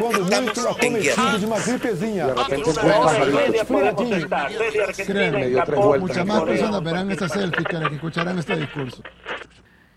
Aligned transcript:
Quando 0.00 0.24
muito 0.42 0.60
acometido 0.68 1.38
de 1.38 1.46
uma 1.46 1.58
gripezinha. 1.60 2.26
De 2.26 2.34
repente 2.34 2.70
desde 4.58 4.82
Argentina 4.82 5.04
Créeme, 5.06 5.42
en 5.44 5.50
dio 5.50 5.62
tres 5.64 5.78
vueltas. 5.78 6.00
Muchas 6.08 6.26
más 6.26 6.42
personas 6.42 6.82
verán 6.84 7.10
esta 7.10 7.28
selfie 7.28 7.64
que 7.64 7.72
las 7.78 7.88
que 7.88 7.94
escucharán 7.96 8.38
este 8.38 8.56
discurso. 8.56 9.02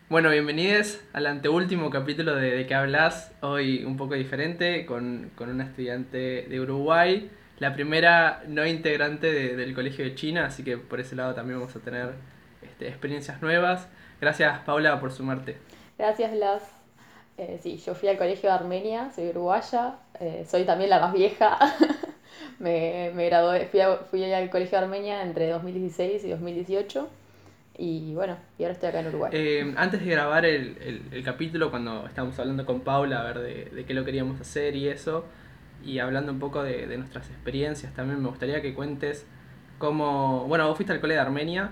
Bueno, 0.09 0.29
bienvenidos 0.29 0.99
al 1.13 1.25
anteúltimo 1.25 1.89
capítulo 1.89 2.35
de 2.35 2.51
De 2.51 2.67
qué 2.67 2.75
hablas. 2.75 3.31
Hoy 3.41 3.83
un 3.83 3.97
poco 3.97 4.13
diferente, 4.13 4.85
con, 4.85 5.31
con 5.35 5.49
una 5.49 5.63
estudiante 5.63 6.45
de 6.49 6.59
Uruguay, 6.61 7.31
la 7.57 7.73
primera 7.73 8.43
no 8.47 8.65
integrante 8.67 9.31
de- 9.31 9.55
del 9.55 9.73
Colegio 9.73 10.03
de 10.05 10.13
China, 10.15 10.45
así 10.45 10.63
que 10.63 10.77
por 10.77 10.99
ese 10.99 11.15
lado 11.15 11.33
también 11.33 11.59
vamos 11.59 11.75
a 11.75 11.79
tener 11.79 12.13
este, 12.61 12.87
experiencias 12.89 13.41
nuevas. 13.41 13.87
Gracias, 14.21 14.59
Paula, 14.59 14.99
por 14.99 15.11
sumarte. 15.11 15.57
Gracias, 15.97 16.31
Blas. 16.31 16.61
Eh, 17.37 17.59
sí, 17.61 17.77
yo 17.77 17.95
fui 17.95 18.09
al 18.09 18.17
colegio 18.17 18.49
de 18.49 18.55
Armenia, 18.55 19.09
soy 19.11 19.29
uruguaya, 19.29 19.95
eh, 20.19 20.45
soy 20.47 20.65
también 20.65 20.89
la 20.91 20.99
más 20.99 21.13
vieja. 21.13 21.57
me, 22.59 23.11
me 23.15 23.25
gradué, 23.25 23.65
fui, 23.67 23.79
a- 23.79 23.97
fui 23.97 24.31
al 24.31 24.49
colegio 24.49 24.77
de 24.77 24.85
Armenia 24.85 25.23
entre 25.23 25.49
2016 25.49 26.23
y 26.25 26.29
2018. 26.29 27.09
Y 27.75 28.13
bueno, 28.13 28.37
y 28.59 28.63
ahora 28.63 28.73
estoy 28.73 28.89
acá 28.89 28.99
en 28.99 29.07
Uruguay. 29.07 29.31
Eh, 29.33 29.73
antes 29.77 29.99
de 30.05 30.11
grabar 30.11 30.45
el, 30.45 30.77
el- 31.11 31.23
capítulo, 31.23 31.71
cuando 31.71 32.05
estábamos 32.05 32.37
hablando 32.37 32.65
con 32.65 32.81
Paula, 32.81 33.21
a 33.21 33.23
ver 33.23 33.39
de, 33.71 33.85
qué 33.85 33.93
lo 33.95 34.05
queríamos 34.05 34.39
hacer 34.39 34.75
y 34.75 34.87
eso, 34.87 35.25
y 35.83 35.97
hablando 35.97 36.31
un 36.31 36.39
poco 36.39 36.61
de, 36.61 36.85
de 36.85 36.97
nuestras 36.97 37.29
experiencias, 37.31 37.93
también 37.95 38.21
me 38.21 38.29
gustaría 38.29 38.61
que 38.61 38.75
cuentes 38.75 39.25
cómo... 39.79 40.45
Bueno, 40.47 40.67
vos 40.67 40.75
fuiste 40.77 40.93
al 40.93 41.01
cole 41.01 41.15
de 41.15 41.19
Armenia, 41.19 41.71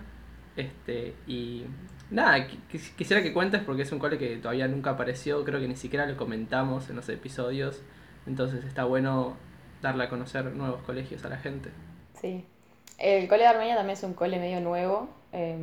este, 0.55 1.13
y 1.27 1.65
nada, 2.11 2.37
qui- 2.47 2.59
quis- 2.71 2.95
quisiera 2.95 3.23
que 3.23 3.33
cuentes 3.33 3.61
porque 3.63 3.83
es 3.83 3.91
un 3.91 3.99
cole 3.99 4.17
que 4.17 4.37
todavía 4.37 4.67
nunca 4.67 4.91
apareció, 4.91 5.43
creo 5.43 5.59
que 5.59 5.67
ni 5.67 5.75
siquiera 5.75 6.05
lo 6.05 6.17
comentamos 6.17 6.89
en 6.89 6.95
los 6.97 7.09
episodios, 7.09 7.81
entonces 8.27 8.63
está 8.65 8.83
bueno 8.85 9.37
darle 9.81 10.03
a 10.05 10.09
conocer 10.09 10.45
nuevos 10.53 10.81
colegios 10.83 11.25
a 11.25 11.29
la 11.29 11.37
gente. 11.37 11.71
Sí. 12.19 12.45
El 12.99 13.27
cole 13.27 13.41
de 13.43 13.47
Armenia 13.47 13.75
también 13.75 13.97
es 13.97 14.03
un 14.03 14.13
cole 14.13 14.37
medio 14.39 14.59
nuevo. 14.61 15.09
eh, 15.33 15.57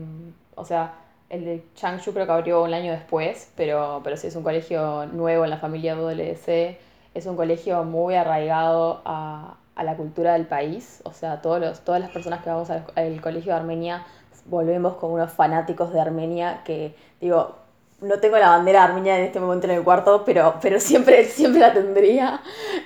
o 0.56 0.64
sea, 0.64 0.94
el 1.30 1.44
de 1.44 1.62
Changshu 1.76 2.12
creo 2.12 2.26
que 2.26 2.32
abrió 2.32 2.62
un 2.64 2.74
año 2.74 2.90
después, 2.90 3.52
pero, 3.56 4.00
pero 4.02 4.16
sí 4.16 4.26
es 4.26 4.34
un 4.34 4.42
colegio 4.42 5.06
nuevo 5.06 5.44
en 5.44 5.50
la 5.50 5.58
familia 5.58 5.94
WLC. 5.94 6.78
Es 7.14 7.26
un 7.26 7.36
colegio 7.36 7.84
muy 7.84 8.14
arraigado 8.16 9.02
a, 9.04 9.56
a 9.76 9.84
la 9.84 9.96
cultura 9.96 10.32
del 10.32 10.46
país. 10.46 11.00
O 11.04 11.12
sea, 11.12 11.40
todos 11.42 11.60
los, 11.60 11.80
todas 11.84 12.00
las 12.00 12.10
personas 12.10 12.42
que 12.42 12.50
vamos 12.50 12.70
al, 12.70 12.84
al 12.96 13.20
colegio 13.20 13.52
de 13.52 13.58
Armenia 13.60 14.04
volvemos 14.48 14.94
como 14.96 15.14
unos 15.14 15.32
fanáticos 15.32 15.92
de 15.92 16.00
Armenia 16.00 16.62
que, 16.64 16.94
digo, 17.20 17.56
no 18.00 18.18
tengo 18.20 18.38
la 18.38 18.50
bandera 18.50 18.84
armenia 18.84 19.18
en 19.18 19.24
este 19.24 19.40
momento 19.40 19.66
en 19.66 19.72
el 19.74 19.82
cuarto, 19.84 20.24
pero, 20.24 20.54
pero 20.62 20.80
siempre, 20.88 21.24
siempre 21.26 21.60
la 21.60 21.72
tendría. 21.74 22.40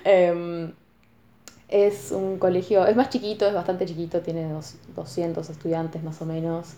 Em, 0.04 0.72
es 1.68 2.12
un 2.12 2.38
colegio, 2.38 2.86
es 2.86 2.96
más 2.96 3.08
chiquito, 3.10 3.46
es 3.46 3.54
bastante 3.54 3.86
chiquito, 3.86 4.20
tiene 4.20 4.48
dos- 4.52 4.76
200 4.94 5.48
estudiantes 5.50 6.02
más 6.02 6.20
o 6.22 6.26
menos. 6.26 6.74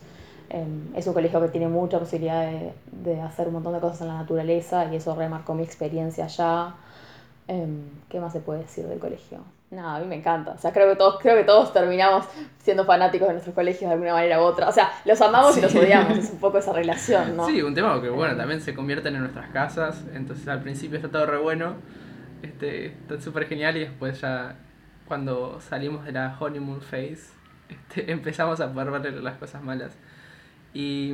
Em, 0.50 0.94
es 0.94 1.06
un 1.06 1.14
colegio 1.14 1.40
que 1.40 1.48
tiene 1.48 1.68
mucha 1.68 1.98
posibilidad 1.98 2.42
de, 2.46 2.72
de 2.92 3.20
hacer 3.20 3.48
un 3.48 3.54
montón 3.54 3.72
de 3.74 3.80
cosas 3.80 4.02
en 4.02 4.08
la 4.08 4.14
naturaleza 4.18 4.86
y 4.92 4.96
eso 4.96 5.14
remarcó 5.14 5.54
mi 5.54 5.62
experiencia 5.64 6.24
allá. 6.26 6.74
Em, 7.48 7.82
¿qué 8.08 8.20
más 8.20 8.32
se 8.32 8.40
puede 8.40 8.60
decir 8.62 8.86
del 8.86 8.98
colegio? 9.00 9.38
Nada, 9.74 9.96
a 9.96 10.00
mí 10.00 10.06
me 10.06 10.16
encanta. 10.16 10.52
O 10.52 10.58
sea, 10.58 10.72
creo 10.72 10.88
que 10.88 10.96
todos, 10.96 11.18
creo 11.20 11.36
que 11.36 11.44
todos 11.44 11.72
terminamos 11.72 12.26
siendo 12.58 12.84
fanáticos 12.84 13.28
de 13.28 13.34
nuestros 13.34 13.54
colegios 13.54 13.88
de 13.88 13.94
alguna 13.94 14.12
manera 14.12 14.40
u 14.40 14.44
otra. 14.44 14.68
O 14.68 14.72
sea, 14.72 14.92
los 15.04 15.20
amamos 15.20 15.56
y 15.58 15.60
los 15.60 15.74
odiamos, 15.74 16.16
es 16.16 16.30
un 16.30 16.38
poco 16.38 16.58
esa 16.58 16.72
relación, 16.72 17.36
¿no? 17.36 17.46
Sí, 17.46 17.60
un 17.62 17.74
tema 17.74 18.00
que 18.00 18.08
bueno, 18.08 18.36
también 18.36 18.60
se 18.60 18.74
convierten 18.74 19.14
en 19.14 19.22
nuestras 19.22 19.50
casas, 19.50 20.04
entonces 20.14 20.46
al 20.48 20.60
principio 20.60 20.96
está 20.96 21.10
todo 21.10 21.26
re 21.26 21.38
bueno, 21.38 21.74
este, 22.42 22.86
está 22.86 23.20
súper 23.20 23.46
genial 23.46 23.76
y 23.76 23.80
después 23.80 24.20
ya 24.20 24.56
cuando 25.06 25.60
salimos 25.60 26.04
de 26.04 26.12
la 26.12 26.36
honeymoon 26.38 26.80
phase, 26.80 27.32
este, 27.68 28.10
empezamos 28.12 28.60
a 28.60 28.72
poder 28.72 28.90
ver 28.90 29.12
las 29.14 29.36
cosas 29.36 29.62
malas. 29.62 29.96
Y, 30.72 31.12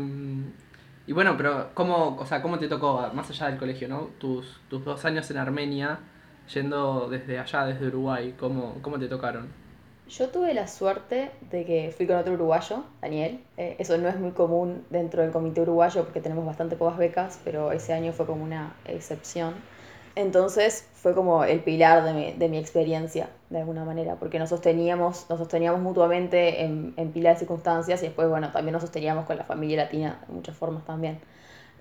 y 1.06 1.12
bueno, 1.12 1.36
pero 1.36 1.70
¿cómo, 1.74 2.16
o 2.18 2.26
sea, 2.26 2.42
¿cómo 2.42 2.58
te 2.58 2.68
tocó, 2.68 3.10
más 3.14 3.28
allá 3.30 3.46
del 3.46 3.58
colegio, 3.58 3.88
¿no? 3.88 4.10
tus, 4.18 4.60
tus 4.68 4.84
dos 4.84 5.04
años 5.04 5.30
en 5.30 5.38
Armenia, 5.38 5.98
yendo 6.54 7.08
desde 7.08 7.38
allá, 7.38 7.66
desde 7.66 7.86
Uruguay, 7.86 8.34
¿cómo, 8.38 8.76
cómo 8.82 8.98
te 8.98 9.08
tocaron? 9.08 9.48
Yo 10.08 10.28
tuve 10.28 10.54
la 10.54 10.66
suerte 10.66 11.30
de 11.52 11.64
que 11.64 11.94
fui 11.96 12.06
con 12.06 12.16
otro 12.16 12.32
uruguayo, 12.34 12.84
Daniel. 13.00 13.44
Eh, 13.56 13.76
eso 13.78 13.96
no 13.96 14.08
es 14.08 14.18
muy 14.18 14.32
común 14.32 14.84
dentro 14.90 15.22
del 15.22 15.30
comité 15.30 15.60
uruguayo 15.60 16.02
porque 16.04 16.20
tenemos 16.20 16.44
bastante 16.44 16.74
pocas 16.74 16.98
becas, 16.98 17.40
pero 17.44 17.70
ese 17.70 17.92
año 17.92 18.12
fue 18.12 18.26
como 18.26 18.42
una 18.42 18.74
excepción. 18.86 19.54
Entonces 20.16 20.88
fue 20.94 21.14
como 21.14 21.44
el 21.44 21.60
pilar 21.60 22.02
de 22.04 22.12
mi, 22.12 22.32
de 22.32 22.48
mi 22.48 22.58
experiencia, 22.58 23.30
de 23.50 23.58
alguna 23.60 23.84
manera, 23.84 24.16
porque 24.16 24.40
nos 24.40 24.48
sosteníamos, 24.48 25.26
nos 25.30 25.38
sosteníamos 25.38 25.80
mutuamente 25.80 26.64
en, 26.64 26.92
en 26.96 27.12
pila 27.12 27.30
de 27.30 27.36
circunstancias 27.36 28.02
y 28.02 28.06
después, 28.06 28.28
bueno, 28.28 28.50
también 28.50 28.72
nos 28.72 28.82
sosteníamos 28.82 29.26
con 29.26 29.36
la 29.36 29.44
familia 29.44 29.84
latina 29.84 30.18
de 30.26 30.34
muchas 30.34 30.56
formas 30.56 30.84
también 30.84 31.20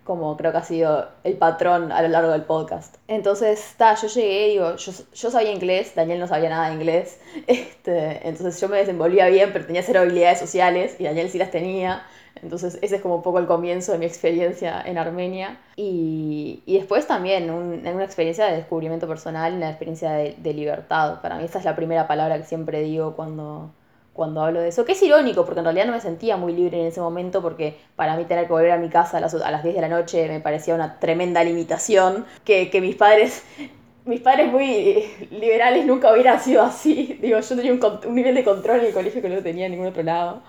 como 0.09 0.35
creo 0.37 0.51
que 0.51 0.57
ha 0.57 0.63
sido 0.63 1.07
el 1.23 1.37
patrón 1.37 1.91
a 1.91 2.01
lo 2.01 2.07
largo 2.09 2.31
del 2.31 2.43
podcast. 2.43 2.95
Entonces, 3.07 3.75
ta, 3.77 3.95
yo 3.95 4.07
llegué, 4.07 4.49
digo, 4.49 4.75
yo, 4.75 4.91
yo 5.13 5.31
sabía 5.31 5.51
inglés, 5.51 5.93
Daniel 5.95 6.19
no 6.19 6.27
sabía 6.27 6.49
nada 6.49 6.67
de 6.69 6.75
inglés, 6.75 7.19
este, 7.47 8.27
entonces 8.27 8.59
yo 8.59 8.67
me 8.69 8.77
desenvolvía 8.77 9.27
bien, 9.27 9.51
pero 9.53 9.65
tenía 9.65 9.83
cero 9.83 10.01
habilidades 10.01 10.39
sociales 10.39 10.95
y 10.99 11.03
Daniel 11.05 11.29
sí 11.29 11.37
las 11.37 11.51
tenía. 11.51 12.03
Entonces, 12.41 12.79
ese 12.81 12.95
es 12.97 13.01
como 13.01 13.15
un 13.17 13.21
poco 13.23 13.39
el 13.39 13.47
comienzo 13.47 13.91
de 13.91 13.97
mi 13.97 14.05
experiencia 14.05 14.81
en 14.85 14.97
Armenia. 14.97 15.59
Y, 15.75 16.63
y 16.65 16.77
después 16.77 17.05
también 17.07 17.49
un- 17.51 17.85
una 17.85 18.03
experiencia 18.05 18.45
de 18.45 18.55
descubrimiento 18.57 19.07
personal, 19.07 19.53
una 19.55 19.69
experiencia 19.69 20.11
de 20.13 20.53
libertad. 20.53 21.21
Para 21.21 21.37
mí 21.37 21.43
esa 21.45 21.59
es 21.59 21.65
la 21.65 21.75
primera 21.75 22.07
palabra 22.07 22.37
que 22.37 22.45
siempre 22.45 22.81
digo 22.81 23.15
cuando, 23.15 23.71
cuando 24.19 24.43
hablo 24.43 24.59
de 24.59 24.67
eso, 24.67 24.83
que 24.83 24.91
es 24.91 25.01
irónico, 25.01 25.45
porque 25.45 25.61
en 25.61 25.63
realidad 25.63 25.85
no 25.85 25.93
me 25.93 26.01
sentía 26.01 26.35
muy 26.35 26.51
libre 26.51 26.81
en 26.81 26.87
ese 26.87 26.99
momento, 26.99 27.41
porque 27.41 27.77
para 27.95 28.17
mí 28.17 28.25
tener 28.25 28.47
que 28.47 28.51
volver 28.51 28.71
a 28.71 28.77
mi 28.77 28.89
casa 28.89 29.17
a 29.17 29.21
las, 29.21 29.33
a 29.33 29.49
las 29.49 29.63
10 29.63 29.75
de 29.75 29.81
la 29.81 29.87
noche 29.87 30.27
me 30.27 30.41
parecía 30.41 30.75
una 30.75 30.99
tremenda 30.99 31.41
limitación, 31.41 32.25
que, 32.43 32.69
que 32.69 32.81
mis 32.81 32.97
padres, 32.97 33.45
mis 34.05 34.19
padres 34.19 34.51
muy 34.51 35.05
liberales 35.31 35.85
nunca 35.85 36.11
hubieran 36.11 36.37
sido 36.37 36.63
así. 36.63 37.17
Digo, 37.21 37.39
yo 37.39 37.55
tenía 37.55 37.71
un, 37.71 37.79
un 37.81 38.13
nivel 38.13 38.35
de 38.35 38.43
control 38.43 38.81
en 38.81 38.87
el 38.87 38.93
colegio 38.93 39.21
que 39.21 39.29
no 39.29 39.41
tenía 39.41 39.67
en 39.67 39.71
ningún 39.71 39.87
otro 39.87 40.03
lado, 40.03 40.41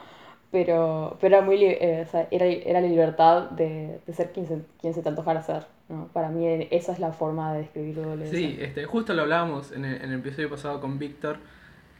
pero, 0.50 1.16
pero 1.20 1.36
era, 1.36 1.46
muy, 1.46 1.64
eh, 1.64 2.04
o 2.08 2.10
sea, 2.10 2.26
era, 2.32 2.46
era 2.46 2.80
la 2.80 2.88
libertad 2.88 3.50
de, 3.50 4.00
de 4.04 4.12
ser 4.12 4.32
quien 4.32 4.48
se, 4.48 4.62
quien 4.80 4.94
se 4.94 5.02
te 5.02 5.08
antojara 5.10 5.44
ser. 5.44 5.62
¿no? 5.88 6.08
Para 6.12 6.30
mí 6.30 6.66
esa 6.72 6.90
es 6.90 6.98
la 6.98 7.12
forma 7.12 7.52
de 7.52 7.60
describirlo. 7.60 8.16
de 8.16 8.26
Sí, 8.32 8.58
este, 8.60 8.84
justo 8.84 9.14
lo 9.14 9.22
hablábamos 9.22 9.70
en 9.70 9.84
el, 9.84 10.02
en 10.02 10.10
el 10.10 10.18
episodio 10.18 10.50
pasado 10.50 10.80
con 10.80 10.98
Víctor, 10.98 11.36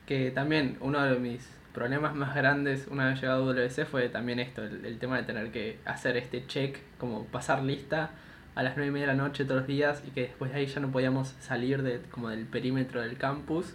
que 0.05 0.33
también 0.33 0.77
uno 0.81 1.01
de 1.05 1.17
mis 1.21 1.60
problemas 1.73 2.15
más 2.15 2.35
grandes 2.35 2.87
una 2.89 3.09
vez 3.09 3.21
llegado 3.21 3.45
a 3.45 3.55
WC 3.55 3.85
fue 3.87 4.09
también 4.09 4.41
esto, 4.41 4.63
el, 4.65 4.99
tema 4.99 5.17
de 5.17 5.23
tener 5.23 5.51
que 5.51 5.79
hacer 5.85 6.17
este 6.17 6.47
check, 6.47 6.79
como 6.99 7.25
pasar 7.27 7.63
lista 7.63 8.11
a 8.55 8.63
las 8.63 8.77
9 8.77 8.89
y 8.89 8.93
media 8.93 9.07
de 9.09 9.17
la 9.17 9.23
noche 9.23 9.45
todos 9.45 9.61
los 9.61 9.67
días 9.67 10.03
y 10.07 10.11
que 10.11 10.23
después 10.23 10.53
de 10.53 10.59
ahí 10.59 10.67
ya 10.67 10.81
no 10.81 10.91
podíamos 10.91 11.29
salir 11.41 11.83
de, 11.83 12.01
como 12.11 12.29
del 12.29 12.47
perímetro 12.47 13.01
del 13.01 13.17
campus. 13.17 13.75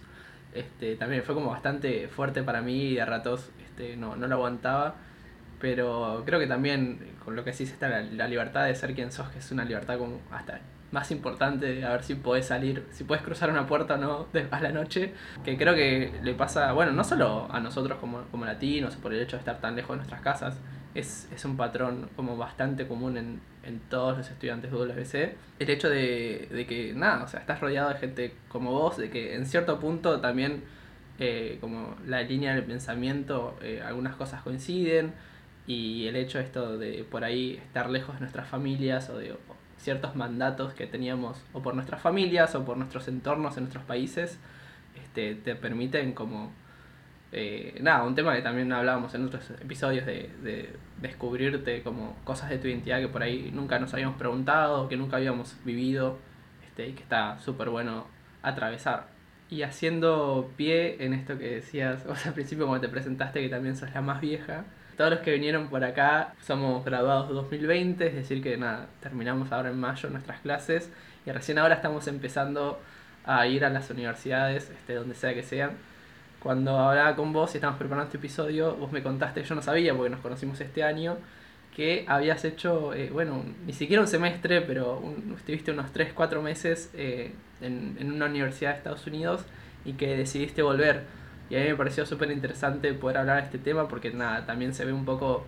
Este, 0.54 0.96
también 0.96 1.22
fue 1.22 1.34
como 1.34 1.50
bastante 1.50 2.08
fuerte 2.08 2.42
para 2.42 2.62
mí 2.62 2.90
y 2.90 2.94
de 2.96 3.04
ratos 3.04 3.50
este, 3.64 3.96
no, 3.96 4.16
no 4.16 4.26
lo 4.26 4.36
aguantaba. 4.36 4.96
Pero 5.60 6.22
creo 6.26 6.38
que 6.38 6.46
también 6.46 6.98
con 7.24 7.34
lo 7.34 7.44
que 7.44 7.52
decís 7.52 7.72
está 7.72 7.88
la, 7.88 8.02
la 8.02 8.28
libertad 8.28 8.66
de 8.66 8.74
ser 8.74 8.94
quien 8.94 9.10
sos, 9.10 9.28
que 9.30 9.38
es 9.38 9.50
una 9.50 9.64
libertad 9.64 9.98
como 9.98 10.20
hasta 10.30 10.60
más 10.92 11.10
importante, 11.10 11.84
a 11.84 11.90
ver 11.90 12.02
si 12.02 12.14
podés 12.14 12.46
salir, 12.46 12.86
si 12.90 13.04
podés 13.04 13.22
cruzar 13.22 13.50
una 13.50 13.66
puerta 13.66 13.94
o 13.94 13.96
no 13.98 14.26
a 14.50 14.60
la 14.60 14.70
noche, 14.70 15.12
que 15.44 15.56
creo 15.56 15.74
que 15.74 16.12
le 16.22 16.34
pasa, 16.34 16.72
bueno, 16.72 16.92
no 16.92 17.04
solo 17.04 17.48
a 17.50 17.60
nosotros 17.60 17.98
como, 17.98 18.22
como 18.30 18.44
latinos, 18.44 18.96
por 18.96 19.12
el 19.12 19.20
hecho 19.20 19.36
de 19.36 19.40
estar 19.40 19.60
tan 19.60 19.76
lejos 19.76 19.90
de 19.90 19.96
nuestras 19.96 20.20
casas, 20.20 20.58
es, 20.94 21.28
es 21.34 21.44
un 21.44 21.56
patrón 21.56 22.08
como 22.16 22.36
bastante 22.36 22.86
común 22.86 23.18
en, 23.18 23.40
en 23.64 23.80
todos 23.80 24.16
los 24.16 24.30
estudiantes 24.30 24.70
de 24.70 24.78
WC. 24.78 25.36
El 25.58 25.70
hecho 25.70 25.90
de, 25.90 26.48
de 26.50 26.66
que, 26.66 26.94
nada, 26.94 27.24
o 27.24 27.28
sea, 27.28 27.40
estás 27.40 27.60
rodeado 27.60 27.90
de 27.90 27.96
gente 27.96 28.34
como 28.48 28.72
vos, 28.72 28.96
de 28.96 29.10
que 29.10 29.34
en 29.34 29.44
cierto 29.44 29.78
punto 29.78 30.20
también 30.20 30.62
eh, 31.18 31.56
como 31.62 31.96
la 32.06 32.22
línea 32.22 32.54
del 32.54 32.64
pensamiento, 32.64 33.56
eh, 33.62 33.82
algunas 33.84 34.16
cosas 34.16 34.42
coinciden 34.42 35.14
y 35.66 36.06
el 36.06 36.16
hecho 36.16 36.38
esto 36.38 36.76
de 36.76 37.04
por 37.10 37.24
ahí 37.24 37.54
estar 37.54 37.88
lejos 37.88 38.16
de 38.16 38.20
nuestras 38.20 38.46
familias 38.48 39.08
o 39.08 39.18
de 39.18 39.34
ciertos 39.78 40.16
mandatos 40.16 40.74
que 40.74 40.86
teníamos 40.86 41.42
o 41.52 41.62
por 41.62 41.74
nuestras 41.74 42.00
familias 42.00 42.54
o 42.54 42.64
por 42.64 42.76
nuestros 42.76 43.08
entornos 43.08 43.56
en 43.56 43.64
nuestros 43.64 43.84
países, 43.84 44.38
este, 44.96 45.34
te 45.34 45.54
permiten 45.54 46.12
como... 46.12 46.52
eh, 47.32 47.78
nada, 47.82 48.04
un 48.04 48.14
tema 48.14 48.34
que 48.34 48.42
también 48.42 48.72
hablábamos 48.72 49.14
en 49.14 49.26
otros 49.26 49.50
episodios 49.60 50.06
de, 50.06 50.30
de 50.42 50.76
descubrirte 51.00 51.82
como 51.82 52.16
cosas 52.24 52.48
de 52.50 52.58
tu 52.58 52.68
identidad 52.68 53.00
que 53.00 53.08
por 53.08 53.22
ahí 53.22 53.50
nunca 53.52 53.78
nos 53.78 53.92
habíamos 53.94 54.16
preguntado, 54.16 54.88
que 54.88 54.96
nunca 54.96 55.16
habíamos 55.16 55.56
vivido, 55.64 56.18
este, 56.64 56.88
y 56.88 56.92
que 56.92 57.02
está 57.02 57.38
súper 57.38 57.68
bueno 57.70 58.06
atravesar. 58.42 59.08
Y 59.48 59.62
haciendo 59.62 60.50
pie 60.56 61.04
en 61.04 61.14
esto 61.14 61.38
que 61.38 61.56
decías, 61.56 62.04
o 62.08 62.14
sea, 62.16 62.28
al 62.28 62.34
principio 62.34 62.66
cuando 62.66 62.86
te 62.86 62.92
presentaste 62.92 63.40
que 63.40 63.48
también 63.48 63.76
sos 63.76 63.92
la 63.94 64.00
más 64.02 64.20
vieja, 64.20 64.64
todos 64.96 65.10
los 65.10 65.20
que 65.20 65.32
vinieron 65.32 65.68
por 65.68 65.84
acá 65.84 66.34
somos 66.40 66.84
graduados 66.84 67.28
2020, 67.28 68.06
es 68.06 68.14
decir 68.14 68.42
que 68.42 68.56
nada, 68.56 68.86
terminamos 69.00 69.52
ahora 69.52 69.70
en 69.70 69.78
mayo 69.78 70.08
nuestras 70.10 70.40
clases 70.40 70.90
y 71.26 71.30
recién 71.30 71.58
ahora 71.58 71.74
estamos 71.74 72.06
empezando 72.06 72.80
a 73.24 73.46
ir 73.46 73.64
a 73.64 73.70
las 73.70 73.90
universidades, 73.90 74.70
este, 74.70 74.94
donde 74.94 75.14
sea 75.14 75.34
que 75.34 75.42
sean. 75.42 75.72
Cuando 76.40 76.78
hablaba 76.78 77.16
con 77.16 77.32
vos 77.32 77.52
y 77.54 77.58
estábamos 77.58 77.78
preparando 77.78 78.06
este 78.06 78.18
episodio, 78.18 78.76
vos 78.76 78.92
me 78.92 79.02
contaste, 79.02 79.42
yo 79.42 79.54
no 79.54 79.62
sabía 79.62 79.94
porque 79.94 80.10
nos 80.10 80.20
conocimos 80.20 80.60
este 80.60 80.84
año, 80.84 81.16
que 81.74 82.06
habías 82.08 82.44
hecho, 82.44 82.94
eh, 82.94 83.10
bueno, 83.12 83.44
ni 83.66 83.72
siquiera 83.72 84.00
un 84.00 84.08
semestre, 84.08 84.62
pero 84.62 85.02
estuviste 85.36 85.72
unos 85.72 85.92
3, 85.92 86.12
4 86.14 86.40
meses 86.40 86.90
eh, 86.94 87.32
en, 87.60 88.12
una 88.12 88.26
universidad 88.26 88.70
de 88.70 88.76
Estados 88.78 89.06
Unidos 89.06 89.44
y 89.84 89.92
que 89.92 90.16
decidiste 90.16 90.62
volver. 90.62 91.02
Y 91.48 91.56
a 91.56 91.60
mí 91.60 91.68
me 91.68 91.76
pareció 91.76 92.04
súper 92.06 92.30
interesante 92.30 92.92
poder 92.94 93.18
hablar 93.18 93.38
de 93.38 93.42
este 93.44 93.58
tema 93.58 93.88
porque 93.88 94.10
nada, 94.10 94.46
también 94.46 94.74
se 94.74 94.84
ve 94.84 94.92
un 94.92 95.04
poco 95.04 95.46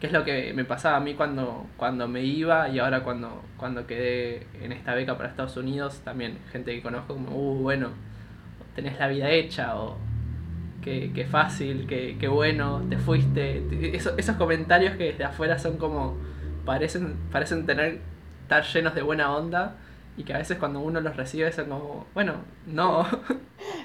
qué 0.00 0.06
es 0.06 0.12
lo 0.12 0.24
que 0.24 0.52
me 0.54 0.64
pasaba 0.64 0.96
a 0.96 1.00
mí 1.00 1.14
cuando, 1.14 1.66
cuando 1.76 2.08
me 2.08 2.22
iba 2.22 2.68
y 2.68 2.78
ahora 2.78 3.02
cuando, 3.02 3.42
cuando 3.56 3.86
quedé 3.86 4.46
en 4.60 4.72
esta 4.72 4.94
beca 4.94 5.16
para 5.16 5.28
Estados 5.28 5.56
Unidos, 5.56 6.00
también 6.04 6.38
gente 6.50 6.74
que 6.74 6.82
conozco 6.82 7.14
como, 7.14 7.30
uh, 7.30 7.62
bueno, 7.62 7.90
tenés 8.74 8.98
la 8.98 9.08
vida 9.08 9.30
hecha 9.30 9.76
o 9.76 9.96
qué, 10.82 11.26
fácil, 11.30 11.86
qué, 11.86 12.16
qué, 12.18 12.28
bueno, 12.28 12.82
te 12.88 12.98
fuiste. 12.98 13.62
esos 13.96 14.36
comentarios 14.36 14.96
que 14.96 15.04
desde 15.04 15.24
afuera 15.24 15.58
son 15.58 15.78
como, 15.78 16.18
parecen, 16.64 17.16
parecen 17.32 17.64
tener, 17.66 18.00
estar 18.42 18.64
llenos 18.64 18.94
de 18.94 19.02
buena 19.02 19.34
onda 19.34 19.76
y 20.16 20.24
que 20.24 20.34
a 20.34 20.38
veces 20.38 20.58
cuando 20.58 20.80
uno 20.80 21.00
los 21.00 21.16
recibe 21.16 21.50
son 21.52 21.68
como, 21.68 22.06
bueno, 22.14 22.34
no. 22.66 23.06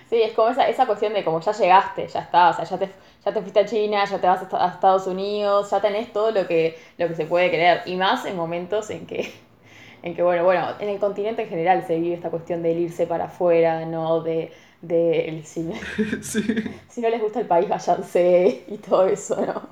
Sí, 0.09 0.21
es 0.21 0.33
como 0.33 0.49
esa, 0.49 0.67
esa 0.67 0.85
cuestión 0.87 1.13
de 1.13 1.23
como 1.23 1.39
ya 1.39 1.51
llegaste, 1.51 2.07
ya 2.07 2.21
está, 2.21 2.49
o 2.49 2.53
sea, 2.53 2.65
ya 2.65 2.77
te, 2.79 2.89
ya 3.23 3.33
te 3.33 3.41
fuiste 3.41 3.59
a 3.59 3.65
China, 3.65 4.05
ya 4.05 4.19
te 4.19 4.27
vas 4.27 4.41
a 4.51 4.67
Estados 4.67 5.07
Unidos, 5.07 5.69
ya 5.69 5.81
tenés 5.81 6.11
todo 6.11 6.31
lo 6.31 6.47
que, 6.47 6.77
lo 6.97 7.07
que 7.07 7.15
se 7.15 7.25
puede 7.25 7.51
querer. 7.51 7.81
Y 7.85 7.95
más 7.95 8.25
en 8.25 8.35
momentos 8.35 8.89
en 8.89 9.05
que, 9.05 9.31
en 10.03 10.15
que, 10.15 10.23
bueno, 10.23 10.43
bueno, 10.43 10.67
en 10.79 10.89
el 10.89 10.99
continente 10.99 11.43
en 11.43 11.49
general 11.49 11.85
se 11.85 11.99
vive 11.99 12.15
esta 12.15 12.29
cuestión 12.31 12.63
de 12.63 12.71
irse 12.71 13.07
para 13.07 13.25
afuera, 13.25 13.85
¿no? 13.85 14.21
De, 14.21 14.51
de 14.81 15.29
el 15.29 15.45
cine. 15.45 15.79
Si 16.89 17.01
no 17.01 17.09
les 17.09 17.21
gusta 17.21 17.39
el 17.39 17.47
país, 17.47 17.69
váyanse 17.69 18.65
y 18.67 18.77
todo 18.77 19.05
eso, 19.07 19.39
¿no? 19.45 19.69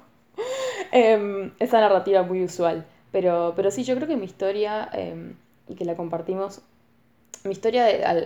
Em, 0.92 1.52
esa 1.60 1.80
narrativa 1.82 2.24
muy 2.24 2.44
usual. 2.44 2.86
Pero, 3.12 3.54
pero 3.56 3.72
sí, 3.72 3.84
yo 3.84 3.96
creo 3.96 4.08
que 4.08 4.18
mi 4.18 4.26
historia, 4.26 4.90
em, 4.94 5.36
y 5.68 5.76
que 5.76 5.86
la 5.86 5.96
compartimos, 5.96 6.62
mi 7.44 7.52
historia 7.52 7.86
al, 8.06 8.26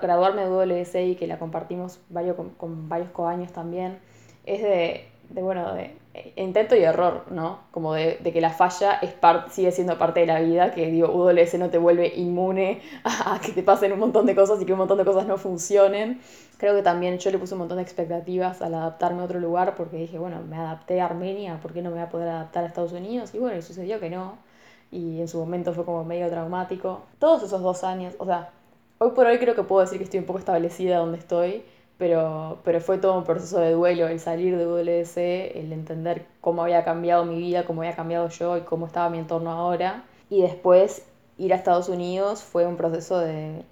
graduarme 0.00 0.44
de 0.44 0.82
WSA 0.82 1.00
y 1.02 1.16
que 1.16 1.26
la 1.26 1.38
compartimos 1.38 2.00
varios, 2.08 2.36
con, 2.56 2.88
varios 2.88 3.10
coaños 3.10 3.52
también, 3.52 3.98
es 4.46 4.62
de, 4.62 5.06
de, 5.30 5.42
bueno, 5.42 5.74
de 5.74 5.94
intento 6.36 6.74
y 6.74 6.82
error, 6.82 7.24
¿no? 7.30 7.60
Como 7.70 7.94
de, 7.94 8.18
que 8.18 8.40
la 8.40 8.50
falla 8.50 8.94
es 9.00 9.14
sigue 9.50 9.70
siendo 9.72 9.96
parte 9.98 10.20
de 10.20 10.26
la 10.26 10.40
vida, 10.40 10.72
que 10.72 10.90
digo, 10.90 11.08
UWS 11.08 11.54
no 11.58 11.70
te 11.70 11.78
vuelve 11.78 12.12
inmune 12.16 12.80
a, 13.04 13.40
que 13.40 13.52
te 13.52 13.62
pasen 13.62 13.92
un 13.92 14.00
montón 14.00 14.26
de 14.26 14.34
cosas 14.34 14.60
y 14.60 14.64
que 14.64 14.72
un 14.72 14.78
montón 14.78 14.98
de 14.98 15.04
cosas 15.04 15.26
no 15.26 15.38
funcionen. 15.38 16.20
Creo 16.58 16.74
que 16.74 16.82
también 16.82 17.18
yo 17.18 17.30
le 17.30 17.38
puse 17.38 17.54
un 17.54 17.60
montón 17.60 17.78
de 17.78 17.82
expectativas 17.82 18.60
al 18.60 18.74
adaptarme 18.74 19.22
a 19.22 19.24
otro 19.24 19.40
lugar 19.40 19.76
porque 19.76 19.96
dije, 19.96 20.18
bueno, 20.18 20.42
me 20.42 20.56
adapté 20.56 21.00
a 21.00 21.06
Armenia, 21.06 21.58
¿por 21.62 21.72
qué 21.72 21.80
no 21.80 21.90
me 21.90 21.96
voy 21.96 22.04
a 22.04 22.10
poder 22.10 22.28
adaptar 22.28 22.64
a 22.64 22.66
Estados 22.66 22.92
Unidos? 22.92 23.34
Y 23.34 23.38
bueno, 23.38 23.56
y 23.56 23.62
sucedió 23.62 24.00
que 24.00 24.10
no. 24.10 24.49
Y 24.90 25.20
en 25.20 25.28
su 25.28 25.38
momento 25.38 25.72
fue 25.72 25.84
como 25.84 26.04
medio 26.04 26.28
traumático. 26.28 27.02
Todos 27.18 27.42
esos 27.42 27.62
dos 27.62 27.84
años, 27.84 28.14
o 28.18 28.26
sea, 28.26 28.50
hoy 28.98 29.10
por 29.12 29.26
hoy 29.26 29.38
creo 29.38 29.54
que 29.54 29.62
puedo 29.62 29.82
decir 29.82 29.98
que 29.98 30.04
estoy 30.04 30.20
un 30.20 30.26
poco 30.26 30.38
establecida 30.38 30.98
donde 30.98 31.18
estoy 31.18 31.64
pero, 32.00 32.60
pero 32.64 32.80
fue 32.80 32.96
todo 32.96 33.18
un 33.18 33.24
proceso 33.24 33.60
de 33.60 33.72
duelo, 33.72 34.08
el 34.08 34.20
salir 34.20 34.56
de 34.56 34.64
WS, 34.64 35.18
el 35.54 35.70
entender 35.70 36.24
cómo 36.40 36.62
había 36.62 36.82
cambiado 36.82 37.26
mi 37.26 37.36
vida, 37.36 37.66
cómo 37.66 37.82
había 37.82 37.94
cambiado 37.94 38.30
yo 38.30 38.56
y 38.56 38.62
cómo 38.62 38.86
estaba 38.86 39.10
mi 39.10 39.18
entorno 39.18 39.50
ahora. 39.50 40.04
Y 40.30 40.40
después 40.40 41.06
ir 41.36 41.52
a 41.52 41.56
Estados 41.56 41.90
Unidos 41.90 42.42
fue 42.42 42.66
un 42.66 42.78
proceso 42.78 43.18
de... 43.18 43.66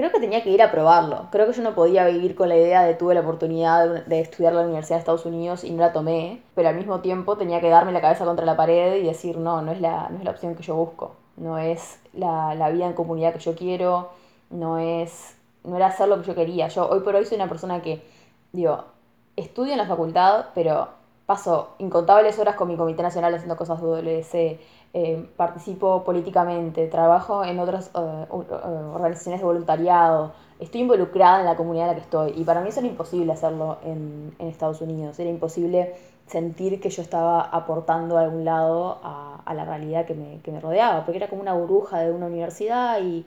Creo 0.00 0.12
que 0.12 0.18
tenía 0.20 0.42
que 0.42 0.48
ir 0.48 0.62
a 0.62 0.70
probarlo. 0.70 1.26
Creo 1.30 1.46
que 1.46 1.52
yo 1.52 1.62
no 1.62 1.74
podía 1.74 2.06
vivir 2.06 2.34
con 2.34 2.48
la 2.48 2.56
idea 2.56 2.84
de 2.84 2.94
tuve 2.94 3.12
la 3.12 3.20
oportunidad 3.20 4.06
de 4.06 4.20
estudiar 4.20 4.54
la 4.54 4.62
Universidad 4.62 4.96
de 4.96 5.00
Estados 5.00 5.26
Unidos 5.26 5.62
y 5.62 5.72
no 5.72 5.82
la 5.82 5.92
tomé, 5.92 6.40
pero 6.54 6.70
al 6.70 6.74
mismo 6.74 7.00
tiempo 7.00 7.36
tenía 7.36 7.60
que 7.60 7.68
darme 7.68 7.92
la 7.92 8.00
cabeza 8.00 8.24
contra 8.24 8.46
la 8.46 8.56
pared 8.56 8.96
y 8.96 9.02
decir, 9.02 9.36
no, 9.36 9.60
no 9.60 9.72
es 9.72 9.80
la, 9.82 10.08
no 10.08 10.16
es 10.16 10.24
la 10.24 10.30
opción 10.30 10.54
que 10.54 10.62
yo 10.62 10.74
busco, 10.74 11.16
no 11.36 11.58
es 11.58 12.00
la, 12.14 12.54
la 12.54 12.70
vida 12.70 12.86
en 12.86 12.94
comunidad 12.94 13.34
que 13.34 13.40
yo 13.40 13.54
quiero, 13.54 14.08
no 14.48 14.78
es 14.78 15.36
no 15.64 15.76
era 15.76 15.88
hacer 15.88 16.08
lo 16.08 16.18
que 16.22 16.28
yo 16.28 16.34
quería. 16.34 16.68
Yo 16.68 16.88
hoy 16.88 17.00
por 17.00 17.14
hoy 17.14 17.26
soy 17.26 17.36
una 17.36 17.50
persona 17.50 17.82
que, 17.82 18.02
digo, 18.52 18.84
estudio 19.36 19.72
en 19.72 19.78
la 19.80 19.86
facultad, 19.86 20.46
pero 20.54 20.88
paso 21.30 21.76
incontables 21.78 22.36
horas 22.40 22.56
con 22.56 22.66
mi 22.66 22.76
comité 22.76 23.04
nacional 23.04 23.32
haciendo 23.32 23.54
cosas 23.54 23.80
de 23.80 23.86
WC, 23.86 24.58
eh, 24.92 25.28
participo 25.36 26.02
políticamente, 26.02 26.88
trabajo 26.88 27.44
en 27.44 27.60
otras 27.60 27.92
eh, 27.94 28.26
organizaciones 28.32 29.40
de 29.40 29.46
voluntariado, 29.46 30.32
estoy 30.58 30.80
involucrada 30.80 31.38
en 31.38 31.46
la 31.46 31.54
comunidad 31.54 31.84
en 31.84 31.90
la 31.90 31.94
que 31.94 32.00
estoy. 32.00 32.32
Y 32.34 32.42
para 32.42 32.62
mí 32.62 32.70
eso 32.70 32.80
era 32.80 32.88
imposible 32.88 33.32
hacerlo 33.32 33.78
en, 33.84 34.34
Estados 34.40 34.80
Unidos, 34.80 35.20
era 35.20 35.30
imposible 35.30 35.94
sentir 36.26 36.80
que 36.80 36.90
yo 36.90 37.00
estaba 37.00 37.42
aportando 37.42 38.18
a 38.18 38.22
algún 38.22 38.44
lado 38.44 38.98
a, 39.04 39.40
a 39.44 39.54
la 39.54 39.64
realidad 39.64 40.06
que 40.06 40.14
me, 40.14 40.40
que 40.42 40.50
me 40.50 40.58
rodeaba, 40.58 41.04
porque 41.04 41.18
era 41.18 41.28
como 41.28 41.42
una 41.42 41.52
burbuja 41.52 42.00
de 42.00 42.10
una 42.10 42.26
universidad 42.26 43.00
y 43.00 43.24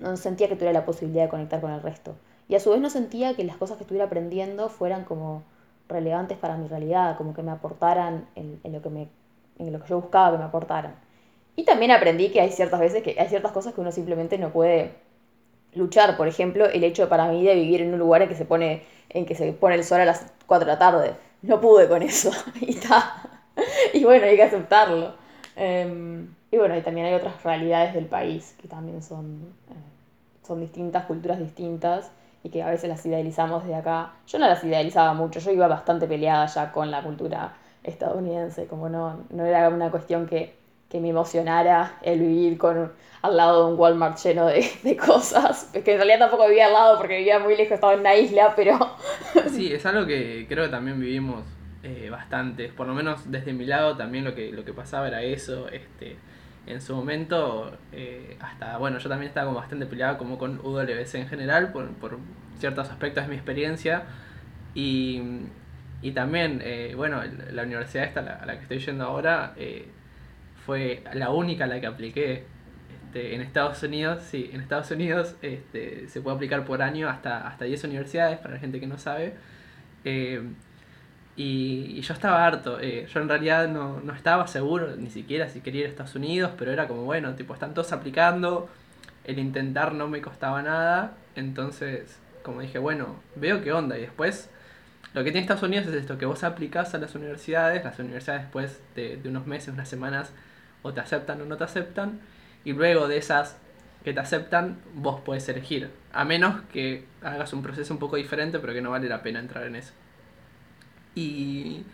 no 0.00 0.16
sentía 0.16 0.48
que 0.48 0.54
tuviera 0.54 0.72
la 0.72 0.86
posibilidad 0.86 1.24
de 1.24 1.28
conectar 1.28 1.60
con 1.60 1.70
el 1.70 1.82
resto. 1.82 2.14
Y 2.48 2.54
a 2.54 2.60
su 2.60 2.70
vez 2.70 2.80
no 2.80 2.88
sentía 2.88 3.36
que 3.36 3.44
las 3.44 3.58
cosas 3.58 3.76
que 3.76 3.82
estuviera 3.82 4.06
aprendiendo 4.06 4.70
fueran 4.70 5.04
como 5.04 5.42
relevantes 5.92 6.38
para 6.38 6.56
mi 6.56 6.68
realidad, 6.68 7.16
como 7.16 7.34
que 7.34 7.42
me 7.42 7.50
aportaran 7.50 8.26
en, 8.34 8.60
lo, 8.64 8.82
que 8.82 8.90
me, 8.90 9.08
en 9.58 9.72
lo 9.72 9.80
que 9.80 9.88
yo 9.88 10.00
buscaba 10.00 10.32
que 10.32 10.38
me 10.38 10.44
aportaran. 10.44 10.94
Y 11.54 11.64
también 11.64 11.90
aprendí 11.90 12.30
que 12.30 12.40
hay 12.40 12.50
ciertas 12.50 12.80
veces 12.80 13.02
que 13.02 13.16
hay 13.18 13.28
ciertas 13.28 13.52
cosas 13.52 13.74
que 13.74 13.80
uno 13.80 13.92
simplemente 13.92 14.38
no 14.38 14.50
puede 14.50 14.94
luchar. 15.74 16.16
Por 16.16 16.28
ejemplo, 16.28 16.66
el 16.66 16.82
hecho 16.84 17.08
para 17.08 17.28
mí 17.28 17.44
de 17.44 17.54
vivir 17.54 17.82
en 17.82 17.92
un 17.92 17.98
lugar 17.98 18.22
en 18.22 18.28
que 18.28 18.34
se 18.34 18.44
pone, 18.44 18.82
en 19.10 19.26
que 19.26 19.34
se 19.34 19.52
pone 19.52 19.74
el 19.74 19.84
sol 19.84 20.00
a 20.00 20.04
las 20.04 20.32
4 20.46 20.66
de 20.66 20.72
la 20.72 20.78
tarde. 20.78 21.14
No 21.42 21.60
pude 21.60 21.88
con 21.88 22.02
eso. 22.02 22.30
y 22.60 22.70
está. 22.70 23.28
Y 23.92 24.04
bueno, 24.04 24.26
hay 24.26 24.36
que 24.36 24.42
aceptarlo. 24.44 25.14
Em, 25.56 26.34
y 26.50 26.56
bueno, 26.56 26.80
también 26.82 27.06
hay 27.06 27.14
otras 27.14 27.42
realidades 27.42 27.94
del 27.94 28.06
país 28.06 28.54
que 28.60 28.68
también 28.68 29.02
son, 29.02 29.54
eh, 29.70 30.46
son 30.46 30.60
distintas, 30.60 31.04
culturas 31.04 31.38
distintas, 31.38 32.10
y 32.42 32.50
que 32.50 32.62
a 32.62 32.70
veces 32.70 32.88
las 32.88 33.04
idealizamos 33.06 33.64
de 33.64 33.74
acá. 33.74 34.12
Yo 34.26 34.38
no 34.38 34.46
las 34.46 34.62
idealizaba 34.64 35.14
mucho, 35.14 35.40
yo 35.40 35.52
iba 35.52 35.68
bastante 35.68 36.06
peleada 36.06 36.46
ya 36.46 36.72
con 36.72 36.90
la 36.90 37.02
cultura 37.02 37.54
estadounidense, 37.84 38.66
como 38.66 38.88
no, 38.88 39.24
no 39.30 39.44
era 39.44 39.68
una 39.68 39.90
cuestión 39.90 40.26
que, 40.26 40.54
que 40.88 41.00
me 41.00 41.08
emocionara 41.08 41.98
el 42.02 42.20
vivir 42.20 42.58
con, 42.58 42.92
al 43.22 43.36
lado 43.36 43.66
de 43.66 43.72
un 43.72 43.78
Walmart 43.78 44.18
lleno 44.18 44.46
de, 44.46 44.64
de 44.82 44.96
cosas, 44.96 45.70
que 45.72 45.92
en 45.92 45.98
realidad 45.98 46.18
tampoco 46.18 46.46
vivía 46.48 46.66
al 46.66 46.72
lado 46.72 46.98
porque 46.98 47.18
vivía 47.18 47.38
muy 47.38 47.56
lejos, 47.56 47.72
estaba 47.72 47.94
en 47.94 48.00
una 48.00 48.14
isla, 48.14 48.54
pero... 48.54 48.78
Sí, 49.48 49.72
es 49.72 49.84
algo 49.86 50.06
que 50.06 50.46
creo 50.48 50.64
que 50.64 50.70
también 50.70 51.00
vivimos 51.00 51.44
eh, 51.82 52.08
bastante, 52.10 52.68
por 52.68 52.86
lo 52.86 52.94
menos 52.94 53.30
desde 53.30 53.52
mi 53.52 53.66
lado 53.66 53.96
también 53.96 54.24
lo 54.24 54.34
que, 54.34 54.52
lo 54.52 54.64
que 54.64 54.72
pasaba 54.72 55.08
era 55.08 55.22
eso, 55.22 55.68
este 55.68 56.16
en 56.66 56.80
su 56.80 56.94
momento, 56.94 57.76
eh, 57.92 58.36
hasta, 58.40 58.78
bueno, 58.78 58.98
yo 58.98 59.08
también 59.08 59.28
estaba 59.28 59.52
bastante 59.52 59.86
peleado 59.86 60.18
como 60.18 60.38
con 60.38 60.60
UWC 60.60 61.14
en 61.16 61.28
general, 61.28 61.72
por, 61.72 61.88
por 61.94 62.18
ciertos 62.58 62.88
aspectos 62.88 63.24
de 63.24 63.30
mi 63.30 63.36
experiencia. 63.36 64.04
Y, 64.74 65.20
y 66.02 66.12
también, 66.12 66.60
eh, 66.64 66.94
bueno, 66.96 67.20
la 67.50 67.62
universidad 67.64 68.04
esta 68.04 68.20
a 68.20 68.46
la, 68.46 68.56
que 68.56 68.62
estoy 68.62 68.78
yendo 68.78 69.04
ahora 69.04 69.54
eh, 69.56 69.88
fue 70.64 71.02
la 71.14 71.30
única 71.30 71.64
a 71.64 71.66
la 71.66 71.80
que 71.80 71.86
apliqué. 71.86 72.44
Este, 73.06 73.34
en 73.34 73.42
Estados 73.42 73.82
Unidos, 73.82 74.22
sí, 74.22 74.50
en 74.52 74.60
Estados 74.60 74.90
Unidos 74.90 75.36
este, 75.42 76.08
se 76.08 76.20
puede 76.22 76.36
aplicar 76.36 76.64
por 76.64 76.80
año 76.80 77.08
hasta, 77.08 77.46
hasta 77.46 77.64
10 77.66 77.84
universidades, 77.84 78.38
para 78.38 78.54
la 78.54 78.60
gente 78.60 78.80
que 78.80 78.86
no 78.86 78.98
sabe. 78.98 79.34
Y, 81.36 82.00
yo 82.00 82.14
estaba 82.14 82.46
harto. 82.46 82.78
Eh, 82.80 83.06
yo 83.12 83.20
en 83.20 83.28
realidad 83.28 83.68
no, 83.68 84.00
no, 84.00 84.12
estaba 84.12 84.46
seguro 84.46 84.96
ni 84.96 85.10
siquiera 85.10 85.48
si 85.48 85.60
quería 85.60 85.82
ir 85.82 85.86
a 85.86 85.90
Estados 85.90 86.14
Unidos, 86.14 86.52
pero 86.58 86.72
era 86.72 86.88
como, 86.88 87.04
bueno, 87.04 87.34
tipo, 87.34 87.54
están 87.54 87.74
todos 87.74 87.92
aplicando. 87.92 88.68
El 89.24 89.38
intentar 89.38 89.94
no 89.94 90.08
me 90.08 90.20
costaba 90.20 90.62
nada. 90.62 91.14
Entonces, 91.36 92.18
como 92.42 92.60
dije, 92.60 92.78
bueno, 92.78 93.16
veo 93.36 93.62
qué 93.62 93.72
onda. 93.72 93.96
Y 93.98 94.02
después, 94.02 94.50
lo 95.14 95.24
que 95.24 95.30
tiene 95.30 95.40
Estados 95.40 95.62
Unidos 95.62 95.86
es 95.86 95.94
esto, 95.94 96.18
que 96.18 96.26
vos 96.26 96.44
aplicás 96.44 96.94
a 96.94 96.98
las 96.98 97.14
universidades. 97.14 97.84
Las 97.84 97.98
universidades 97.98 98.42
después 98.42 98.80
de, 98.94 99.16
de 99.16 99.28
unos 99.28 99.46
meses, 99.46 99.72
unas 99.72 99.88
semanas, 99.88 100.32
o 100.82 100.92
te 100.92 101.00
aceptan 101.00 101.40
o 101.40 101.44
no 101.46 101.56
te 101.56 101.64
aceptan. 101.64 102.20
Y 102.64 102.72
luego 102.74 103.08
de 103.08 103.16
esas 103.16 103.56
que 104.04 104.12
te 104.12 104.20
aceptan, 104.20 104.78
vos 104.94 105.20
puedes 105.24 105.48
elegir. 105.48 105.90
A 106.12 106.24
menos 106.24 106.62
que 106.72 107.06
hagas 107.22 107.52
un 107.52 107.62
proceso 107.62 107.94
un 107.94 108.00
poco 108.00 108.16
diferente, 108.16 108.58
pero 108.58 108.72
que 108.72 108.82
no 108.82 108.90
vale 108.90 109.08
la 109.08 109.22
pena 109.22 109.38
entrar 109.38 109.64
en 109.64 109.76
eso. 109.76 109.92
Y 111.14 111.84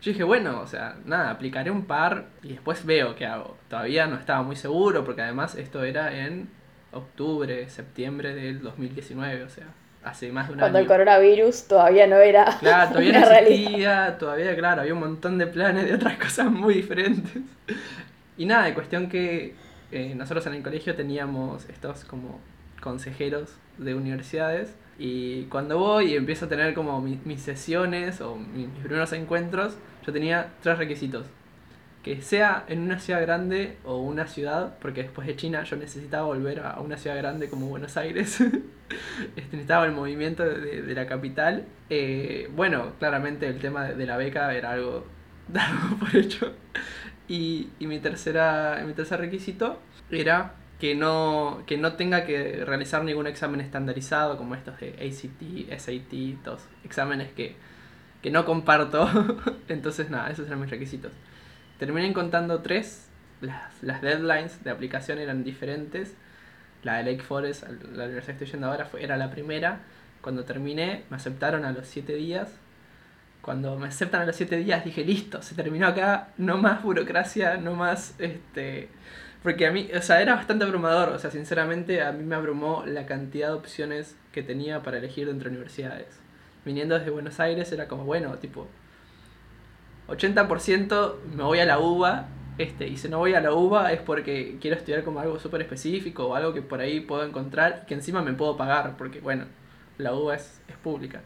yo 0.00 0.12
dije, 0.12 0.24
bueno, 0.24 0.60
o 0.60 0.66
sea, 0.66 0.96
nada, 1.04 1.30
aplicaré 1.30 1.70
un 1.70 1.84
par 1.84 2.26
y 2.42 2.50
después 2.50 2.84
veo 2.84 3.16
qué 3.16 3.26
hago. 3.26 3.56
Todavía 3.68 4.06
no 4.06 4.16
estaba 4.16 4.42
muy 4.42 4.56
seguro 4.56 5.04
porque 5.04 5.22
además 5.22 5.56
esto 5.56 5.82
era 5.82 6.16
en 6.16 6.48
octubre, 6.92 7.68
septiembre 7.68 8.34
del 8.34 8.62
2019, 8.62 9.42
o 9.42 9.48
sea, 9.48 9.66
hace 10.04 10.32
más 10.32 10.48
de 10.48 10.54
un 10.54 10.60
Cuando 10.60 10.78
el 10.78 10.86
coronavirus 10.86 11.66
todavía 11.66 12.06
no 12.06 12.16
era. 12.16 12.56
Claro, 12.60 12.90
todavía 12.90 13.20
no 13.20 13.30
existía, 13.30 14.18
todavía, 14.18 14.56
claro, 14.56 14.82
había 14.82 14.94
un 14.94 15.00
montón 15.00 15.38
de 15.38 15.46
planes 15.46 15.86
de 15.86 15.94
otras 15.94 16.16
cosas 16.22 16.50
muy 16.50 16.74
diferentes. 16.74 17.42
Y 18.36 18.46
nada, 18.46 18.66
de 18.66 18.74
cuestión 18.74 19.08
que 19.08 19.54
eh, 19.90 20.14
nosotros 20.14 20.46
en 20.46 20.54
el 20.54 20.62
colegio 20.62 20.94
teníamos 20.94 21.68
estos 21.68 22.04
como 22.04 22.40
consejeros 22.80 23.56
de 23.78 23.94
universidades. 23.94 24.74
Y 24.98 25.44
cuando 25.44 25.78
voy 25.78 26.12
y 26.12 26.16
empiezo 26.16 26.46
a 26.46 26.48
tener 26.48 26.74
como 26.74 27.00
mis 27.00 27.40
sesiones 27.40 28.20
o 28.20 28.36
mis 28.36 28.68
primeros 28.68 29.12
encuentros, 29.12 29.76
yo 30.04 30.12
tenía 30.12 30.48
tres 30.62 30.78
requisitos 30.78 31.26
que 32.02 32.22
sea 32.22 32.64
en 32.68 32.80
una 32.80 32.98
ciudad 32.98 33.20
grande 33.20 33.76
o 33.84 33.98
una 33.98 34.26
ciudad, 34.26 34.78
porque 34.80 35.02
después 35.02 35.26
de 35.26 35.36
China 35.36 35.64
yo 35.64 35.76
necesitaba 35.76 36.26
volver 36.26 36.60
a 36.60 36.80
una 36.80 36.96
ciudad 36.96 37.16
grande 37.16 37.48
como 37.48 37.66
Buenos 37.66 37.96
Aires, 37.96 38.40
este, 38.40 38.62
necesitaba 39.36 39.84
el 39.84 39.92
movimiento 39.92 40.44
de, 40.44 40.94
la 40.94 41.06
capital. 41.06 41.66
Eh, 41.90 42.50
bueno, 42.54 42.92
claramente 42.98 43.46
el 43.46 43.58
tema 43.58 43.84
de, 43.84 44.06
la 44.06 44.16
beca 44.16 44.54
era 44.54 44.72
algo 44.72 45.06
dado 45.48 45.96
por 45.98 46.16
hecho. 46.16 46.54
Y, 47.28 47.68
y 47.78 47.86
mi, 47.86 47.98
tercera, 47.98 48.82
mi 48.86 48.94
tercer 48.94 49.20
requisito 49.20 49.78
era 50.10 50.54
que 50.80 50.94
no, 50.94 51.62
que 51.66 51.76
no 51.76 51.94
tenga 51.94 52.24
que 52.24 52.64
realizar 52.64 53.02
ningún 53.02 53.26
examen 53.26 53.60
estandarizado 53.60 54.36
como 54.36 54.54
estos 54.54 54.78
de 54.78 54.90
ACT, 54.90 55.78
SAT, 55.78 56.42
todos 56.44 56.62
exámenes 56.84 57.32
que, 57.32 57.56
que 58.22 58.30
no 58.30 58.44
comparto. 58.44 59.08
Entonces, 59.68 60.08
nada, 60.10 60.30
esos 60.30 60.46
eran 60.46 60.60
mis 60.60 60.70
requisitos. 60.70 61.12
Terminé 61.78 62.12
contando 62.12 62.60
tres. 62.60 63.08
Las, 63.40 64.02
deadlines 64.02 64.62
de 64.64 64.70
aplicación 64.70 65.18
eran 65.18 65.42
diferentes. 65.42 66.14
La 66.84 66.98
de 66.98 67.12
Lake 67.12 67.24
Forest, 67.24 67.64
la 67.92 68.04
universidad 68.04 68.38
que 68.38 68.44
estoy 68.44 68.46
yendo 68.52 68.68
ahora, 68.68 68.84
fue, 68.84 69.02
era 69.02 69.16
la 69.16 69.30
primera. 69.30 69.80
Cuando 70.20 70.44
terminé, 70.44 71.04
me 71.10 71.16
aceptaron 71.16 71.64
a 71.64 71.72
los 71.72 71.88
siete 71.88 72.14
días. 72.14 72.56
Cuando 73.42 73.76
me 73.78 73.88
aceptan 73.88 74.22
a 74.22 74.26
los 74.26 74.36
siete 74.36 74.56
días, 74.56 74.84
dije, 74.84 75.04
listo, 75.04 75.42
se 75.42 75.54
terminó 75.54 75.86
acá, 75.88 76.28
no 76.36 76.58
más 76.58 76.82
burocracia, 76.82 77.56
no 77.56 77.74
más, 77.74 78.14
este... 78.18 78.90
Porque 79.42 79.66
a 79.66 79.72
mí, 79.72 79.88
o 79.96 80.02
sea, 80.02 80.20
era 80.20 80.34
bastante 80.34 80.64
abrumador, 80.64 81.10
o 81.10 81.18
sea, 81.18 81.30
sinceramente 81.30 82.02
a 82.02 82.12
mí 82.12 82.24
me 82.24 82.34
abrumó 82.34 82.84
la 82.86 83.06
cantidad 83.06 83.48
de 83.48 83.54
opciones 83.54 84.16
que 84.32 84.42
tenía 84.42 84.82
para 84.82 84.98
elegir 84.98 85.28
entre 85.28 85.48
universidades. 85.48 86.18
Viniendo 86.64 86.98
desde 86.98 87.10
Buenos 87.10 87.38
Aires 87.38 87.70
era 87.70 87.86
como, 87.86 88.04
bueno, 88.04 88.36
tipo, 88.38 88.66
80% 90.08 91.14
me 91.36 91.44
voy 91.44 91.60
a 91.60 91.66
la 91.66 91.78
UBA, 91.78 92.28
este, 92.58 92.88
y 92.88 92.96
si 92.96 93.08
no 93.08 93.18
voy 93.18 93.34
a 93.34 93.40
la 93.40 93.52
UBA 93.52 93.92
es 93.92 94.00
porque 94.00 94.58
quiero 94.60 94.76
estudiar 94.76 95.04
como 95.04 95.20
algo 95.20 95.38
súper 95.38 95.62
específico 95.62 96.26
o 96.26 96.34
algo 96.34 96.52
que 96.52 96.62
por 96.62 96.80
ahí 96.80 96.98
puedo 97.00 97.24
encontrar 97.24 97.82
y 97.84 97.86
que 97.86 97.94
encima 97.94 98.22
me 98.22 98.32
puedo 98.32 98.56
pagar, 98.56 98.96
porque 98.96 99.20
bueno, 99.20 99.44
la 99.98 100.14
UBA 100.14 100.34
es, 100.34 100.60
es 100.66 100.76
pública. 100.76 101.20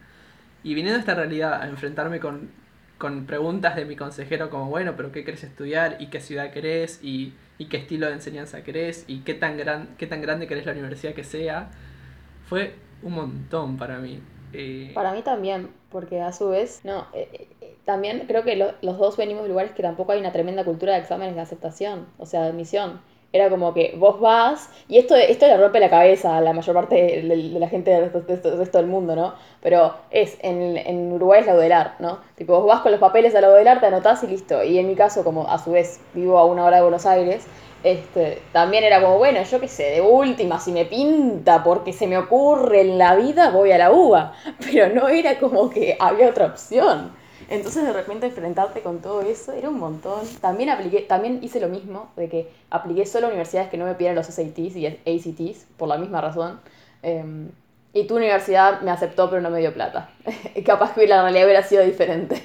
Y 0.62 0.74
viniendo 0.74 0.98
a 0.98 1.00
esta 1.00 1.14
realidad, 1.14 1.62
a 1.62 1.68
enfrentarme 1.68 2.20
con, 2.20 2.50
con 2.98 3.24
preguntas 3.24 3.74
de 3.74 3.86
mi 3.86 3.96
consejero 3.96 4.50
como, 4.50 4.66
bueno, 4.68 4.92
pero 4.96 5.10
¿qué 5.12 5.24
querés 5.24 5.44
estudiar? 5.44 5.96
¿Y 5.98 6.08
qué 6.08 6.20
ciudad 6.20 6.52
querés? 6.52 7.00
¿Y, 7.02 7.32
y 7.58 7.66
qué 7.66 7.76
estilo 7.78 8.06
de 8.06 8.14
enseñanza 8.14 8.62
querés? 8.62 9.04
¿Y 9.08 9.20
qué 9.20 9.34
tan, 9.34 9.56
gran, 9.56 9.94
qué 9.98 10.06
tan 10.06 10.20
grande 10.20 10.46
querés 10.46 10.66
la 10.66 10.72
universidad 10.72 11.14
que 11.14 11.24
sea? 11.24 11.70
Fue 12.48 12.74
un 13.02 13.14
montón 13.14 13.76
para 13.76 13.98
mí. 13.98 14.20
Eh, 14.52 14.92
para 14.94 15.12
mí 15.12 15.22
también, 15.22 15.70
porque 15.90 16.20
a 16.20 16.32
su 16.32 16.50
vez, 16.50 16.80
no, 16.84 17.06
eh, 17.14 17.48
eh, 17.60 17.76
también 17.84 18.24
creo 18.26 18.44
que 18.44 18.56
los 18.56 18.98
dos 18.98 19.16
venimos 19.16 19.42
de 19.44 19.48
lugares 19.48 19.72
que 19.72 19.82
tampoco 19.82 20.12
hay 20.12 20.20
una 20.20 20.32
tremenda 20.32 20.64
cultura 20.64 20.92
de 20.92 21.00
exámenes 21.00 21.34
de 21.34 21.40
aceptación, 21.40 22.06
o 22.18 22.26
sea, 22.26 22.42
de 22.42 22.48
admisión. 22.48 23.00
Era 23.32 23.48
como 23.48 23.72
que 23.72 23.94
vos 23.96 24.20
vas, 24.20 24.68
y 24.88 24.98
esto, 24.98 25.16
esto 25.16 25.46
le 25.46 25.56
rompe 25.56 25.80
la 25.80 25.88
cabeza 25.88 26.36
a 26.36 26.40
la 26.40 26.52
mayor 26.52 26.74
parte 26.74 26.94
de, 26.94 27.36
la 27.58 27.68
gente 27.68 27.90
del 27.90 28.12
resto, 28.12 28.78
del 28.78 28.86
mundo, 28.86 29.16
¿no? 29.16 29.34
Pero 29.62 29.94
es, 30.10 30.36
en, 30.42 30.76
en 30.76 31.12
Uruguay 31.12 31.40
es 31.40 31.46
la 31.46 31.54
UDELAR, 31.54 31.94
¿no? 31.98 32.18
Tipo, 32.36 32.60
vos 32.60 32.66
vas 32.66 32.80
con 32.80 32.92
los 32.92 33.00
papeles 33.00 33.34
a 33.34 33.40
la 33.40 33.48
UDELAR, 33.48 33.80
te 33.80 33.86
anotás 33.86 34.22
y 34.22 34.26
listo. 34.26 34.62
Y 34.62 34.78
en 34.78 34.86
mi 34.86 34.94
caso, 34.94 35.24
como 35.24 35.48
a 35.48 35.58
su 35.58 35.72
vez 35.72 36.00
vivo 36.12 36.38
a 36.38 36.44
una 36.44 36.64
hora 36.64 36.76
de 36.76 36.82
Buenos 36.82 37.06
Aires, 37.06 37.46
este, 37.84 38.40
también 38.52 38.84
era 38.84 39.00
como, 39.00 39.18
bueno, 39.18 39.42
yo 39.42 39.60
qué 39.60 39.68
sé, 39.68 39.84
de 39.84 40.00
última, 40.00 40.60
si 40.60 40.70
me 40.72 40.84
pinta 40.84 41.64
porque 41.64 41.92
se 41.92 42.06
me 42.06 42.16
ocurre 42.16 42.82
en 42.82 42.98
la 42.98 43.16
vida, 43.16 43.50
voy 43.50 43.72
a 43.72 43.78
la 43.78 43.92
uva. 43.92 44.34
Pero 44.72 44.88
no 44.94 45.08
era 45.08 45.38
como 45.38 45.70
que 45.70 45.96
había 45.98 46.28
otra 46.28 46.46
opción. 46.46 47.12
Entonces 47.52 47.84
de 47.84 47.92
repente 47.92 48.26
enfrentarte 48.26 48.80
con 48.80 49.02
todo 49.02 49.20
eso 49.20 49.52
era 49.52 49.68
un 49.68 49.78
montón. 49.78 50.26
También 50.40 50.70
apliqué, 50.70 51.00
también 51.02 51.40
hice 51.42 51.60
lo 51.60 51.68
mismo, 51.68 52.10
de 52.16 52.30
que 52.30 52.50
apliqué 52.70 53.04
solo 53.04 53.26
a 53.26 53.28
universidades 53.28 53.68
que 53.68 53.76
no 53.76 53.84
me 53.84 53.94
pidieran 53.94 54.16
los 54.16 54.26
SATs 54.26 54.74
y 54.74 54.86
ACTs, 54.86 55.66
por 55.76 55.86
la 55.88 55.98
misma 55.98 56.22
razón. 56.22 56.60
Em, 57.02 57.50
y 57.92 58.06
tu 58.06 58.16
universidad 58.16 58.80
me 58.80 58.90
aceptó 58.90 59.28
pero 59.28 59.42
no 59.42 59.50
me 59.50 59.60
dio 59.60 59.74
plata. 59.74 60.08
Capaz 60.64 60.94
que 60.94 61.06
la 61.06 61.20
realidad 61.20 61.44
hubiera 61.44 61.62
sido 61.62 61.84
diferente. 61.84 62.42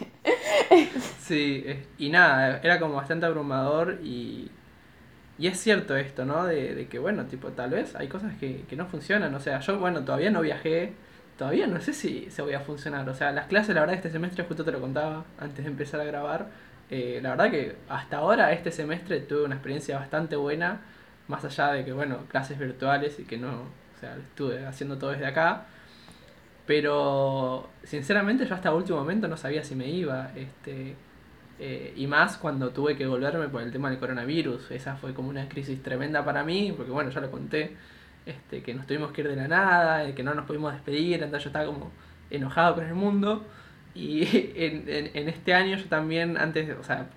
sí, 1.22 1.64
y 1.98 2.10
nada, 2.10 2.60
era 2.62 2.78
como 2.78 2.96
bastante 2.96 3.26
abrumador 3.26 4.00
y 4.04 4.52
y 5.40 5.48
es 5.48 5.60
cierto 5.60 5.96
esto, 5.96 6.26
¿no? 6.26 6.46
De, 6.46 6.74
de, 6.74 6.88
que, 6.88 6.98
bueno, 7.00 7.26
tipo, 7.26 7.50
tal 7.50 7.70
vez 7.70 7.96
hay 7.96 8.08
cosas 8.08 8.36
que, 8.40 8.64
que 8.68 8.76
no 8.76 8.88
funcionan. 8.88 9.34
O 9.36 9.40
sea, 9.40 9.60
yo, 9.60 9.78
bueno, 9.78 10.04
todavía 10.04 10.32
no 10.32 10.42
viajé, 10.42 10.94
todavía 11.38 11.68
no 11.68 11.80
sé 11.82 11.94
si 11.94 12.30
se 12.30 12.42
voy 12.42 12.54
a 12.54 12.62
funcionar. 12.62 13.08
O 13.10 13.14
sea, 13.14 13.32
las 13.32 13.48
clases, 13.48 13.76
la 13.76 13.82
verdad, 13.82 13.96
este 13.96 14.10
semestre, 14.10 14.44
justo 14.46 14.64
te 14.64 14.72
lo 14.72 14.82
contaba 14.82 15.26
antes 15.40 15.64
de 15.66 15.72
empezar 15.72 16.02
a 16.02 16.04
grabar. 16.04 16.48
Eh, 16.90 17.20
la 17.22 17.32
verdad 17.32 17.52
que 17.52 17.76
hasta 17.90 18.18
ahora, 18.18 18.52
este 18.54 18.72
semestre, 18.72 19.20
tuve 19.22 19.44
una 19.44 19.56
experiencia 19.56 19.98
bastante 20.00 20.36
buena. 20.36 20.82
Más 21.28 21.44
allá 21.46 21.74
de 21.74 21.86
que, 21.86 21.94
bueno, 21.94 22.26
clases 22.30 22.58
virtuales 22.58 23.20
y 23.20 23.24
que 23.24 23.38
no, 23.38 23.50
o 23.52 24.00
sea, 24.00 24.16
estuve 24.16 24.66
haciendo 24.66 24.98
todo 24.98 25.12
desde 25.12 25.26
acá. 25.26 25.66
Pero, 26.66 27.70
sinceramente, 27.84 28.46
yo 28.46 28.56
hasta 28.56 28.74
último 28.74 29.00
momento 29.00 29.28
no 29.28 29.38
sabía 29.38 29.64
si 29.64 29.76
me 29.76 29.88
iba. 29.88 30.32
Este 30.36 30.96
eh, 31.60 31.94
y 31.96 32.06
más 32.06 32.38
cuando 32.38 32.70
tuve 32.70 32.96
que 32.96 33.08
volverme 33.08 33.48
por 33.48 33.62
el 33.62 33.72
tema 33.72 33.90
del 33.90 34.00
coronavirus. 34.00 34.72
Esa 34.72 34.96
fue 34.96 35.14
como 35.14 35.30
una 35.30 35.50
crisis 35.50 35.82
tremenda 35.82 36.24
para 36.24 36.44
mí, 36.44 36.74
porque 36.76 36.92
bueno, 36.92 37.10
ya 37.10 37.20
lo 37.20 37.32
conté, 37.32 37.76
este, 38.28 38.62
que 38.62 38.74
nos 38.74 38.86
tuvimos 38.86 39.12
que 39.12 39.22
ir 39.22 39.28
de 39.28 39.36
la 39.36 39.48
nada, 39.48 40.14
que 40.14 40.24
no 40.24 40.34
nos 40.34 40.46
pudimos 40.46 40.74
despedir, 40.74 41.24
entonces 41.24 41.46
yo 41.46 41.50
estaba 41.50 41.66
como 41.66 41.92
enojado 42.30 42.76
con 42.76 42.86
el 42.86 42.94
mundo. 42.94 43.46
Y 43.96 44.24
en, 44.56 44.84
en, 44.88 45.30
este 45.30 45.54
año 45.54 45.78
yo 45.78 45.86
también, 45.86 46.38
antes, 46.38 46.70
o 46.78 46.84
sea, 46.84 47.08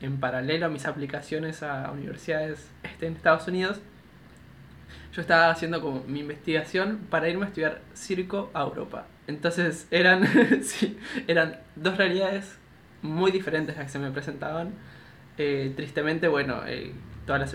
en 0.00 0.18
paralelo 0.20 0.66
a 0.66 0.68
mis 0.68 0.86
aplicaciones 0.86 1.62
a 1.62 1.90
universidades 1.90 2.70
este, 2.82 3.06
en 3.06 3.14
Estados 3.14 3.48
Unidos, 3.48 3.80
yo 5.12 5.20
estaba 5.20 5.50
haciendo 5.50 5.80
como 5.80 6.02
mi 6.04 6.20
investigación 6.20 7.00
para 7.10 7.28
irme 7.28 7.44
a 7.44 7.48
estudiar 7.48 7.80
circo 7.94 8.50
a 8.54 8.62
Europa. 8.62 9.06
Entonces 9.26 9.86
eran, 9.90 10.26
sí, 10.62 10.98
eran 11.26 11.58
dos 11.76 11.96
realidades 11.96 12.58
muy 13.02 13.30
diferentes 13.30 13.76
las 13.76 13.86
que 13.86 13.92
se 13.92 13.98
me 13.98 14.10
presentaban. 14.10 14.72
Eh, 15.38 15.72
tristemente, 15.76 16.28
bueno, 16.28 16.62
eh, 16.66 16.92
todas 17.26 17.40
las 17.40 17.54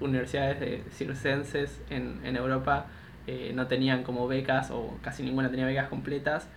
universidades 0.00 0.60
de 0.60 0.82
circenses 0.92 1.80
en, 1.90 2.20
en 2.24 2.36
Europa 2.36 2.86
eh, 3.26 3.52
no 3.54 3.66
tenían 3.66 4.02
como 4.02 4.26
becas 4.26 4.70
o 4.70 4.98
casi 5.02 5.22
ninguna 5.22 5.50
tenía 5.50 5.66
becas 5.66 5.88
completas 5.88 6.48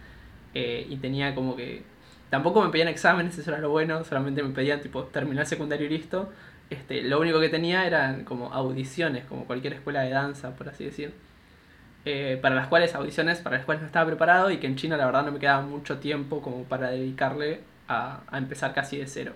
y 0.54 0.96
tenía 0.98 1.36
como 1.36 1.58
que 1.58 1.84
tampoco 2.30 2.64
me 2.64 2.70
pedían 2.70 2.88
exámenes, 2.88 3.38
eso 3.38 3.52
era 3.52 3.60
lo 3.60 3.72
bueno, 3.72 4.06
solamente 4.06 4.42
me 4.42 4.52
pedían 4.52 4.80
tipo 4.80 5.04
terminar 5.04 5.46
secundario 5.46 5.86
y 5.88 5.90
listo. 5.90 6.32
Este, 6.70 7.02
lo 7.02 7.20
único 7.20 7.42
que 7.42 7.50
tenía 7.50 7.86
eran 7.86 8.24
como 8.24 8.54
audiciones, 8.54 9.26
como 9.26 9.46
cualquier 9.46 9.74
escuela 9.74 10.04
de 10.04 10.12
danza, 10.12 10.56
por 10.56 10.70
así 10.70 10.86
decir. 10.86 11.14
para 12.42 12.56
las 12.56 12.68
cuales 12.68 12.96
audiciones, 12.96 13.40
para 13.40 13.58
las 13.58 13.66
cuales 13.66 13.82
no 13.82 13.88
estaba 13.88 14.06
preparado 14.06 14.50
y 14.50 14.58
que 14.60 14.68
en 14.68 14.78
China 14.78 14.96
la 14.96 15.06
verdad 15.08 15.26
no 15.26 15.34
me 15.34 15.40
quedaba 15.40 15.62
mucho 15.62 15.98
tiempo 16.00 16.42
como 16.42 16.64
para 16.64 16.90
dedicarle 16.90 17.60
a, 17.88 18.22
empezar 18.34 18.74
casi 18.74 18.98
de 18.98 19.08
cero. 19.08 19.34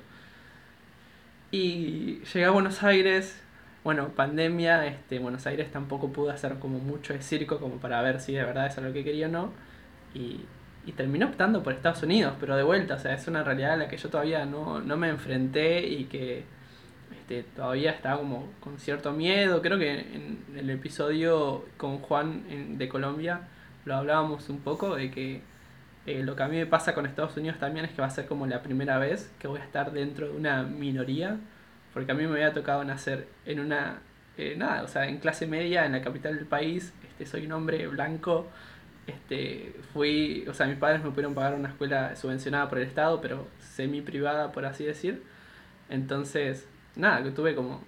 Y 1.51 2.21
llegué 2.33 2.45
a 2.45 2.51
Buenos 2.51 2.83
Aires, 2.83 3.41
bueno, 3.83 4.09
pandemia, 4.09 4.85
este, 4.85 5.19
Buenos 5.19 5.47
Aires 5.47 5.71
tampoco 5.71 6.11
pude 6.11 6.31
hacer 6.31 6.59
como 6.59 6.79
mucho 6.79 7.13
de 7.13 7.21
circo 7.21 7.59
como 7.59 7.77
para 7.77 8.01
ver 8.01 8.19
si 8.19 8.33
de 8.33 8.43
verdad 8.43 8.67
es 8.67 8.77
lo 8.77 8.93
que 8.93 9.03
quería 9.03 9.27
o 9.27 9.31
no. 9.31 9.51
Y, 10.13 10.41
y 10.85 10.91
terminé 10.93 11.25
optando 11.25 11.63
por 11.63 11.73
Estados 11.73 12.03
Unidos, 12.03 12.33
pero 12.39 12.55
de 12.55 12.63
vuelta, 12.63 12.95
o 12.95 12.99
sea, 12.99 13.13
es 13.13 13.27
una 13.27 13.43
realidad 13.43 13.73
a 13.73 13.77
la 13.77 13.87
que 13.87 13.97
yo 13.97 14.09
todavía 14.09 14.45
no, 14.45 14.79
no 14.79 14.97
me 14.97 15.09
enfrenté 15.09 15.87
y 15.87 16.05
que 16.05 16.43
este, 17.11 17.43
todavía 17.55 17.91
estaba 17.91 18.17
como 18.17 18.51
con 18.59 18.79
cierto 18.79 19.11
miedo. 19.11 19.61
Creo 19.61 19.77
que 19.77 19.99
en 19.99 20.45
el 20.55 20.69
episodio 20.69 21.65
con 21.77 21.99
Juan 21.99 22.77
de 22.77 22.89
Colombia 22.89 23.47
lo 23.85 23.95
hablábamos 23.95 24.49
un 24.49 24.59
poco 24.59 24.95
de 24.95 25.11
que 25.11 25.41
eh, 26.09 26.23
lo 26.23 26.35
que 26.35 26.41
a 26.41 26.47
mí 26.47 26.57
me 26.57 26.65
pasa 26.65 26.95
con 26.95 27.05
Estados 27.05 27.37
Unidos 27.37 27.59
también 27.59 27.85
es 27.85 27.91
que 27.91 28.01
va 28.01 28.07
a 28.07 28.09
ser 28.09 28.25
como 28.25 28.47
la 28.47 28.63
primera 28.63 28.97
vez 28.97 29.31
que 29.37 29.47
voy 29.47 29.59
a 29.59 29.63
estar 29.63 29.91
dentro 29.91 30.27
de 30.27 30.35
una 30.35 30.63
minoría, 30.63 31.37
porque 31.93 32.11
a 32.11 32.15
mí 32.15 32.25
me 32.25 32.33
había 32.33 32.51
tocado 32.51 32.83
nacer 32.83 33.27
en 33.45 33.59
una, 33.59 34.01
eh, 34.35 34.55
nada, 34.57 34.81
o 34.81 34.87
sea, 34.87 35.07
en 35.07 35.19
clase 35.19 35.45
media, 35.45 35.85
en 35.85 35.91
la 35.91 36.01
capital 36.01 36.35
del 36.35 36.47
país, 36.47 36.93
este, 37.03 37.27
soy 37.27 37.45
un 37.45 37.51
hombre 37.51 37.85
blanco, 37.87 38.47
este, 39.05 39.75
fui, 39.93 40.45
o 40.47 40.53
sea, 40.55 40.65
mis 40.65 40.77
padres 40.77 41.03
me 41.03 41.11
pudieron 41.11 41.35
pagar 41.35 41.53
una 41.53 41.69
escuela 41.69 42.15
subvencionada 42.15 42.67
por 42.69 42.79
el 42.79 42.87
Estado, 42.87 43.21
pero 43.21 43.47
semi 43.59 44.01
privada, 44.01 44.51
por 44.51 44.65
así 44.65 44.85
decir, 44.85 45.21
entonces, 45.89 46.67
nada, 46.95 47.21
que 47.23 47.29
tuve 47.29 47.53
como 47.53 47.83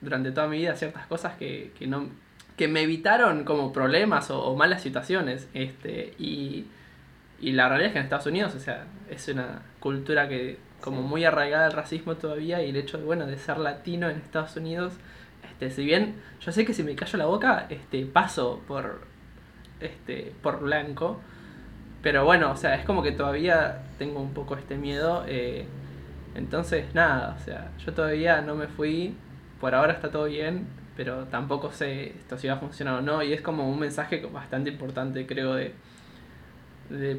durante 0.00 0.30
toda 0.30 0.46
mi 0.46 0.58
vida 0.58 0.76
ciertas 0.76 1.06
cosas 1.08 1.36
que, 1.36 1.72
que 1.76 1.86
no 1.88 2.08
que 2.56 2.68
me 2.68 2.82
evitaron 2.82 3.44
como 3.44 3.72
problemas 3.72 4.30
o, 4.30 4.42
o 4.42 4.56
malas 4.56 4.82
situaciones 4.82 5.48
este 5.54 6.14
y 6.18 6.66
y 7.40 7.52
la 7.52 7.68
realidad 7.68 7.88
es 7.88 7.92
que 7.94 7.98
en 7.98 8.04
Estados 8.04 8.26
Unidos, 8.26 8.54
o 8.54 8.60
sea, 8.60 8.86
es 9.10 9.28
una 9.28 9.62
cultura 9.80 10.28
que 10.28 10.58
como 10.80 11.02
muy 11.02 11.24
arraigada 11.24 11.66
al 11.66 11.72
racismo 11.72 12.16
todavía 12.16 12.62
y 12.62 12.70
el 12.70 12.76
hecho 12.76 12.98
de, 12.98 13.04
bueno, 13.04 13.26
de 13.26 13.36
ser 13.38 13.58
latino 13.58 14.08
en 14.10 14.16
Estados 14.18 14.56
Unidos 14.56 14.94
Este, 15.44 15.70
si 15.70 15.84
bien 15.84 16.16
yo 16.40 16.52
sé 16.52 16.64
que 16.66 16.74
si 16.74 16.82
me 16.82 16.94
callo 16.96 17.18
la 17.18 17.26
boca, 17.26 17.66
este, 17.70 18.06
paso 18.06 18.62
por, 18.68 19.02
este, 19.80 20.34
por 20.42 20.60
blanco. 20.60 21.20
Pero 22.02 22.24
bueno, 22.24 22.50
o 22.52 22.56
sea, 22.56 22.74
es 22.76 22.84
como 22.84 23.02
que 23.02 23.12
todavía 23.12 23.82
tengo 23.98 24.20
un 24.20 24.32
poco 24.34 24.56
este 24.56 24.76
miedo. 24.76 25.24
eh, 25.28 25.66
entonces, 26.34 26.94
nada, 26.94 27.36
o 27.40 27.44
sea, 27.44 27.72
yo 27.84 27.92
todavía 27.94 28.40
no 28.42 28.54
me 28.54 28.68
fui. 28.68 29.16
Por 29.60 29.74
ahora 29.74 29.92
está 29.94 30.10
todo 30.10 30.24
bien, 30.26 30.66
pero 30.96 31.26
tampoco 31.26 31.72
sé 31.72 32.10
esto 32.18 32.38
si 32.38 32.48
va 32.48 32.54
a 32.54 32.58
funcionar 32.58 32.94
o 32.96 33.02
no. 33.02 33.22
Y 33.22 33.32
es 33.32 33.42
como 33.42 33.70
un 33.70 33.78
mensaje 33.80 34.24
bastante 34.32 34.70
importante, 34.70 35.26
creo, 35.26 35.54
de, 35.54 35.64
de- 35.64 35.74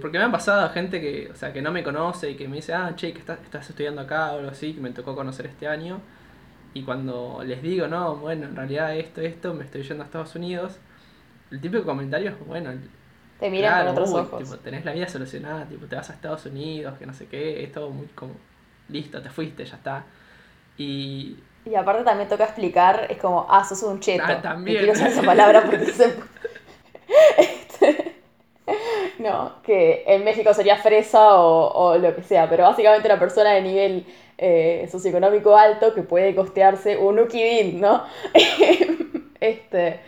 porque 0.02 0.18
me 0.18 0.26
han 0.26 0.32
pasado 0.32 0.70
gente 0.72 1.00
que, 1.02 1.30
o 1.32 1.36
sea, 1.36 1.54
que 1.54 1.62
no 1.62 1.72
me 1.72 1.84
conoce 1.84 2.32
y 2.32 2.36
que 2.36 2.48
me 2.48 2.58
dice, 2.58 2.74
ah, 2.74 2.94
che, 2.96 3.14
que 3.14 3.20
estás, 3.20 3.40
estás 3.44 3.70
estudiando 3.70 4.02
acá 4.02 4.34
o 4.34 4.40
algo 4.40 4.52
así, 4.52 4.74
que 4.74 4.82
me 4.82 4.92
tocó 4.92 5.16
conocer 5.16 5.46
este 5.48 5.68
año. 5.68 6.02
Y 6.74 6.84
cuando 6.84 7.44
les 7.46 7.62
digo, 7.62 7.88
no, 7.88 8.18
bueno, 8.18 8.48
en 8.48 8.56
realidad 8.56 8.96
esto, 8.98 9.22
esto, 9.22 9.54
me 9.54 9.66
estoy 9.66 9.84
yendo 9.84 10.04
a 10.04 10.08
Estados 10.08 10.36
Unidos, 10.36 10.80
el 11.52 11.62
típico 11.62 11.86
comentario 11.86 12.32
es, 12.32 12.40
bueno, 12.48 12.72
Te 13.40 13.50
miran 13.50 13.74
claro, 13.74 13.86
con 13.86 13.90
otros 13.90 14.14
uy, 14.14 14.16
ojos. 14.16 14.38
tipo, 14.38 14.58
tenés 14.60 14.86
la 14.86 14.94
vida 14.94 15.08
solucionada, 15.10 15.68
tipo, 15.68 15.88
te 15.88 15.96
vas 15.96 16.10
a 16.10 16.14
Estados 16.14 16.46
Unidos, 16.46 16.98
que 16.98 17.06
no 17.06 17.14
sé 17.14 17.28
qué, 17.28 17.64
es 17.64 17.72
todo 17.72 17.90
muy 17.92 18.08
como, 18.10 18.36
listo, 18.90 19.22
te 19.22 19.30
fuiste, 19.30 19.66
ya 19.66 19.76
está. 19.78 20.06
Y 20.78 21.44
Y 21.66 21.76
aparte 21.76 22.04
también 22.04 22.30
toca 22.30 22.46
explicar, 22.46 23.08
es 23.10 23.18
como, 23.20 23.46
ah, 23.50 23.64
sos 23.64 23.84
un 23.84 24.00
cheto. 24.00 24.24
Ah, 24.24 24.42
también. 24.42 24.78
Y 24.78 24.80
quiero 24.80 24.94
usar 24.94 25.10
esa 25.10 25.24
palabra 25.24 25.64
porque 25.64 25.86
se... 25.94 26.16
No, 29.32 29.62
que 29.62 30.04
en 30.08 30.24
México 30.24 30.54
sería 30.54 30.78
fresa 30.78 31.36
o, 31.36 31.68
o 31.72 31.98
lo 31.98 32.16
que 32.16 32.24
sea, 32.24 32.50
pero 32.50 32.64
básicamente 32.64 33.08
una 33.08 33.20
persona 33.20 33.52
de 33.52 33.62
nivel 33.62 34.06
eh, 34.38 34.88
socioeconómico 34.92 35.56
alto 35.56 35.94
que 35.94 36.02
puede 36.02 36.34
costearse 36.34 36.98
un 36.98 37.20
Ukidin, 37.20 37.80
¿no? 37.80 38.04
este, 39.40 40.00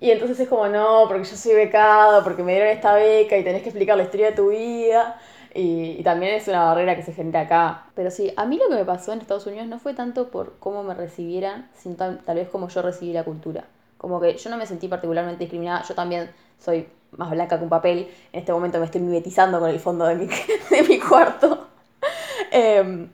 y 0.00 0.10
entonces 0.10 0.38
es 0.38 0.48
como, 0.48 0.68
no, 0.68 1.06
porque 1.08 1.24
yo 1.24 1.36
soy 1.36 1.54
becado, 1.54 2.22
porque 2.22 2.44
me 2.44 2.52
dieron 2.52 2.68
esta 2.70 2.94
beca 2.94 3.36
y 3.36 3.42
tenés 3.42 3.62
que 3.62 3.70
explicar 3.70 3.96
la 3.96 4.04
historia 4.04 4.26
de 4.30 4.36
tu 4.36 4.50
vida. 4.50 5.18
Y, 5.54 5.96
y 5.98 6.02
también 6.02 6.34
es 6.34 6.48
una 6.48 6.64
barrera 6.64 6.96
que 6.96 7.02
se 7.02 7.12
genera 7.12 7.40
acá. 7.42 7.86
Pero 7.94 8.10
sí, 8.10 8.32
a 8.36 8.44
mí 8.44 8.58
lo 8.58 8.68
que 8.68 8.74
me 8.74 8.84
pasó 8.84 9.12
en 9.12 9.20
Estados 9.20 9.46
Unidos 9.46 9.66
no 9.66 9.78
fue 9.78 9.94
tanto 9.94 10.30
por 10.30 10.58
cómo 10.58 10.82
me 10.82 10.94
recibieran, 10.94 11.70
sino 11.74 11.96
tal, 11.96 12.18
tal 12.24 12.36
vez 12.36 12.48
como 12.48 12.68
yo 12.68 12.82
recibí 12.82 13.12
la 13.12 13.24
cultura. 13.24 13.64
Como 13.98 14.20
que 14.20 14.36
yo 14.36 14.50
no 14.50 14.56
me 14.56 14.66
sentí 14.66 14.88
particularmente 14.88 15.40
discriminada. 15.44 15.82
Yo 15.88 15.94
también 15.94 16.30
soy 16.58 16.88
más 17.16 17.30
blanca 17.30 17.58
que 17.58 17.64
un 17.64 17.70
papel. 17.70 18.08
En 18.32 18.40
este 18.40 18.52
momento 18.52 18.78
me 18.78 18.86
estoy 18.86 19.00
mimetizando 19.00 19.60
con 19.60 19.70
el 19.70 19.80
fondo 19.80 20.04
de 20.06 20.16
mi, 20.16 20.26
de 20.70 20.82
mi 20.88 20.98
cuarto. 20.98 21.68
Em, 22.52 23.08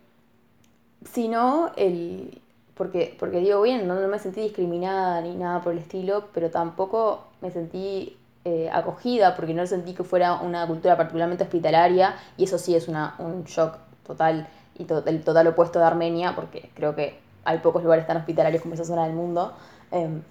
sino 1.12 1.70
el... 1.76 2.40
Porque, 2.74 3.14
porque 3.18 3.40
digo, 3.40 3.60
bien, 3.60 3.86
no, 3.86 4.00
no 4.00 4.08
me 4.08 4.18
sentí 4.18 4.40
discriminada 4.40 5.20
ni 5.20 5.34
nada 5.36 5.60
por 5.60 5.72
el 5.72 5.78
estilo, 5.80 6.28
pero 6.32 6.50
tampoco 6.50 7.24
me 7.42 7.50
sentí 7.50 8.16
eh, 8.46 8.70
acogida 8.72 9.36
porque 9.36 9.52
no 9.52 9.66
sentí 9.66 9.92
que 9.92 10.02
fuera 10.02 10.36
una 10.36 10.66
cultura 10.66 10.96
particularmente 10.96 11.44
hospitalaria 11.44 12.14
y 12.38 12.44
eso 12.44 12.56
sí 12.56 12.74
es 12.74 12.88
una, 12.88 13.16
un 13.18 13.44
shock 13.44 13.76
total 14.06 14.48
y 14.78 14.84
to- 14.84 15.04
el 15.04 15.22
total 15.22 15.48
opuesto 15.48 15.78
de 15.78 15.84
Armenia 15.84 16.34
porque 16.34 16.70
creo 16.74 16.94
que 16.96 17.18
hay 17.44 17.58
pocos 17.58 17.82
lugares 17.82 18.06
tan 18.06 18.16
hospitalarios 18.16 18.62
como 18.62 18.72
esa 18.74 18.84
zona 18.86 19.04
del 19.04 19.14
mundo. 19.14 19.52
Em, 19.90 20.22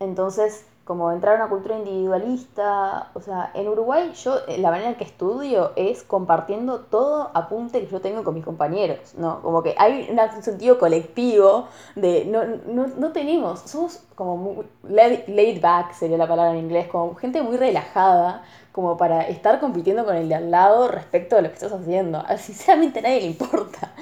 entonces, 0.00 0.66
como 0.84 1.10
entrar 1.12 1.34
a 1.34 1.36
una 1.36 1.48
cultura 1.48 1.78
individualista, 1.78 3.10
o 3.14 3.20
sea, 3.20 3.50
en 3.54 3.68
Uruguay 3.68 4.12
yo 4.22 4.36
eh, 4.46 4.58
la 4.58 4.70
manera 4.70 4.90
en 4.90 4.96
que 4.96 5.04
estudio 5.04 5.72
es 5.76 6.02
compartiendo 6.02 6.80
todo 6.80 7.30
apunte 7.32 7.80
que 7.80 7.86
yo 7.86 8.00
tengo 8.02 8.22
con 8.22 8.34
mis 8.34 8.44
compañeros, 8.44 9.14
¿no? 9.16 9.40
Como 9.40 9.62
que 9.62 9.74
hay 9.78 10.10
un 10.10 10.42
sentido 10.42 10.78
colectivo 10.78 11.68
de, 11.96 12.26
no, 12.26 12.44
no, 12.66 12.86
no 12.98 13.12
tenemos, 13.12 13.60
somos 13.60 14.02
como 14.14 14.36
muy 14.36 14.66
laid, 14.82 15.60
back, 15.62 15.94
sería 15.94 16.18
la 16.18 16.28
palabra 16.28 16.52
en 16.52 16.58
inglés, 16.58 16.88
como 16.88 17.14
gente 17.14 17.40
muy 17.40 17.56
relajada, 17.56 18.42
como 18.70 18.96
para 18.96 19.22
estar 19.22 19.60
compitiendo 19.60 20.04
con 20.04 20.16
el 20.16 20.28
de 20.28 20.34
al 20.34 20.50
lado 20.50 20.88
respecto 20.88 21.36
a 21.36 21.40
lo 21.40 21.48
que 21.48 21.54
estás 21.54 21.72
haciendo. 21.72 22.22
Sinceramente 22.38 22.98
a 22.98 23.02
nadie 23.02 23.20
le 23.20 23.26
importa. 23.28 23.92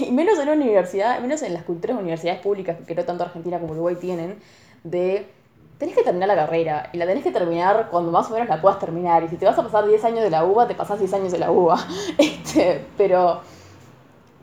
Y 0.00 0.10
menos 0.10 0.38
en 0.38 0.48
una 0.48 0.54
universidad, 0.54 1.20
menos 1.20 1.42
en 1.42 1.54
las 1.54 1.62
culturas 1.62 1.96
de 1.96 2.02
universidades 2.02 2.40
públicas 2.40 2.76
que 2.78 2.84
creo 2.92 3.04
tanto 3.04 3.22
Argentina 3.22 3.60
como 3.60 3.72
Uruguay 3.72 3.96
tienen, 3.96 4.40
de 4.82 5.26
tenés 5.78 5.94
que 5.94 6.02
terminar 6.02 6.28
la 6.28 6.36
carrera 6.36 6.90
y 6.92 6.98
la 6.98 7.06
tenés 7.06 7.24
que 7.24 7.30
terminar 7.30 7.88
cuando 7.90 8.10
más 8.10 8.30
o 8.30 8.34
menos 8.34 8.48
la 8.48 8.60
puedas 8.60 8.78
terminar. 8.78 9.22
Y 9.24 9.28
si 9.28 9.36
te 9.36 9.46
vas 9.46 9.58
a 9.58 9.62
pasar 9.62 9.86
10 9.86 10.04
años 10.04 10.22
de 10.22 10.30
la 10.30 10.44
UBA, 10.44 10.68
te 10.68 10.74
pasás 10.74 10.98
10 10.98 11.12
años 11.14 11.32
de 11.32 11.38
la 11.38 11.50
UBA. 11.50 11.78
Este, 12.18 12.84
pero, 12.96 13.40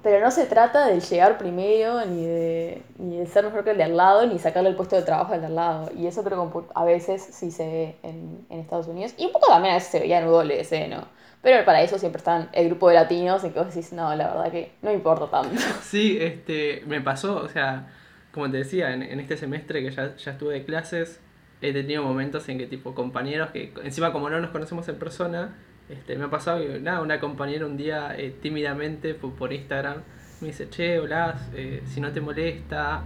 pero 0.04 0.20
no 0.20 0.32
se 0.32 0.46
trata 0.46 0.88
de 0.88 1.00
llegar 1.00 1.38
primero, 1.38 2.06
ni 2.06 2.26
de, 2.26 2.82
ni 2.98 3.18
de 3.18 3.26
ser 3.28 3.46
mejor 3.46 3.64
que 3.64 3.72
el 3.72 3.78
de 3.78 3.84
al 3.84 3.96
lado, 3.96 4.26
ni 4.26 4.38
sacarle 4.38 4.70
el 4.70 4.76
puesto 4.76 4.96
de 4.96 5.04
trabajo 5.04 5.34
al 5.34 5.42
de 5.42 5.48
al 5.48 5.56
lado. 5.56 5.90
Y 5.96 6.08
eso 6.08 6.24
creo 6.24 6.52
que 6.52 6.60
a 6.76 6.84
veces 6.84 7.22
sí 7.32 7.52
se 7.52 7.66
ve 7.66 7.96
en, 8.04 8.46
en 8.50 8.60
Estados 8.60 8.88
Unidos. 8.88 9.14
Y 9.18 9.26
un 9.26 9.32
poco 9.32 9.48
también 9.48 9.74
a 9.74 9.78
veces 9.78 9.92
se 9.92 10.00
veía 10.00 10.20
en 10.20 10.28
UWC, 10.28 10.90
¿no? 10.90 11.22
Pero 11.42 11.66
para 11.66 11.82
eso 11.82 11.98
siempre 11.98 12.20
están 12.20 12.50
el 12.54 12.68
grupo 12.68 12.90
de 12.90 12.96
latinos 12.96 13.44
en 13.44 13.54
que 13.54 13.60
vos 13.60 13.74
decís, 13.74 13.94
no, 13.94 14.14
la 14.16 14.28
verdad 14.28 14.52
que 14.52 14.74
no 14.82 14.92
importa 14.92 15.28
tanto. 15.28 15.60
Sí, 15.82 16.18
este, 16.22 16.84
me 16.86 17.02
pasó, 17.02 17.38
o 17.38 17.48
sea, 17.50 17.88
como 18.34 18.50
te 18.50 18.58
decía, 18.58 18.94
en, 18.94 19.04
en 19.04 19.20
este 19.20 19.38
semestre 19.38 19.82
que 19.84 19.92
ya, 19.92 20.16
ya 20.16 20.32
estuve 20.32 20.54
de 20.54 20.66
clases, 20.66 21.20
he 21.62 21.74
tenido 21.74 22.04
momentos 22.04 22.48
en 22.50 22.58
que 22.58 22.68
tipo 22.68 22.96
compañeros 22.96 23.52
que 23.52 23.74
encima 23.84 24.12
como 24.12 24.30
no 24.30 24.40
nos 24.40 24.50
conocemos 24.50 24.88
en 24.88 24.96
persona, 24.96 25.56
este, 25.90 26.18
me 26.18 26.26
ha 26.26 26.30
pasado 26.30 26.60
que 26.60 26.80
nada, 26.80 27.02
una 27.02 27.20
compañera 27.20 27.66
un 27.66 27.78
día 27.78 28.16
eh, 28.18 28.34
tímidamente 28.42 29.14
por, 29.14 29.34
por 29.34 29.54
Instagram 29.54 29.98
me 30.40 30.48
dice, 30.48 30.70
che, 30.70 31.00
hola, 31.00 31.38
eh, 31.54 31.84
si 31.86 32.02
no 32.02 32.12
te 32.12 32.22
molesta 32.22 33.04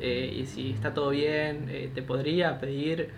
eh, 0.00 0.38
y 0.40 0.46
si 0.46 0.70
está 0.70 0.94
todo 0.94 1.10
bien, 1.10 1.90
te 1.92 2.02
podría 2.02 2.58
pedir, 2.58 3.10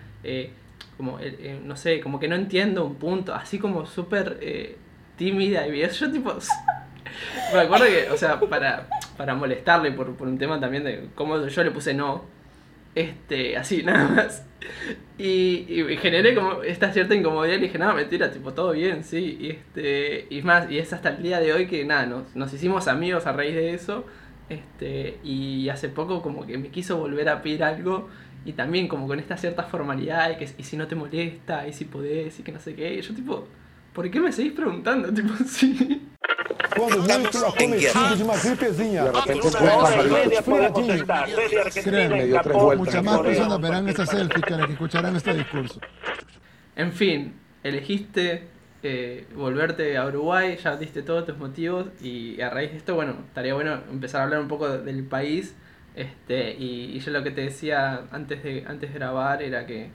como, 0.97 1.19
no 1.63 1.75
sé, 1.77 2.01
como 2.01 2.19
que 2.19 2.27
no 2.27 2.35
entiendo 2.35 2.83
un 2.83 2.95
punto, 2.95 3.33
así 3.33 3.59
como 3.59 3.85
súper 3.85 4.75
tímida 5.15 5.67
y 5.67 5.71
bien, 5.71 5.89
yo 5.99 6.11
tipo... 6.11 6.33
Me 7.53 7.61
acuerdo 7.61 7.85
que, 7.85 8.09
o 8.09 8.17
sea, 8.17 8.39
para, 8.39 8.87
para 9.21 9.35
molestarle 9.35 9.91
por, 9.91 10.15
por 10.15 10.27
un 10.27 10.39
tema 10.39 10.59
también 10.59 10.83
de 10.83 11.09
cómo 11.13 11.45
yo 11.45 11.63
le 11.63 11.69
puse 11.69 11.93
no, 11.93 12.23
este, 12.95 13.55
así 13.55 13.83
nada 13.83 14.09
más. 14.09 14.47
Y, 15.19 15.67
y 15.69 15.97
generé 15.97 16.33
como 16.33 16.63
esta 16.63 16.91
cierta 16.91 17.13
incomodidad 17.13 17.57
y 17.57 17.59
le 17.59 17.67
dije, 17.67 17.77
no, 17.77 17.93
mentira, 17.93 18.31
tipo, 18.31 18.51
todo 18.53 18.71
bien, 18.71 19.03
sí. 19.03 19.37
Y 19.39 19.49
este, 19.51 20.25
y 20.31 20.41
más, 20.41 20.71
y 20.71 20.79
es 20.79 20.91
hasta 20.91 21.09
el 21.09 21.21
día 21.21 21.39
de 21.39 21.53
hoy 21.53 21.67
que 21.67 21.85
nada, 21.85 22.07
nos, 22.07 22.35
nos 22.35 22.51
hicimos 22.51 22.87
amigos 22.87 23.27
a 23.27 23.33
raíz 23.33 23.53
de 23.53 23.75
eso. 23.75 24.05
Este, 24.49 25.19
y 25.23 25.69
hace 25.69 25.89
poco 25.89 26.23
como 26.23 26.47
que 26.47 26.57
me 26.57 26.69
quiso 26.69 26.97
volver 26.97 27.29
a 27.29 27.43
pedir 27.43 27.63
algo. 27.63 28.09
Y 28.43 28.53
también 28.53 28.87
como 28.87 29.05
con 29.05 29.19
esta 29.19 29.37
cierta 29.37 29.61
formalidad 29.61 30.31
y 30.31 30.37
que 30.37 30.49
y 30.57 30.63
si 30.63 30.77
no 30.77 30.87
te 30.87 30.95
molesta, 30.95 31.67
y 31.67 31.73
si 31.73 31.85
podés, 31.85 32.39
y 32.39 32.41
que 32.41 32.51
no 32.51 32.59
sé 32.59 32.73
qué. 32.73 32.95
Y 32.95 33.01
yo 33.01 33.13
tipo, 33.13 33.47
¿por 33.93 34.09
qué 34.09 34.19
me 34.19 34.31
seguís 34.31 34.53
preguntando? 34.53 35.13
Tipo, 35.13 35.35
sí. 35.45 36.07
Quando 36.75 37.19
muito 37.19 37.37
acometido 37.45 38.15
de 38.15 38.23
uma 38.23 38.37
gripezinha. 38.37 39.03
Desde 39.03 39.31
Argentina 41.59 41.83
Créanme, 41.83 42.25
dio 42.25 42.41
tres 42.41 42.55
vueltas. 42.55 42.77
Muchas 42.79 43.03
más 43.03 43.19
personas 43.21 43.61
verán 43.61 43.89
esta 43.89 44.05
selfie 44.05 44.41
que 44.41 44.51
las 44.55 44.65
que 44.67 44.73
escucharán 44.73 45.15
este 45.15 45.33
discurso. 45.33 45.79
En 46.75 46.91
fin, 46.93 47.33
elegiste 47.63 48.47
eh, 48.83 49.27
volverte 49.35 49.97
a 49.97 50.05
Uruguay, 50.07 50.57
ya 50.63 50.75
diste 50.77 51.03
todos 51.03 51.25
tus 51.25 51.37
motivos 51.37 51.87
y 52.01 52.39
a 52.41 52.49
raíz 52.49 52.71
de 52.71 52.77
esto, 52.77 52.95
bueno, 52.95 53.15
estaría 53.27 53.53
bueno 53.53 53.79
empezar 53.91 54.21
a 54.21 54.23
hablar 54.25 54.39
un 54.41 54.47
poco 54.47 54.69
de- 54.69 54.83
del 54.83 55.03
país. 55.03 55.55
Este, 55.95 56.53
y, 56.57 56.95
y 56.95 56.99
yo 56.99 57.11
lo 57.11 57.21
que 57.21 57.31
te 57.31 57.41
decía 57.41 58.03
antes 58.11 58.43
de, 58.43 58.63
antes 58.67 58.93
de 58.93 58.99
grabar 58.99 59.41
era 59.43 59.65
que 59.65 59.89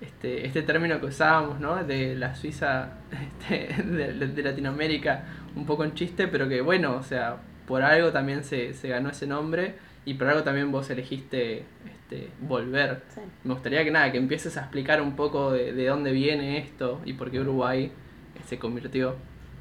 este, 0.00 0.46
este 0.46 0.62
término 0.62 0.98
que 1.00 1.06
usábamos, 1.06 1.60
¿no? 1.60 1.84
De 1.84 2.16
la 2.16 2.34
Suiza 2.34 2.88
este, 3.40 3.82
de, 3.82 4.12
de- 4.14 4.26
de 4.28 4.42
Latinoamérica, 4.42 5.24
un 5.56 5.66
poco 5.66 5.84
en 5.84 5.94
chiste, 5.94 6.28
pero 6.28 6.48
que 6.48 6.60
bueno, 6.60 6.96
o 6.96 7.02
sea, 7.02 7.38
por 7.66 7.82
algo 7.82 8.12
también 8.12 8.44
se, 8.44 8.74
se 8.74 8.88
ganó 8.88 9.10
ese 9.10 9.26
nombre 9.26 9.74
y 10.04 10.14
por 10.14 10.28
algo 10.28 10.42
también 10.42 10.72
vos 10.72 10.90
elegiste 10.90 11.64
este, 11.86 12.30
volver. 12.40 13.02
Sí. 13.14 13.20
Me 13.44 13.54
gustaría 13.54 13.84
que 13.84 13.90
nada, 13.90 14.10
que 14.10 14.18
empieces 14.18 14.56
a 14.56 14.60
explicar 14.60 15.00
un 15.00 15.16
poco 15.16 15.52
de, 15.52 15.72
de 15.72 15.86
dónde 15.86 16.12
viene 16.12 16.58
esto 16.58 17.00
y 17.04 17.14
por 17.14 17.30
qué 17.30 17.40
Uruguay 17.40 17.84
eh, 17.84 18.40
se 18.46 18.58
convirtió 18.58 19.16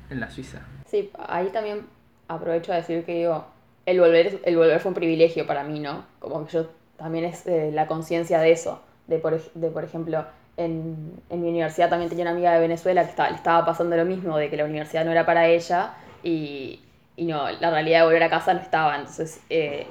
en 0.10 0.20
la 0.20 0.30
Suiza. 0.30 0.62
Sí, 0.86 1.10
ahí 1.28 1.48
también 1.50 1.86
aprovecho 2.28 2.74
a 2.74 2.78
decir 2.78 3.04
que 3.04 3.16
digo, 3.16 3.46
el 3.86 4.00
volver, 4.00 4.42
el 4.44 4.58
volver 4.58 4.80
fue 4.80 4.90
un 4.90 4.96
privilegio 4.96 5.48
para 5.48 5.64
mí, 5.64 5.80
¿no? 5.80 6.06
Como 6.20 6.46
que 6.46 6.54
yo 6.54 6.70
también 6.98 7.26
es 7.26 7.46
eh, 7.48 7.72
la 7.74 7.88
conciencia 7.88 8.40
de 8.40 8.52
eso, 8.52 8.82
de 9.08 9.20
por, 9.20 9.42
de 9.42 9.70
por 9.70 9.84
ejemplo, 9.84 10.26
en, 10.58 11.22
en 11.30 11.42
mi 11.42 11.50
universidad 11.50 11.90
también 11.90 12.10
tenía 12.10 12.24
una 12.24 12.32
amiga 12.32 12.54
de 12.54 12.60
Venezuela 12.60 13.04
que 13.04 13.10
estaba, 13.10 13.30
le 13.30 13.36
estaba 13.36 13.66
pasando 13.66 13.96
lo 13.96 14.06
mismo, 14.06 14.38
de 14.38 14.50
que 14.50 14.58
la 14.58 14.66
universidad 14.66 15.06
no 15.06 15.12
era 15.12 15.26
para 15.26 15.48
ella 15.48 15.94
y, 16.24 16.80
y 17.16 17.26
no, 17.26 17.50
la 17.52 17.72
realidad 17.72 18.00
de 18.00 18.06
volver 18.06 18.24
a 18.24 18.30
casa 18.30 18.54
no 18.54 18.62
estaba, 18.62 18.96
entonces 18.96 19.42
eh, 19.50 19.86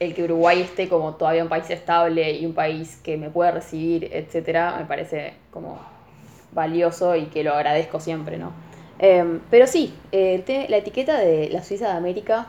el 0.00 0.14
que 0.14 0.24
Uruguay 0.24 0.60
esté 0.60 0.88
como 0.88 1.14
todavía 1.14 1.42
un 1.42 1.48
país 1.48 1.68
estable 1.70 2.32
y 2.32 2.44
un 2.44 2.54
país 2.54 3.00
que 3.02 3.16
me 3.16 3.30
puede 3.30 3.52
recibir, 3.52 4.10
etcétera, 4.12 4.76
me 4.78 4.84
parece 4.84 5.34
como 5.50 5.78
valioso 6.52 7.14
y 7.16 7.26
que 7.26 7.44
lo 7.44 7.54
agradezco 7.54 8.00
siempre, 8.00 8.36
¿no? 8.36 8.52
Em, 8.98 9.40
pero 9.50 9.66
sí, 9.66 9.94
eh, 10.12 10.66
la 10.68 10.76
etiqueta 10.76 11.18
de 11.18 11.48
la 11.50 11.62
Suiza 11.62 11.86
de 11.86 11.96
América 11.96 12.46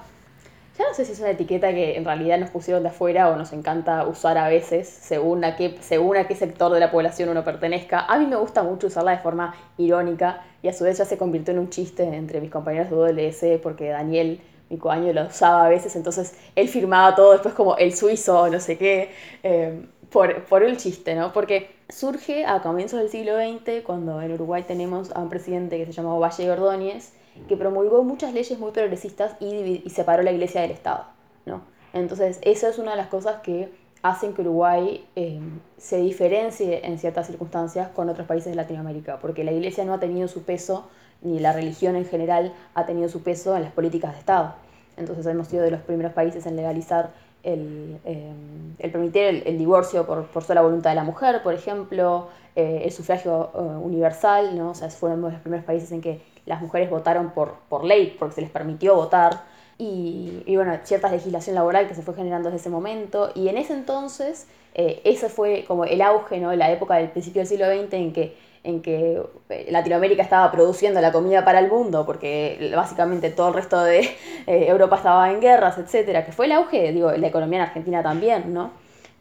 ya 0.78 0.88
no 0.88 0.94
sé 0.96 1.06
si 1.06 1.12
es 1.12 1.20
una 1.20 1.30
etiqueta 1.30 1.72
que 1.72 1.98
en 1.98 2.04
realidad 2.04 2.40
nos 2.40 2.50
pusieron 2.50 2.82
de 2.82 2.90
afuera 2.90 3.30
o 3.30 3.36
nos 3.36 3.54
encanta 3.54 4.08
usar 4.08 4.40
a 4.40 4.48
veces 4.48 4.90
según 4.90 5.46
a 5.46 5.56
qué, 5.56 5.78
según 5.82 6.18
a 6.18 6.28
qué 6.28 6.36
sector 6.36 6.72
de 6.74 6.80
la 6.80 6.90
población 6.90 7.30
uno 7.30 7.44
pertenezca. 7.44 8.00
A 8.00 8.18
mí 8.18 8.26
me 8.26 8.38
gusta 8.38 8.64
mucho 8.64 8.88
usarla 8.88 9.12
de 9.12 9.20
forma 9.20 9.56
irónica 9.78 10.44
y 10.64 10.70
a 10.70 10.74
su 10.74 10.84
vez 10.84 10.98
ya 10.98 11.06
se 11.06 11.18
convirtió 11.18 11.54
en 11.54 11.60
un 11.60 11.70
chiste 11.70 12.04
entre 12.04 12.42
mis 12.42 12.50
compañeros 12.50 12.90
de 12.90 12.96
WLS 12.96 13.62
porque 13.62 13.90
Daniel, 13.90 14.42
mi 14.72 14.80
coaño, 14.80 15.14
lo 15.14 15.28
usaba 15.28 15.68
a 15.68 15.70
veces, 15.70 15.96
entonces 15.96 16.34
él 16.56 16.68
firmaba 16.68 17.14
todo 17.14 17.34
después 17.34 17.54
como 17.54 17.78
el 17.78 17.96
suizo 17.96 18.42
o 18.42 18.50
no 18.50 18.60
sé 18.60 18.76
qué, 18.80 19.12
eh, 19.44 19.86
por, 20.10 20.46
por 20.46 20.64
un 20.64 20.78
chiste, 20.78 21.14
¿no? 21.14 21.34
Porque 21.34 21.70
surge 21.88 22.46
a 22.46 22.64
comienzos 22.64 23.00
del 23.00 23.10
siglo 23.10 23.34
XX 23.38 23.84
cuando 23.84 24.20
en 24.22 24.32
Uruguay 24.32 24.64
tenemos 24.68 25.12
a 25.12 25.20
un 25.20 25.30
presidente 25.30 25.78
que 25.78 25.86
se 25.86 25.92
llamaba 25.92 26.18
Valle 26.18 26.50
Ordóñez 26.50 27.14
que 27.48 27.58
promulgó 27.58 28.04
muchas 28.04 28.34
leyes 28.34 28.58
muy 28.60 28.72
progresistas 28.72 29.36
y, 29.39 29.84
separó 29.89 30.24
la 30.24 30.32
iglesia 30.32 30.62
del 30.62 30.72
Estado. 30.72 31.06
¿no? 31.46 31.62
Entonces, 31.93 32.39
eso 32.41 32.67
es 32.67 32.78
una 32.78 32.91
de 32.91 32.98
las 32.98 33.08
cosas 33.08 33.41
que 33.41 33.72
hacen 34.02 34.34
que 34.34 34.41
Uruguay 34.41 35.06
eh, 35.15 35.39
se 35.78 35.98
diferencie 35.98 36.86
en 36.86 37.00
ciertas 37.00 37.28
circunstancias 37.28 37.89
con 37.89 38.10
otros 38.10 38.28
países 38.28 38.52
de 38.52 38.56
Latinoamérica, 38.56 39.19
porque 39.19 39.43
la 39.43 39.52
iglesia 39.52 39.86
no 39.86 39.93
ha 39.93 40.00
tenido 40.00 40.28
su 40.28 40.43
peso, 40.43 40.88
ni 41.22 41.39
la 41.39 41.54
religión 41.54 41.96
en 41.96 42.06
general 42.06 42.54
ha 42.74 42.86
tenido 42.86 43.08
su 43.08 43.24
peso 43.24 43.56
en 43.56 43.63
las 43.63 43.72
políticas 43.72 44.13
de 44.13 44.19
Estado. 44.19 44.56
Entonces 44.98 45.26
hemos 45.26 45.48
sido 45.48 45.63
de 45.63 45.72
los 45.72 45.82
primeros 45.82 46.13
países 46.13 46.46
en 46.46 46.56
legalizar 46.56 47.12
el, 47.44 48.00
eh, 48.06 48.34
el 48.80 48.92
permitir 48.92 49.44
el, 49.46 49.58
divorcio 49.58 50.06
por, 50.06 50.26
por, 50.28 50.44
sola 50.44 50.62
voluntad 50.62 50.92
de 50.92 50.96
la 50.96 51.04
mujer, 51.04 51.44
por 51.44 51.54
ejemplo, 51.54 52.30
eh, 52.56 52.82
el 52.86 52.92
sufragio 52.92 53.52
universal, 53.82 54.58
¿no? 54.58 54.72
o 54.72 54.76
sea, 54.76 54.90
fueron 54.90 55.22
de 55.22 55.32
los 55.32 55.42
primeros 55.42 55.66
países 55.66 55.92
en 55.92 56.02
que 56.02 56.22
las 56.46 56.62
mujeres 56.62 56.90
votaron 56.90 57.32
por, 57.32 57.56
por 57.70 57.84
ley, 57.84 58.16
porque 58.18 58.36
se 58.36 58.42
les 58.42 58.50
permitió 58.50 58.96
votar, 58.96 59.44
y, 59.78 60.44
y, 60.46 60.56
bueno, 60.56 60.78
cierta 60.84 61.10
legislación 61.10 61.56
laboral 61.56 61.88
que 61.88 61.96
se 61.96 62.04
fue 62.04 62.14
generando 62.14 62.50
desde 62.50 62.62
ese 62.62 62.70
momento, 62.70 63.32
y 63.36 63.48
en 63.48 63.58
ese 63.58 63.74
entonces, 63.74 64.48
eh, 64.76 65.02
ese 65.04 65.30
fue 65.30 65.66
como 65.68 65.86
el 65.86 66.02
auge, 66.02 66.40
¿no? 66.40 66.54
La 66.56 66.72
época 66.72 66.96
del 66.96 67.10
principio 67.10 67.42
del 67.42 67.48
siglo 67.48 67.66
XX 67.68 67.94
en 67.94 68.14
que, 68.14 68.38
en 68.63 68.82
que 68.82 69.21
eh, 69.49 69.67
Latinoamérica 69.69 70.23
estaba 70.23 70.49
produciendo 70.52 71.02
la 71.02 71.12
comida 71.12 71.43
para 71.43 71.60
el 71.60 71.69
mundo, 71.69 72.06
porque 72.06 72.71
básicamente 72.76 73.30
todo 73.30 73.49
el 73.49 73.54
resto 73.54 73.84
de 73.84 73.99
eh, 74.47 74.65
Europa 74.67 74.97
estaba 74.97 75.32
en 75.32 75.41
guerras, 75.41 75.78
etcétera, 75.78 76.26
que 76.26 76.32
fue 76.32 76.45
el 76.45 76.54
auge, 76.54 76.91
digo, 76.91 77.12
la 77.12 77.28
economía 77.28 77.60
en 77.60 77.65
Argentina 77.65 78.02
también, 78.02 78.54
¿no? 78.54 78.71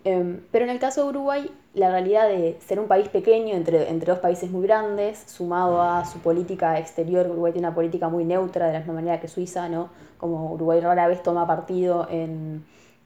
Em, 0.05 0.41
pero 0.51 0.65
en 0.65 0.71
el 0.71 0.81
caso 0.81 1.05
de 1.05 1.11
Uruguay, 1.11 1.51
la 1.75 1.91
realidad 1.91 2.29
de 2.29 2.59
ser 2.67 2.81
un 2.81 2.89
país 2.89 3.09
pequeño 3.09 3.55
entre, 3.55 3.89
entre 3.89 4.13
dos 4.13 4.21
países 4.21 4.51
muy 4.51 4.67
grandes, 4.67 5.19
sumado 5.27 5.81
a 5.81 6.05
su 6.05 6.19
política 6.19 6.79
exterior, 6.79 7.27
Uruguay 7.29 7.53
tiene 7.53 7.69
una 7.69 7.75
política 7.75 8.09
muy 8.09 8.25
neutra, 8.25 8.67
de 8.67 8.73
la 8.73 8.79
misma 8.81 8.95
manera 8.95 9.21
que 9.21 9.29
Suiza, 9.29 9.69
¿no? 9.69 9.91
Como 10.19 10.53
Uruguay 10.53 10.81
rara 10.81 11.07
vez 11.07 11.23
toma 11.23 11.47
partido 11.47 12.09
en, 12.11 12.65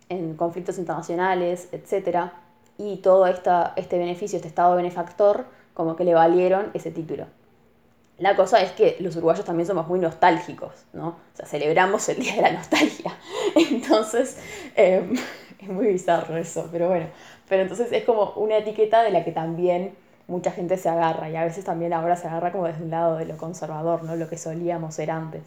en 0.08 0.36
conflictos 0.36 0.78
internacionales, 0.78 1.68
etc. 1.72 2.30
Y 2.78 2.96
todo 2.98 3.26
esta, 3.26 3.72
este 3.76 3.98
beneficio, 3.98 4.36
este 4.36 4.48
estado 4.48 4.76
benefactor, 4.76 5.44
como 5.76 5.94
que 5.94 6.04
le 6.04 6.14
valieron 6.14 6.70
ese 6.74 6.90
título. 6.90 7.26
La 8.18 8.34
cosa 8.34 8.62
es 8.62 8.72
que 8.72 8.96
los 9.00 9.14
uruguayos 9.16 9.44
también 9.44 9.66
somos 9.66 9.86
muy 9.88 9.98
nostálgicos, 9.98 10.72
¿no? 10.94 11.08
O 11.08 11.16
sea, 11.34 11.44
celebramos 11.44 12.08
el 12.08 12.18
Día 12.18 12.36
de 12.36 12.42
la 12.42 12.52
Nostalgia. 12.52 13.14
Entonces, 13.54 14.38
eh, 14.74 15.06
es 15.60 15.68
muy 15.68 15.88
bizarro 15.88 16.36
eso, 16.38 16.68
pero 16.72 16.88
bueno. 16.88 17.06
Pero 17.48 17.62
entonces 17.62 17.92
es 17.92 18.04
como 18.04 18.32
una 18.32 18.56
etiqueta 18.56 19.02
de 19.02 19.10
la 19.10 19.22
que 19.22 19.30
también 19.30 19.94
mucha 20.26 20.50
gente 20.50 20.76
se 20.78 20.88
agarra 20.88 21.30
y 21.30 21.36
a 21.36 21.44
veces 21.44 21.64
también 21.64 21.92
ahora 21.92 22.16
se 22.16 22.26
agarra 22.26 22.50
como 22.50 22.66
desde 22.66 22.82
un 22.82 22.90
lado 22.90 23.16
de 23.16 23.26
lo 23.26 23.36
conservador, 23.36 24.02
¿no? 24.02 24.16
Lo 24.16 24.28
que 24.28 24.36
solíamos 24.36 24.96
ser 24.96 25.12
antes. 25.12 25.42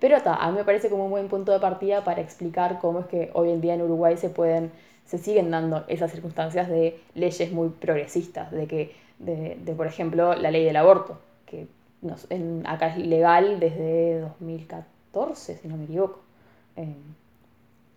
Pero 0.00 0.16
a 0.24 0.50
mí 0.50 0.56
me 0.56 0.64
parece 0.64 0.88
como 0.88 1.04
un 1.04 1.10
buen 1.10 1.28
punto 1.28 1.52
de 1.52 1.60
partida 1.60 2.04
para 2.04 2.20
explicar 2.20 2.78
cómo 2.80 3.00
es 3.00 3.06
que 3.06 3.30
hoy 3.34 3.50
en 3.50 3.60
día 3.60 3.74
en 3.74 3.82
Uruguay 3.82 4.16
se 4.16 4.30
pueden, 4.30 4.72
se 5.04 5.18
siguen 5.18 5.50
dando 5.50 5.84
esas 5.88 6.10
circunstancias 6.10 6.68
de 6.68 6.98
leyes 7.14 7.52
muy 7.52 7.68
progresistas, 7.68 8.50
de 8.50 8.66
que, 8.66 9.05
de, 9.18 9.58
de 9.62 9.74
por 9.74 9.86
ejemplo, 9.86 10.34
la 10.34 10.50
ley 10.50 10.64
del 10.64 10.76
aborto, 10.76 11.20
que 11.46 11.66
acá 12.64 12.88
es 12.88 12.98
legal 12.98 13.60
desde 13.60 14.20
2014, 14.20 15.58
si 15.58 15.68
no 15.68 15.76
me 15.76 15.84
equivoco. 15.84 16.22
Eh, 16.76 16.94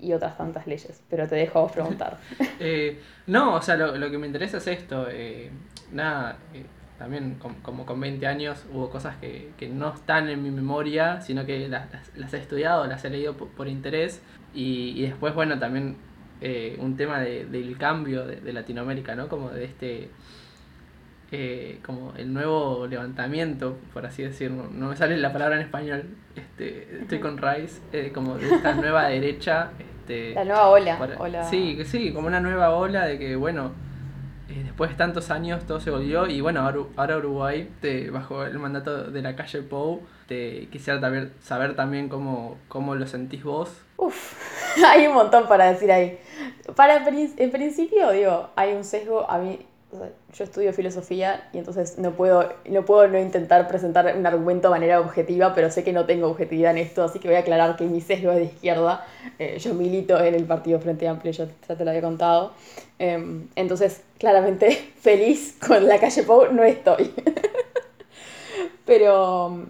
y 0.01 0.13
otras 0.13 0.37
tantas 0.37 0.65
leyes, 0.65 1.03
pero 1.09 1.27
te 1.27 1.35
dejo 1.35 1.59
a 1.59 1.61
vos 1.63 1.71
preguntar. 1.71 2.17
Eh, 2.61 2.99
no, 3.27 3.55
o 3.55 3.61
sea, 3.61 3.75
lo, 3.77 3.95
lo, 3.97 4.09
que 4.09 4.17
me 4.17 4.27
interesa 4.27 4.57
es 4.57 4.67
esto. 4.67 5.07
Eh, 5.09 5.49
nada, 5.91 6.37
también 6.97 7.39
como 7.61 7.85
con 7.85 7.99
20 7.99 8.25
años 8.27 8.65
hubo 8.73 8.89
cosas 8.89 9.15
que, 9.17 9.51
que, 9.57 9.69
no 9.69 9.93
están 9.93 10.29
en 10.29 10.43
mi 10.43 10.51
memoria, 10.51 11.21
sino 11.21 11.45
que 11.45 11.69
las, 11.69 11.87
las, 12.15 12.33
he 12.33 12.37
estudiado, 12.37 12.85
las 12.85 13.03
he 13.05 13.09
leído 13.09 13.35
por, 13.35 13.67
interés. 13.67 14.21
Y, 14.53 14.93
y, 14.97 15.03
después, 15.03 15.33
bueno, 15.33 15.59
también 15.59 15.97
un 16.79 16.95
tema 16.95 17.19
de, 17.19 17.45
del 17.45 17.77
cambio 17.77 18.25
de, 18.25 18.53
Latinoamérica, 18.53 19.15
¿no? 19.15 19.27
Como 19.27 19.49
de 19.49 19.65
este... 19.65 20.09
como 21.85 22.13
el 22.17 22.33
nuevo 22.33 22.87
levantamiento, 22.87 23.77
por 23.93 24.05
así 24.05 24.23
decirlo, 24.23 24.67
no 24.71 24.89
me 24.89 24.95
sale 24.95 25.17
la 25.17 25.31
palabra 25.31 25.55
en 25.55 25.61
español, 25.61 26.05
este, 26.35 27.01
estoy 27.01 27.19
con 27.19 27.37
Rice, 27.37 28.11
como 28.11 28.37
de 28.37 28.49
esta 28.49 28.73
nueva 28.75 29.07
derecha 29.07 29.71
este, 30.09 30.33
la 30.33 30.43
nueva 30.43 30.69
ola. 30.69 31.43
Sí, 31.49 31.75
que 31.77 31.85
sí, 31.85 32.11
como 32.11 32.27
una 32.27 32.39
nueva 32.39 32.71
ola 32.71 33.05
de 33.05 33.19
que, 33.19 33.35
bueno, 33.35 33.71
eh, 34.49 34.63
después 34.63 34.89
de 34.89 34.95
tantos 34.95 35.29
años 35.29 35.63
todo 35.65 35.79
se 35.79 35.91
volvió 35.91 36.25
y 36.25 36.41
bueno, 36.41 36.67
ahora, 36.95 37.17
Uruguay, 37.17 37.69
te, 37.79 38.09
bajo 38.09 38.43
el 38.43 38.57
mandato 38.57 39.11
de 39.11 39.21
la 39.21 39.35
calle 39.35 39.61
Pou, 39.61 40.01
te 40.27 40.67
quisiera 40.71 40.99
saber, 40.99 41.31
saber 41.41 41.75
también 41.75 42.09
cómo, 42.09 42.57
cómo 42.67 42.95
lo 42.95 43.05
sentís 43.05 43.43
vos. 43.43 43.69
Uf, 43.97 44.33
hay 44.87 45.05
un 45.05 45.13
montón 45.13 45.47
para 45.47 45.71
decir 45.71 45.91
ahí. 45.91 46.17
Para, 46.75 47.07
en 47.07 47.51
principio, 47.51 48.11
digo, 48.11 48.49
hay 48.55 48.73
un 48.73 48.83
sesgo, 48.83 49.29
a 49.29 49.37
mí 49.37 49.59
yo 49.91 50.43
estudio 50.43 50.71
filosofía 50.71 51.49
y 51.51 51.57
entonces 51.57 51.97
no 51.97 52.11
puedo, 52.11 52.53
no 52.69 52.85
puedo 52.85 53.07
no 53.07 53.19
intentar 53.19 53.67
presentar 53.67 54.15
un 54.15 54.25
argumento 54.25 54.67
de 54.67 54.71
manera 54.71 54.99
objetiva, 54.99 55.55
pero 55.55 55.71
sé 55.71 55.83
que 55.83 55.91
no 55.91 56.05
tengo 56.05 56.27
objetividad 56.27 56.71
en 56.71 56.77
esto, 56.77 57.03
así 57.03 57.19
que 57.19 57.27
voy 57.27 57.37
a 57.37 57.39
aclarar 57.39 57.75
que 57.75 57.85
mi 57.85 57.99
sesgo 57.99 58.31
es 58.31 58.37
de 58.37 58.43
izquierda. 58.45 59.05
Eh, 59.39 59.57
yo 59.57 59.73
milito 59.73 60.19
en 60.19 60.35
el 60.35 60.45
Partido 60.45 60.79
Frente 60.79 61.07
Amplio, 61.07 61.31
ya, 61.31 61.47
te 61.47 61.83
lo 61.83 61.89
había 61.89 62.03
contado. 62.03 62.53
Em, 62.99 63.47
entonces, 63.55 64.01
claramente, 64.19 64.71
feliz 65.01 65.57
con 65.65 65.87
la 65.87 65.99
calle 65.99 66.23
Pou 66.23 66.51
no 66.51 66.63
estoy. 66.63 67.11
pero, 68.85 69.65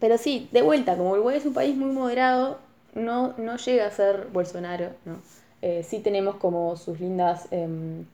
pero 0.00 0.16
sí, 0.16 0.48
de 0.52 0.62
vuelta, 0.62 0.96
como 0.96 1.10
Uruguay 1.10 1.36
es 1.36 1.44
un 1.44 1.54
país 1.54 1.76
muy 1.76 1.90
moderado, 1.90 2.58
no, 2.94 3.34
no 3.36 3.56
llega 3.56 3.86
a 3.86 3.90
ser 3.90 4.28
Bolsonaro, 4.32 4.90
¿no? 5.04 5.18
Eh, 5.60 5.84
sí 5.86 5.98
tenemos 5.98 6.36
como 6.36 6.76
sus 6.76 7.00
lindas 7.00 7.48
em, 7.50 8.04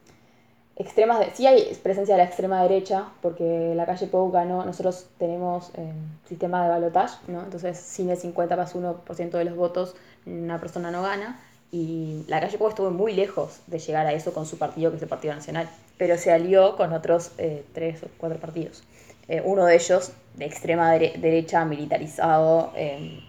extremas, 0.76 1.20
de, 1.20 1.30
sí 1.34 1.46
hay 1.46 1.74
presencia 1.82 2.16
de 2.16 2.22
la 2.22 2.28
extrema 2.28 2.62
derecha, 2.62 3.08
porque 3.22 3.74
la 3.76 3.86
calle 3.86 4.06
Pou 4.06 4.30
ganó, 4.30 4.64
nosotros 4.64 5.06
tenemos 5.18 5.70
eh, 5.74 5.92
sistema 6.28 6.64
de 6.64 6.70
balotage, 6.70 7.18
¿no? 7.28 7.42
entonces 7.42 7.78
sin 7.78 8.10
el 8.10 8.16
50 8.16 8.56
más 8.56 8.74
1% 8.74 9.30
de 9.30 9.44
los 9.44 9.56
votos 9.56 9.94
una 10.26 10.58
persona 10.58 10.90
no 10.90 11.02
gana, 11.02 11.40
y 11.70 12.24
la 12.28 12.40
calle 12.40 12.58
Pou 12.58 12.68
estuvo 12.68 12.90
muy 12.90 13.12
lejos 13.14 13.60
de 13.66 13.78
llegar 13.78 14.06
a 14.06 14.12
eso 14.12 14.32
con 14.32 14.46
su 14.46 14.58
partido, 14.58 14.90
que 14.90 14.96
es 14.96 15.02
el 15.02 15.08
Partido 15.08 15.34
Nacional, 15.34 15.68
pero 15.98 16.18
se 16.18 16.32
alió 16.32 16.76
con 16.76 16.92
otros 16.92 17.32
eh, 17.38 17.64
tres 17.72 18.02
o 18.02 18.06
cuatro 18.18 18.38
partidos. 18.38 18.82
Eh, 19.28 19.42
uno 19.44 19.64
de 19.64 19.76
ellos 19.76 20.12
de 20.34 20.44
extrema 20.44 20.92
derecha, 20.92 21.64
militarizado, 21.64 22.72
eh, 22.76 23.20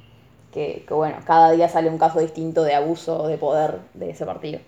que, 0.52 0.84
que 0.88 0.94
bueno, 0.94 1.18
cada 1.26 1.52
día 1.52 1.70
sale 1.70 1.90
un 1.90 1.98
caso 1.98 2.20
distinto 2.20 2.64
de 2.64 2.74
abuso 2.74 3.28
de 3.28 3.38
poder 3.38 3.80
de 3.94 4.10
ese 4.10 4.26
partido. 4.26 4.60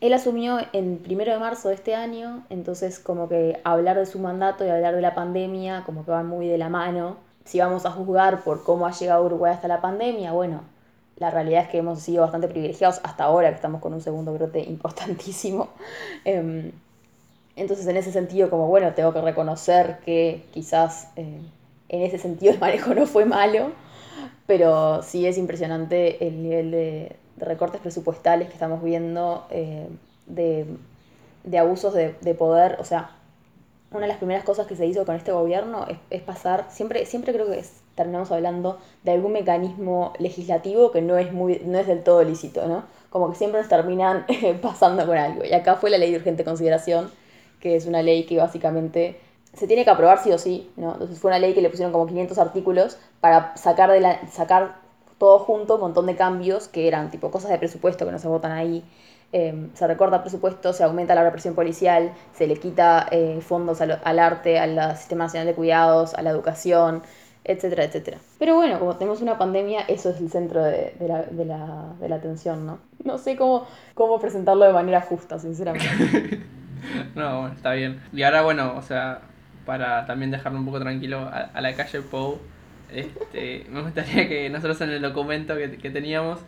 Él 0.00 0.12
asumió 0.12 0.58
en 0.72 0.98
primero 0.98 1.32
de 1.32 1.38
marzo 1.40 1.68
de 1.68 1.74
este 1.74 1.94
año, 1.96 2.44
entonces 2.50 3.00
como 3.00 3.28
que 3.28 3.60
hablar 3.64 3.98
de 3.98 4.06
su 4.06 4.20
mandato 4.20 4.64
y 4.64 4.68
hablar 4.68 4.94
de 4.94 5.00
la 5.00 5.14
pandemia 5.14 5.82
como 5.84 6.04
que 6.04 6.12
van 6.12 6.26
muy 6.28 6.46
de 6.46 6.56
la 6.56 6.68
mano. 6.68 7.16
Si 7.44 7.58
vamos 7.58 7.84
a 7.84 7.90
juzgar 7.90 8.44
por 8.44 8.62
cómo 8.62 8.86
ha 8.86 8.92
llegado 8.92 9.24
Uruguay 9.24 9.52
hasta 9.52 9.66
la 9.66 9.80
pandemia, 9.80 10.32
bueno, 10.32 10.62
la 11.16 11.30
realidad 11.30 11.64
es 11.64 11.68
que 11.70 11.78
hemos 11.78 12.00
sido 12.00 12.22
bastante 12.22 12.46
privilegiados 12.46 13.00
hasta 13.02 13.24
ahora 13.24 13.48
que 13.48 13.56
estamos 13.56 13.80
con 13.80 13.92
un 13.92 14.00
segundo 14.00 14.32
brote 14.32 14.60
importantísimo. 14.60 15.68
Em, 16.24 16.70
entonces 17.56 17.86
en 17.88 17.96
ese 17.96 18.12
sentido 18.12 18.50
como 18.50 18.68
bueno, 18.68 18.94
tengo 18.94 19.12
que 19.12 19.20
reconocer 19.20 19.98
que 20.04 20.44
quizás 20.52 21.08
eh, 21.16 21.40
en 21.88 22.02
ese 22.02 22.18
sentido 22.18 22.52
el 22.52 22.60
manejo 22.60 22.94
no 22.94 23.04
fue 23.06 23.24
malo, 23.24 23.72
pero 24.46 25.02
sí 25.02 25.26
es 25.26 25.38
impresionante 25.38 26.24
el 26.28 26.40
nivel 26.42 26.70
de, 26.70 27.16
de 27.38 27.44
recortes 27.44 27.80
presupuestales 27.80 28.48
que 28.48 28.54
estamos 28.54 28.82
viendo, 28.82 29.46
eh, 29.50 29.88
de, 30.26 30.66
de, 31.44 31.58
abusos 31.58 31.94
de, 31.94 32.14
de, 32.20 32.34
poder. 32.34 32.76
O 32.80 32.84
sea, 32.84 33.10
una 33.90 34.02
de 34.02 34.08
las 34.08 34.18
primeras 34.18 34.44
cosas 34.44 34.66
que 34.66 34.76
se 34.76 34.86
hizo 34.86 35.06
con 35.06 35.16
este 35.16 35.32
gobierno 35.32 35.86
es, 35.88 35.98
es 36.10 36.22
pasar, 36.22 36.66
siempre, 36.70 37.06
siempre 37.06 37.32
creo 37.32 37.46
que 37.50 37.62
terminamos 37.94 38.30
hablando 38.30 38.78
de 39.02 39.12
algún 39.12 39.32
mecanismo 39.32 40.12
legislativo 40.18 40.92
que 40.92 41.02
no 41.02 41.18
es, 41.18 41.32
muy, 41.32 41.60
no 41.64 41.78
es 41.78 41.86
del 41.86 42.02
todo 42.02 42.22
lícito, 42.22 42.66
¿no? 42.66 42.84
Como 43.10 43.30
que 43.30 43.36
siempre 43.36 43.60
nos 43.60 43.68
terminan 43.68 44.26
pasando 44.62 45.06
con 45.06 45.16
algo. 45.16 45.44
Y 45.44 45.52
acá 45.52 45.76
fue 45.76 45.90
la 45.90 45.98
ley 45.98 46.12
de 46.12 46.18
urgente 46.18 46.44
consideración, 46.44 47.10
que 47.60 47.76
es 47.76 47.86
una 47.86 48.02
ley 48.02 48.24
que 48.24 48.36
básicamente 48.36 49.18
se 49.54 49.66
tiene 49.66 49.84
que 49.84 49.90
aprobar 49.90 50.22
sí 50.22 50.30
o 50.30 50.38
sí, 50.38 50.70
¿no? 50.76 50.92
Entonces 50.92 51.18
fue 51.18 51.30
una 51.30 51.38
ley 51.38 51.54
que 51.54 51.62
le 51.62 51.70
pusieron 51.70 51.92
como 51.92 52.06
500 52.06 52.38
artículos 52.38 52.98
para 53.20 53.56
sacar, 53.56 53.90
de 53.90 54.00
la, 54.00 54.28
sacar 54.28 54.87
todo 55.18 55.40
junto, 55.40 55.74
un 55.74 55.80
montón 55.80 56.06
de 56.06 56.16
cambios 56.16 56.68
que 56.68 56.88
eran 56.88 57.10
tipo 57.10 57.30
cosas 57.30 57.50
de 57.50 57.58
presupuesto 57.58 58.06
que 58.06 58.12
no 58.12 58.18
se 58.18 58.28
votan 58.28 58.52
ahí. 58.52 58.84
Eh, 59.32 59.68
se 59.74 59.86
recorta 59.86 60.22
presupuesto, 60.22 60.72
se 60.72 60.84
aumenta 60.84 61.14
la 61.14 61.22
represión 61.22 61.54
policial, 61.54 62.12
se 62.32 62.46
le 62.46 62.56
quita 62.56 63.08
eh, 63.10 63.40
fondos 63.42 63.80
al, 63.82 64.18
arte, 64.18 64.58
al 64.58 64.96
Sistema 64.96 65.24
Nacional 65.24 65.46
de 65.46 65.54
Cuidados, 65.54 66.14
a 66.14 66.22
la 66.22 66.30
educación, 66.30 67.02
etcétera, 67.44 67.84
etcétera. 67.84 68.18
Pero 68.38 68.54
bueno, 68.54 68.78
como 68.78 68.96
tenemos 68.96 69.20
una 69.20 69.36
pandemia, 69.36 69.80
eso 69.82 70.10
es 70.10 70.20
el 70.20 70.30
centro 70.30 70.62
de, 70.62 70.94
la, 71.00 71.22
de, 71.22 71.44
la, 71.44 71.92
de 72.00 72.08
la 72.08 72.16
atención, 72.16 72.64
¿no? 72.64 72.78
No 73.04 73.18
sé 73.18 73.36
cómo, 73.36 73.66
cómo 73.94 74.18
presentarlo 74.18 74.64
de 74.64 74.72
manera 74.72 75.02
justa, 75.02 75.38
sinceramente. 75.38 76.40
no, 77.14 77.48
está 77.48 77.72
bien. 77.72 78.00
Y 78.12 78.22
ahora, 78.22 78.42
bueno, 78.42 78.74
o 78.76 78.82
sea, 78.82 79.20
para 79.66 80.06
también 80.06 80.30
dejarlo 80.30 80.58
un 80.58 80.64
poco 80.64 80.80
tranquilo 80.80 81.20
a, 81.20 81.50
a 81.52 81.60
la 81.60 81.74
calle 81.74 82.00
Pou, 82.00 82.38
este, 82.92 83.66
me 83.70 83.82
gustaría 83.82 84.28
que 84.28 84.50
nosotros 84.50 84.80
en 84.80 84.90
el 84.90 85.02
documento 85.02 85.56
que, 85.56 85.76
que 85.76 85.90
teníamos, 85.90 86.40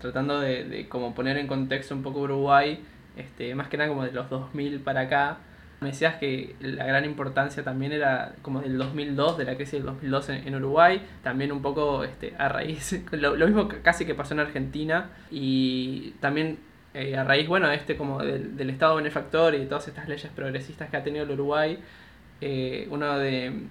tratando 0.00 0.40
de, 0.40 0.64
de 0.64 0.88
como 0.88 1.14
poner 1.14 1.36
en 1.38 1.46
contexto 1.46 1.94
un 1.94 2.02
poco 2.02 2.20
Uruguay, 2.20 2.80
este, 3.16 3.54
más 3.54 3.68
que 3.68 3.76
nada 3.76 3.88
como 3.88 4.04
de 4.04 4.12
los 4.12 4.28
2000 4.30 4.80
para 4.80 5.02
acá, 5.02 5.38
me 5.80 5.88
decías 5.88 6.16
que 6.16 6.56
la 6.60 6.84
gran 6.84 7.04
importancia 7.04 7.62
también 7.62 7.92
era 7.92 8.34
como 8.42 8.60
del 8.60 8.78
2002, 8.78 9.38
de 9.38 9.44
la 9.44 9.54
crisis 9.54 9.74
del 9.74 9.84
2002 9.84 10.28
en, 10.30 10.48
en 10.48 10.54
Uruguay, 10.56 11.02
también 11.22 11.52
un 11.52 11.62
poco 11.62 12.04
este, 12.04 12.34
a 12.36 12.48
raíz, 12.48 13.00
lo, 13.12 13.36
lo, 13.36 13.46
mismo 13.46 13.68
casi 13.82 14.04
que 14.04 14.14
pasó 14.14 14.34
en 14.34 14.40
Argentina, 14.40 15.10
y 15.30 16.14
también 16.20 16.58
eh, 16.94 17.16
a 17.16 17.24
raíz, 17.24 17.46
bueno, 17.46 17.70
este 17.70 17.96
como 17.96 18.18
del, 18.22 18.56
del, 18.56 18.70
Estado 18.70 18.96
benefactor 18.96 19.54
y 19.54 19.58
de 19.58 19.66
todas 19.66 19.86
estas 19.86 20.08
leyes 20.08 20.30
progresistas 20.34 20.90
que 20.90 20.96
ha 20.96 21.04
tenido 21.04 21.24
el 21.24 21.30
Uruguay, 21.30 21.78
eh, 22.40 22.88
uno 22.90 23.18
de, 23.18 23.66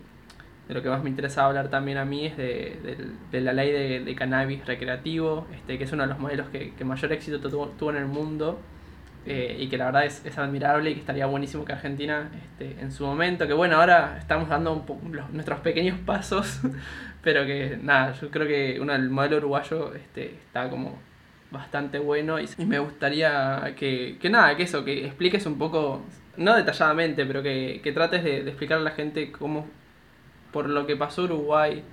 de, 0.68 0.74
lo 0.74 0.82
que 0.82 0.90
más 0.90 1.04
me 1.04 1.10
interesa 1.10 1.46
hablar 1.46 1.70
también 1.70 1.98
a 1.98 2.06
mí 2.06 2.26
es 2.26 2.38
de, 2.38 3.10
de, 3.32 3.42
la 3.42 3.54
ley 3.54 4.00
de, 4.04 4.16
cannabis 4.16 4.66
recreativo, 4.66 5.48
este, 5.54 5.78
que 5.78 5.84
es 5.86 5.92
uno 5.92 6.04
de 6.04 6.10
los 6.10 6.20
modelos 6.20 6.50
que, 6.50 6.74
que 6.74 6.84
mayor 6.86 7.12
éxito 7.14 7.40
tuvo, 7.40 7.68
tuvo 7.70 7.92
en 7.92 7.98
el 7.98 8.06
mundo 8.06 8.60
eh, 9.30 9.58
y 9.60 9.68
que 9.68 9.78
la 9.78 9.86
verdad 9.88 10.06
es, 10.06 10.26
es, 10.26 10.38
admirable 10.38 10.92
y 10.92 10.94
que 10.94 11.02
estaría 11.02 11.26
buenísimo 11.26 11.66
que 11.66 11.74
Argentina 11.74 12.30
este, 12.34 12.80
en 12.80 12.94
su 12.94 13.06
momento, 13.06 13.46
que 13.46 13.52
bueno, 13.52 13.76
ahora 13.76 14.16
estamos 14.18 14.48
dando 14.48 14.72
un 14.72 15.12
los, 15.14 15.30
nuestros 15.32 15.60
pequeños 15.60 16.00
pasos, 16.00 16.62
pero 17.22 17.46
que 17.46 17.78
nada, 17.82 18.14
yo 18.14 18.32
creo 18.32 18.48
que 18.48 18.80
uno, 18.80 18.96
el 18.96 19.10
modelo 19.10 19.38
uruguayo 19.38 19.94
este, 19.96 20.36
está 20.36 20.70
como 20.70 20.98
bastante 21.52 22.00
bueno 22.00 22.40
y, 22.40 22.48
y 22.58 22.66
me 22.66 22.80
gustaría 22.80 23.74
que, 23.78 24.18
que, 24.18 24.30
nada, 24.30 24.56
que 24.56 24.64
eso, 24.64 24.86
que 24.86 25.06
expliques 25.06 25.46
un 25.46 25.58
poco, 25.58 26.06
no 26.38 26.56
detalladamente, 26.56 27.26
pero 27.26 27.44
que, 27.44 27.82
que 27.84 27.92
trates 27.92 28.24
de 28.24 28.48
explicar 28.48 28.78
a 28.78 28.82
la 28.82 28.92
gente 28.92 29.30
cómo, 29.34 29.68
por 30.58 30.70
lo 30.70 30.88
que 30.88 30.96
pasó 30.96 31.22
Uruguay 31.22 31.84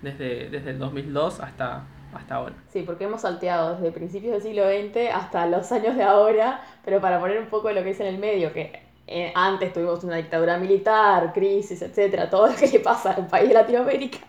desde, 0.00 0.48
desde 0.48 0.70
el 0.70 0.78
2002 0.78 1.40
hasta, 1.40 1.82
hasta 2.14 2.36
ahora. 2.36 2.54
Sí, 2.68 2.84
porque 2.86 3.02
hemos 3.02 3.22
salteado 3.22 3.74
desde 3.74 3.90
principios 3.90 4.34
del 4.34 4.42
siglo 4.42 4.62
XX 4.68 5.12
hasta 5.12 5.44
los 5.48 5.72
años 5.72 5.96
de 5.96 6.04
ahora, 6.04 6.62
pero 6.84 7.00
para 7.00 7.18
poner 7.18 7.40
un 7.40 7.46
poco 7.46 7.72
lo 7.72 7.82
que 7.82 7.90
es 7.90 7.98
en 7.98 8.06
el 8.06 8.18
medio, 8.18 8.52
que 8.52 8.80
eh, 9.08 9.32
antes 9.34 9.72
tuvimos 9.72 10.04
una 10.04 10.18
dictadura 10.18 10.56
militar, 10.56 11.32
crisis, 11.32 11.82
etcétera, 11.82 12.30
todo 12.30 12.46
lo 12.46 12.54
que 12.54 12.68
le 12.68 12.78
pasa 12.78 13.10
al 13.10 13.26
país 13.26 13.48
de 13.48 13.54
Latinoamérica. 13.54 14.20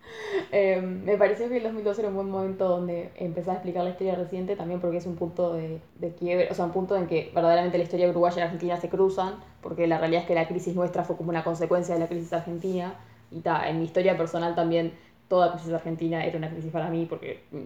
eh, 0.50 0.80
me 0.80 1.18
pareció 1.18 1.50
que 1.50 1.58
el 1.58 1.62
2012 1.64 2.00
era 2.00 2.08
un 2.08 2.14
buen 2.14 2.30
momento 2.30 2.66
donde 2.66 3.10
empezar 3.16 3.50
a 3.50 3.54
explicar 3.56 3.84
la 3.84 3.90
historia 3.90 4.14
reciente, 4.14 4.56
también 4.56 4.80
porque 4.80 4.96
es 4.96 5.04
un 5.04 5.16
punto 5.16 5.52
de, 5.52 5.82
de 5.98 6.14
quiebre, 6.14 6.48
o 6.50 6.54
sea, 6.54 6.64
un 6.64 6.72
punto 6.72 6.96
en 6.96 7.06
que 7.06 7.30
verdaderamente 7.34 7.76
la 7.76 7.84
historia 7.84 8.08
uruguaya 8.08 8.38
y 8.38 8.42
argentina 8.44 8.78
se 8.78 8.88
cruzan, 8.88 9.34
porque 9.60 9.86
la 9.86 9.98
realidad 9.98 10.22
es 10.22 10.26
que 10.26 10.34
la 10.34 10.48
crisis 10.48 10.74
nuestra 10.74 11.04
fue 11.04 11.18
como 11.18 11.28
una 11.28 11.44
consecuencia 11.44 11.92
de 11.92 12.00
la 12.00 12.06
crisis 12.06 12.32
argentina, 12.32 12.94
y 13.34 13.40
ta, 13.40 13.68
en 13.68 13.78
mi 13.78 13.84
historia 13.84 14.16
personal 14.16 14.54
también 14.54 14.92
toda 15.28 15.52
crisis 15.52 15.72
argentina 15.72 16.24
era 16.24 16.38
una 16.38 16.50
crisis 16.50 16.70
para 16.70 16.88
mí 16.88 17.06
porque 17.08 17.42
mm, 17.50 17.62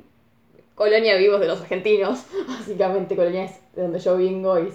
colonia 0.74 1.16
vivos 1.16 1.40
de 1.40 1.48
los 1.48 1.60
argentinos, 1.60 2.24
básicamente 2.48 3.16
colonia 3.16 3.44
es 3.44 3.60
de 3.74 3.82
donde 3.82 3.98
yo 3.98 4.16
vengo 4.16 4.58
y 4.58 4.72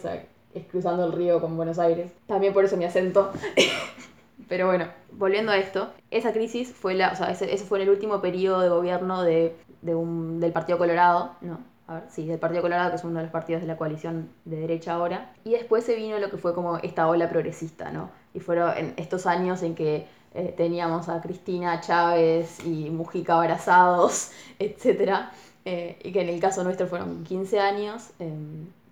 es 0.54 0.66
cruzando 0.66 1.06
el 1.06 1.14
río 1.14 1.40
con 1.40 1.56
Buenos 1.56 1.80
Aires. 1.80 2.12
También 2.28 2.54
por 2.54 2.66
eso 2.66 2.76
mi 2.76 2.86
acento. 2.86 3.32
Pero 4.50 4.68
bueno, 4.68 4.88
volviendo 5.14 5.54
a 5.54 5.58
esto, 5.58 5.92
esa 6.10 6.34
crisis 6.34 6.74
fue 6.74 6.94
la, 6.94 7.12
o 7.14 7.16
sea, 7.16 7.32
ese, 7.32 7.54
ese 7.54 7.64
fue 7.64 7.80
en 7.80 7.84
el 7.84 7.90
último 7.90 8.20
periodo 8.20 8.60
de 8.60 8.68
gobierno 8.68 9.24
de, 9.24 9.56
de 9.82 9.96
un, 9.96 10.42
del 10.42 10.52
Partido 10.52 10.78
Colorado, 10.78 11.36
no, 11.40 11.60
a 11.88 11.96
ver, 11.96 12.04
sí, 12.10 12.26
del 12.26 12.40
Partido 12.40 12.62
Colorado, 12.62 12.90
que 12.90 12.96
es 12.98 13.04
uno 13.04 13.20
de 13.20 13.24
los 13.24 13.32
partidos 13.32 13.62
de 13.62 13.68
la 13.68 13.78
coalición 13.78 14.30
de 14.46 14.58
derecha 14.58 14.94
ahora. 14.94 15.34
Y 15.44 15.52
después 15.52 15.84
se 15.84 15.96
vino 15.96 16.20
lo 16.20 16.30
que 16.30 16.38
fue 16.38 16.54
como 16.54 16.78
esta 16.78 17.08
ola 17.08 17.30
progresista, 17.30 17.92
¿no? 17.92 18.10
Y 18.34 18.40
fueron 18.40 18.78
en 18.78 18.94
estos 18.98 19.26
años 19.26 19.62
en 19.64 19.76
que 19.76 20.08
eh, 20.34 20.54
teníamos 20.56 21.10
a 21.10 21.20
Cristina 21.22 21.82
Chávez 21.82 22.66
y 22.66 22.90
Mujica 22.90 23.36
abrazados, 23.36 24.32
etc. 24.60 25.26
Eh, 25.66 26.00
y 26.04 26.12
que 26.12 26.22
en 26.22 26.30
el 26.30 26.40
caso 26.40 26.64
nuestro 26.64 26.88
fueron 26.88 27.24
15 27.24 27.60
años, 27.60 28.12
eh, 28.20 28.34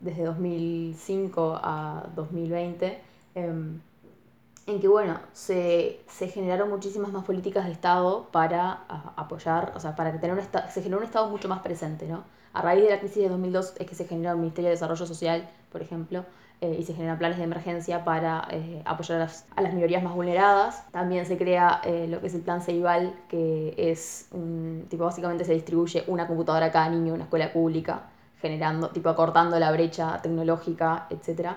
desde 0.02 0.24
2005 0.24 1.60
a 1.62 2.08
2020, 2.16 3.02
en 3.36 4.80
que 4.80 4.88
bueno, 4.88 5.20
se, 5.34 6.02
se, 6.08 6.28
generaron 6.28 6.70
muchísimas 6.70 7.12
más 7.12 7.24
políticas 7.26 7.66
de 7.66 7.72
Estado 7.72 8.28
para 8.32 8.84
apoyar, 9.16 9.72
o 9.76 9.80
sea, 9.80 9.96
para 9.96 10.20
tener 10.20 10.38
un 10.38 10.44
se 10.72 10.82
generó 10.82 11.00
un 11.00 11.06
Estado 11.06 11.30
mucho 11.30 11.48
más 11.48 11.62
presente, 11.62 12.08
¿no? 12.08 12.24
A 12.54 12.62
raíz 12.62 12.84
de 12.84 12.90
la 12.90 13.00
crisis 13.00 13.24
de 13.24 13.30
2002 13.30 13.76
es 13.80 13.88
que 13.88 13.96
se 13.96 14.06
generó 14.06 14.32
el 14.32 14.38
Ministerio 14.38 14.70
de 14.70 14.76
Desarrollo 14.76 15.06
Social, 15.06 15.50
por 15.72 15.82
ejemplo, 15.82 16.26
eh, 16.62 16.76
y 16.78 16.84
se 16.84 16.94
generan 16.94 17.18
planes 17.18 17.38
de 17.38 17.46
emergencia 17.46 18.04
para 18.04 18.46
eh, 18.52 18.82
apoyar 18.84 19.22
a 19.56 19.62
las, 19.62 19.74
minorías 19.74 20.04
más 20.04 20.14
vulneradas. 20.14 20.84
También 20.92 21.26
se 21.26 21.38
crea 21.38 21.80
eh, 21.86 22.08
lo 22.10 22.20
que 22.20 22.28
es 22.28 22.36
el 22.36 22.42
plan 22.42 22.62
Ceibal, 22.62 23.14
que 23.30 23.74
es 23.78 24.28
un, 24.32 24.86
tipo, 24.90 25.06
básicamente 25.06 25.46
se 25.46 25.54
distribuye 25.54 26.04
una 26.08 26.28
computadora 26.28 26.66
a 26.68 26.72
cada 26.72 26.90
niño 26.90 27.08
en 27.08 27.14
una 27.14 27.24
escuela 27.24 27.54
pública, 27.54 28.10
generando, 28.42 28.90
tipo, 28.90 29.08
acortando 29.10 29.58
la 29.58 29.72
brecha 29.72 30.22
tecnológica, 30.22 31.08
etc. 31.10 31.52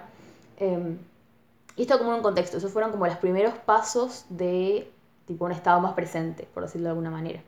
Eh, 0.58 0.96
y 1.74 1.82
esto 1.82 1.98
como 1.98 2.10
en 2.10 2.16
un 2.18 2.22
contexto, 2.22 2.58
esos 2.58 2.70
fueron 2.70 2.92
como 2.92 3.06
los 3.06 3.16
primeros 3.16 3.54
pasos 3.54 4.26
de 4.28 4.88
tipo 5.26 5.44
un 5.44 5.52
Estado 5.52 5.80
más 5.80 5.94
presente, 5.94 6.48
por 6.54 6.62
decirlo 6.62 6.84
de 6.84 6.90
alguna 6.90 7.10
manera. 7.10 7.40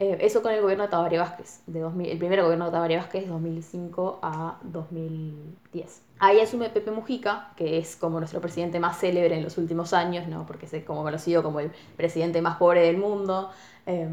Eh, 0.00 0.16
eso 0.20 0.42
con 0.42 0.52
el 0.52 0.62
gobierno 0.62 0.84
de 0.84 0.90
Tabaré 0.90 1.18
Vázquez, 1.18 1.60
de 1.66 1.80
2000, 1.80 2.10
el 2.10 2.18
primer 2.18 2.40
gobierno 2.40 2.66
de 2.66 2.70
Tabaré 2.70 2.96
Vázquez 2.98 3.24
de 3.24 3.30
2005 3.30 4.20
a 4.22 4.60
2010. 4.62 6.02
Ahí 6.20 6.38
asume 6.40 6.70
Pepe 6.70 6.92
Mujica, 6.92 7.52
que 7.56 7.78
es 7.78 7.96
como 7.96 8.20
nuestro 8.20 8.40
presidente 8.40 8.78
más 8.78 9.00
célebre 9.00 9.36
en 9.36 9.42
los 9.42 9.58
últimos 9.58 9.92
años, 9.92 10.28
¿no? 10.28 10.46
porque 10.46 10.66
es 10.66 10.84
como 10.84 11.02
conocido 11.02 11.42
como 11.42 11.58
el 11.58 11.72
presidente 11.96 12.40
más 12.40 12.58
pobre 12.58 12.82
del 12.82 12.96
mundo, 12.96 13.50
eh, 13.86 14.08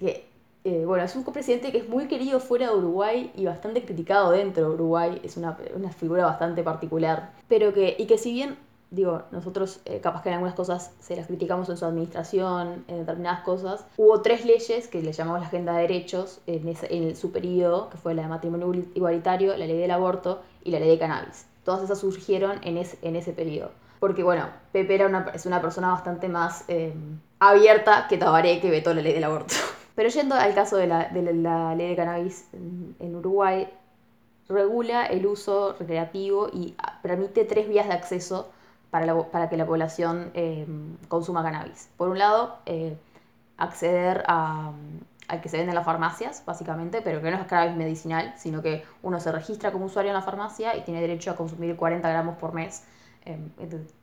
que 0.00 0.28
eh, 0.64 0.84
bueno, 0.84 1.04
es 1.04 1.14
un 1.14 1.22
presidente 1.22 1.70
que 1.70 1.78
es 1.78 1.88
muy 1.88 2.08
querido 2.08 2.40
fuera 2.40 2.68
de 2.68 2.74
Uruguay 2.74 3.32
y 3.36 3.46
bastante 3.46 3.84
criticado 3.84 4.32
dentro 4.32 4.68
de 4.68 4.74
Uruguay, 4.74 5.20
es 5.22 5.36
una, 5.36 5.56
una 5.76 5.90
figura 5.90 6.24
bastante 6.26 6.64
particular, 6.64 7.34
pero 7.48 7.72
que, 7.72 7.94
y 7.96 8.06
que 8.06 8.18
si 8.18 8.32
bien 8.32 8.58
digo, 8.90 9.22
nosotros 9.30 9.80
eh, 9.84 10.00
capaz 10.00 10.22
que 10.22 10.28
en 10.30 10.34
algunas 10.34 10.54
cosas 10.54 10.92
se 10.98 11.14
las 11.16 11.26
criticamos 11.26 11.68
en 11.68 11.76
su 11.76 11.84
administración, 11.84 12.84
en 12.88 12.98
determinadas 12.98 13.40
cosas, 13.40 13.84
hubo 13.96 14.20
tres 14.20 14.44
leyes 14.44 14.88
que 14.88 15.00
le 15.00 15.12
llamamos 15.12 15.40
la 15.40 15.46
Agenda 15.46 15.74
de 15.74 15.82
Derechos 15.82 16.40
en, 16.46 16.68
ese, 16.68 16.92
en 16.94 17.16
su 17.16 17.30
periodo, 17.30 17.88
que 17.90 17.98
fue 17.98 18.14
la 18.14 18.22
de 18.22 18.28
matrimonio 18.28 18.84
igualitario, 18.94 19.56
la 19.56 19.66
ley 19.66 19.78
del 19.78 19.92
aborto 19.92 20.42
y 20.64 20.72
la 20.72 20.80
ley 20.80 20.88
de 20.88 20.98
cannabis. 20.98 21.46
Todas 21.64 21.82
esas 21.82 21.98
surgieron 21.98 22.58
en, 22.62 22.78
es, 22.78 22.96
en 23.02 23.16
ese 23.16 23.32
periodo. 23.32 23.70
Porque, 24.00 24.22
bueno, 24.22 24.48
Pepe 24.72 24.94
era 24.94 25.06
una, 25.06 25.30
es 25.34 25.46
una 25.46 25.60
persona 25.60 25.92
bastante 25.92 26.28
más 26.28 26.64
eh, 26.68 26.92
abierta 27.38 28.06
que 28.08 28.16
Tabaré, 28.16 28.60
que 28.60 28.70
vetó 28.70 28.92
la 28.92 29.02
ley 29.02 29.12
del 29.12 29.24
aborto. 29.24 29.54
Pero 29.94 30.08
yendo 30.08 30.34
al 30.34 30.54
caso 30.54 30.76
de 30.76 30.86
la, 30.86 31.10
de 31.10 31.34
la 31.34 31.74
ley 31.74 31.90
de 31.90 31.96
cannabis 31.96 32.46
en, 32.52 32.96
en 32.98 33.14
Uruguay, 33.14 33.68
regula 34.48 35.06
el 35.06 35.26
uso 35.26 35.76
recreativo 35.78 36.48
y 36.52 36.74
permite 37.02 37.44
tres 37.44 37.68
vías 37.68 37.86
de 37.86 37.94
acceso 37.94 38.48
para, 38.90 39.30
para 39.30 39.48
que 39.48 39.56
la 39.56 39.66
población 39.66 40.30
eh, 40.34 40.66
consuma 41.08 41.42
cannabis. 41.42 41.88
Por 41.96 42.08
un 42.08 42.18
lado, 42.18 42.58
eh, 42.66 42.96
acceder 43.56 44.24
a, 44.26 44.72
al 45.28 45.40
que 45.40 45.48
se 45.48 45.56
vende 45.56 45.70
en 45.70 45.76
las 45.76 45.84
farmacias, 45.84 46.42
básicamente, 46.44 47.02
pero 47.02 47.22
que 47.22 47.30
no 47.30 47.36
es 47.36 47.46
cannabis 47.46 47.76
medicinal, 47.76 48.34
sino 48.36 48.62
que 48.62 48.84
uno 49.02 49.20
se 49.20 49.30
registra 49.30 49.70
como 49.70 49.86
usuario 49.86 50.10
en 50.10 50.14
la 50.14 50.22
farmacia 50.22 50.76
y 50.76 50.82
tiene 50.82 51.00
derecho 51.00 51.30
a 51.30 51.36
consumir 51.36 51.76
40 51.76 52.08
gramos 52.08 52.36
por 52.36 52.52
mes. 52.52 52.84
Eh, 53.26 53.38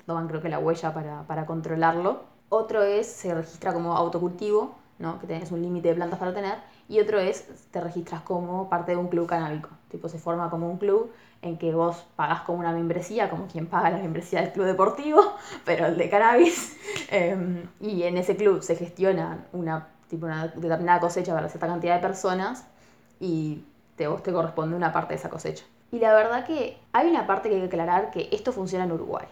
toman 0.06 0.28
creo 0.28 0.41
que 0.41 0.50
la 0.50 0.60
huella 0.60 0.93
para, 0.93 1.23
para 1.23 1.45
controlarlo. 1.45 2.21
Otro 2.50 2.84
es, 2.84 3.08
se 3.08 3.34
registra 3.34 3.73
como 3.73 3.97
autocultivo, 3.97 4.76
¿no? 5.00 5.19
que 5.19 5.28
tienes 5.28 5.52
un 5.52 5.62
límite 5.62 5.89
de 5.89 5.95
plantas 5.95 6.17
para 6.17 6.34
tener. 6.34 6.56
Y 6.88 7.02
otro 7.02 7.19
es, 7.19 7.45
te 7.71 7.82
registras 7.82 8.21
como 8.21 8.69
parte 8.69 8.91
de 8.93 8.97
un 8.97 9.10
club 9.10 9.28
canábico. 9.28 9.69
Tipo, 9.89 10.08
se 10.08 10.19
forma 10.19 10.50
como 10.50 10.69
un 10.69 10.78
club 10.78 11.12
en 11.41 11.58
que 11.58 11.73
vos 11.73 12.06
pagás 12.15 12.41
como 12.41 12.60
una 12.60 12.71
membresía, 12.71 13.30
como 13.30 13.47
quien 13.47 13.67
paga 13.67 13.89
la 13.89 13.97
membresía 13.97 14.41
del 14.41 14.52
club 14.52 14.65
deportivo, 14.65 15.21
pero 15.65 15.88
el 15.88 15.97
de 15.97 16.10
cannabis. 16.10 16.76
Eh, 17.10 17.63
y 17.80 18.04
en 18.04 18.17
ese 18.17 18.36
club 18.36 18.62
se 18.62 18.76
gestiona 18.76 19.45
una, 19.54 19.88
tipo 20.10 20.26
una 20.26 20.47
determinada 20.47 21.00
cosecha 21.00 21.34
para 21.34 21.47
cierta 21.47 21.67
cantidad 21.67 21.95
de 21.95 22.02
personas 22.02 22.65
y 23.19 23.63
te, 23.95 24.08
vos 24.08 24.23
te 24.23 24.34
corresponde 24.34 24.76
una 24.76 24.91
parte 24.91 25.13
de 25.13 25.19
esa 25.19 25.30
cosecha. 25.30 25.63
Y 25.91 26.00
la 26.00 26.13
verdad 26.13 26.45
que 26.45 26.78
hay 26.91 27.10
una 27.10 27.26
parte 27.26 27.50
que 27.50 27.56
hay 27.56 27.62
que 27.62 27.67
aclarar 27.67 28.12
que 28.12 28.28
esto 28.32 28.52
funciona 28.52 28.84
en 28.86 28.91
Uruguay. 28.91 29.26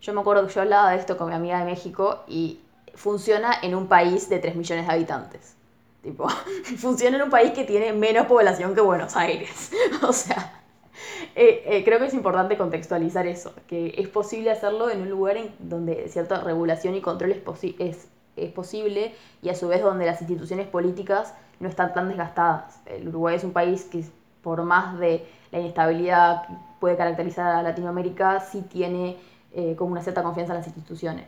Yo 0.00 0.12
me 0.14 0.20
acuerdo 0.20 0.46
que 0.46 0.52
yo 0.52 0.62
hablaba 0.62 0.90
de 0.90 0.98
esto 0.98 1.16
con 1.16 1.28
mi 1.28 1.34
amiga 1.34 1.60
de 1.60 1.64
México 1.64 2.24
y 2.26 2.60
funciona 2.94 3.54
en 3.62 3.74
un 3.74 3.86
país 3.86 4.28
de 4.28 4.38
3 4.38 4.56
millones 4.56 4.86
de 4.86 4.92
habitantes. 4.92 5.54
Tipo, 6.02 6.28
funciona 6.78 7.16
en 7.18 7.22
un 7.22 7.30
país 7.30 7.52
que 7.52 7.64
tiene 7.64 7.92
menos 7.92 8.26
población 8.26 8.74
que 8.74 8.80
Buenos 8.80 9.16
Aires. 9.16 9.70
o 10.02 10.12
sea, 10.12 10.61
eh, 11.34 11.62
eh, 11.66 11.84
creo 11.84 11.98
que 11.98 12.06
es 12.06 12.14
importante 12.14 12.56
contextualizar 12.56 13.26
eso, 13.26 13.52
que 13.66 13.94
es 13.96 14.08
posible 14.08 14.50
hacerlo 14.50 14.90
en 14.90 15.02
un 15.02 15.10
lugar 15.10 15.36
en 15.36 15.54
donde 15.58 16.08
cierta 16.08 16.40
regulación 16.40 16.94
y 16.94 17.00
control 17.00 17.32
es, 17.32 17.42
es, 17.78 18.08
es 18.36 18.52
posible 18.52 19.14
y 19.42 19.48
a 19.48 19.54
su 19.54 19.68
vez 19.68 19.82
donde 19.82 20.06
las 20.06 20.20
instituciones 20.20 20.66
políticas 20.66 21.34
no 21.60 21.68
están 21.68 21.94
tan 21.94 22.08
desgastadas. 22.08 22.80
El 22.86 23.08
Uruguay 23.08 23.36
es 23.36 23.44
un 23.44 23.52
país 23.52 23.84
que 23.84 24.04
por 24.42 24.62
más 24.64 24.98
de 24.98 25.26
la 25.50 25.60
inestabilidad 25.60 26.46
que 26.46 26.54
puede 26.80 26.96
caracterizar 26.96 27.54
a 27.54 27.62
Latinoamérica, 27.62 28.40
sí 28.40 28.62
tiene 28.62 29.16
eh, 29.52 29.76
como 29.76 29.92
una 29.92 30.02
cierta 30.02 30.22
confianza 30.22 30.52
en 30.52 30.58
las 30.58 30.66
instituciones. 30.66 31.26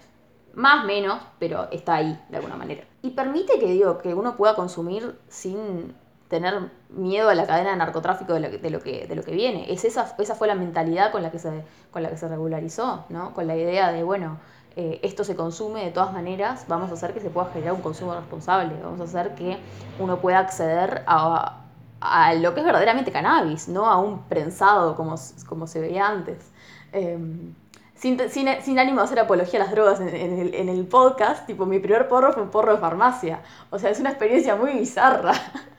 Más, 0.54 0.84
menos, 0.84 1.20
pero 1.38 1.68
está 1.70 1.96
ahí 1.96 2.18
de 2.28 2.36
alguna 2.36 2.56
manera. 2.56 2.84
Y 3.02 3.10
permite 3.10 3.58
que, 3.58 3.66
digo, 3.66 3.98
que 3.98 4.14
uno 4.14 4.36
pueda 4.36 4.54
consumir 4.54 5.18
sin 5.28 5.94
tener 6.28 6.70
miedo 6.88 7.28
a 7.28 7.34
la 7.34 7.46
cadena 7.46 7.70
de 7.70 7.76
narcotráfico 7.76 8.34
de 8.34 8.40
lo 8.40 8.50
que, 8.50 8.58
de 8.58 8.70
lo 8.70 8.80
que, 8.80 9.06
de 9.06 9.14
lo 9.14 9.22
que 9.22 9.32
viene. 9.32 9.72
Es 9.72 9.84
esa, 9.84 10.14
esa 10.18 10.34
fue 10.34 10.48
la 10.48 10.54
mentalidad 10.54 11.12
con 11.12 11.22
la, 11.22 11.30
que 11.30 11.38
se, 11.38 11.64
con 11.90 12.02
la 12.02 12.10
que 12.10 12.16
se 12.16 12.28
regularizó, 12.28 13.04
¿no? 13.08 13.34
Con 13.34 13.46
la 13.46 13.56
idea 13.56 13.92
de, 13.92 14.02
bueno, 14.02 14.38
eh, 14.76 15.00
esto 15.02 15.22
se 15.22 15.36
consume 15.36 15.84
de 15.84 15.90
todas 15.92 16.12
maneras, 16.12 16.64
vamos 16.66 16.90
a 16.90 16.94
hacer 16.94 17.14
que 17.14 17.20
se 17.20 17.30
pueda 17.30 17.50
generar 17.52 17.74
un 17.74 17.82
consumo 17.82 18.14
responsable, 18.14 18.74
vamos 18.82 19.00
a 19.00 19.04
hacer 19.04 19.34
que 19.36 19.58
uno 20.00 20.18
pueda 20.18 20.40
acceder 20.40 21.04
a, 21.06 21.60
a 22.00 22.34
lo 22.34 22.54
que 22.54 22.60
es 22.60 22.66
verdaderamente 22.66 23.12
cannabis, 23.12 23.68
no 23.68 23.86
a 23.86 23.98
un 23.98 24.22
prensado 24.24 24.96
como, 24.96 25.14
como 25.48 25.66
se 25.66 25.80
veía 25.80 26.08
antes. 26.08 26.50
Em, 26.92 27.54
sin, 27.94 28.18
sin, 28.28 28.48
sin, 28.62 28.78
ánimo 28.78 28.98
de 28.98 29.04
hacer 29.04 29.18
apología 29.20 29.60
a 29.60 29.64
las 29.64 29.72
drogas 29.72 30.00
en, 30.00 30.08
el, 30.08 30.54
en, 30.54 30.68
el, 30.68 30.86
podcast, 30.86 31.46
tipo, 31.46 31.64
mi 31.66 31.78
primer 31.78 32.08
porro 32.08 32.32
fue 32.32 32.42
un 32.42 32.50
porro 32.50 32.72
de 32.72 32.78
farmacia. 32.78 33.40
O 33.70 33.78
sea, 33.78 33.90
es 33.90 34.00
una 34.00 34.10
experiencia 34.10 34.56
muy 34.56 34.72
bizarra. 34.72 35.32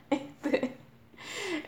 Este, 0.45 0.75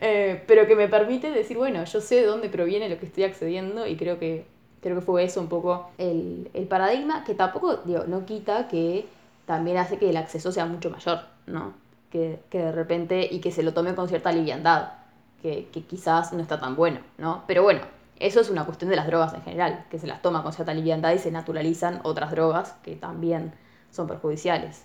eh, 0.02 0.44
pero 0.48 0.68
que 0.68 0.76
me 0.76 0.88
permite 0.88 1.32
decir, 1.32 1.58
bueno, 1.58 1.84
yo 1.84 2.02
sé 2.02 2.16
de 2.16 2.26
dónde 2.26 2.50
proviene 2.50 2.90
lo 2.90 3.00
que 3.00 3.08
estoy 3.08 3.24
accediendo 3.24 3.88
y 3.88 3.96
creo 3.98 4.20
que, 4.20 4.46
creo 4.82 4.96
que 4.96 5.02
fue 5.02 5.24
eso 5.24 5.42
un 5.42 5.48
poco 5.48 5.90
el, 5.98 6.50
el 6.54 6.68
paradigma, 6.68 7.24
que 7.24 7.34
tampoco, 7.34 7.78
digo, 7.78 8.04
no 8.08 8.26
quita 8.26 8.68
que 8.68 9.06
también 9.46 9.78
hace 9.78 9.98
que 9.98 10.10
el 10.10 10.18
acceso 10.18 10.52
sea 10.52 10.66
mucho 10.66 10.90
mayor, 10.90 11.20
¿no? 11.46 11.74
Que, 12.12 12.40
que 12.50 12.60
de 12.60 12.72
repente, 12.72 13.28
y 13.30 13.40
que 13.40 13.52
se 13.52 13.64
lo 13.64 13.74
tome 13.74 13.96
con 13.96 14.08
cierta 14.08 14.32
liviandad, 14.32 14.94
que, 15.42 15.68
que 15.72 15.84
quizás 15.84 16.34
no 16.34 16.42
está 16.42 16.60
tan 16.60 16.76
bueno, 16.76 17.00
¿no? 17.18 17.44
Pero 17.48 17.64
bueno, 17.64 17.82
eso 18.20 18.40
es 18.40 18.50
una 18.50 18.66
cuestión 18.66 18.90
de 18.90 18.96
las 18.96 19.08
drogas 19.08 19.34
en 19.34 19.42
general, 19.44 19.86
que 19.90 20.00
se 20.00 20.08
las 20.08 20.22
toma 20.22 20.44
con 20.44 20.54
cierta 20.54 20.74
liviandad 20.74 21.14
y 21.14 21.20
se 21.20 21.32
naturalizan 21.32 22.02
otras 22.04 22.32
drogas 22.32 22.74
que 22.84 22.96
también 22.96 23.54
son 23.92 24.08
perjudiciales. 24.08 24.84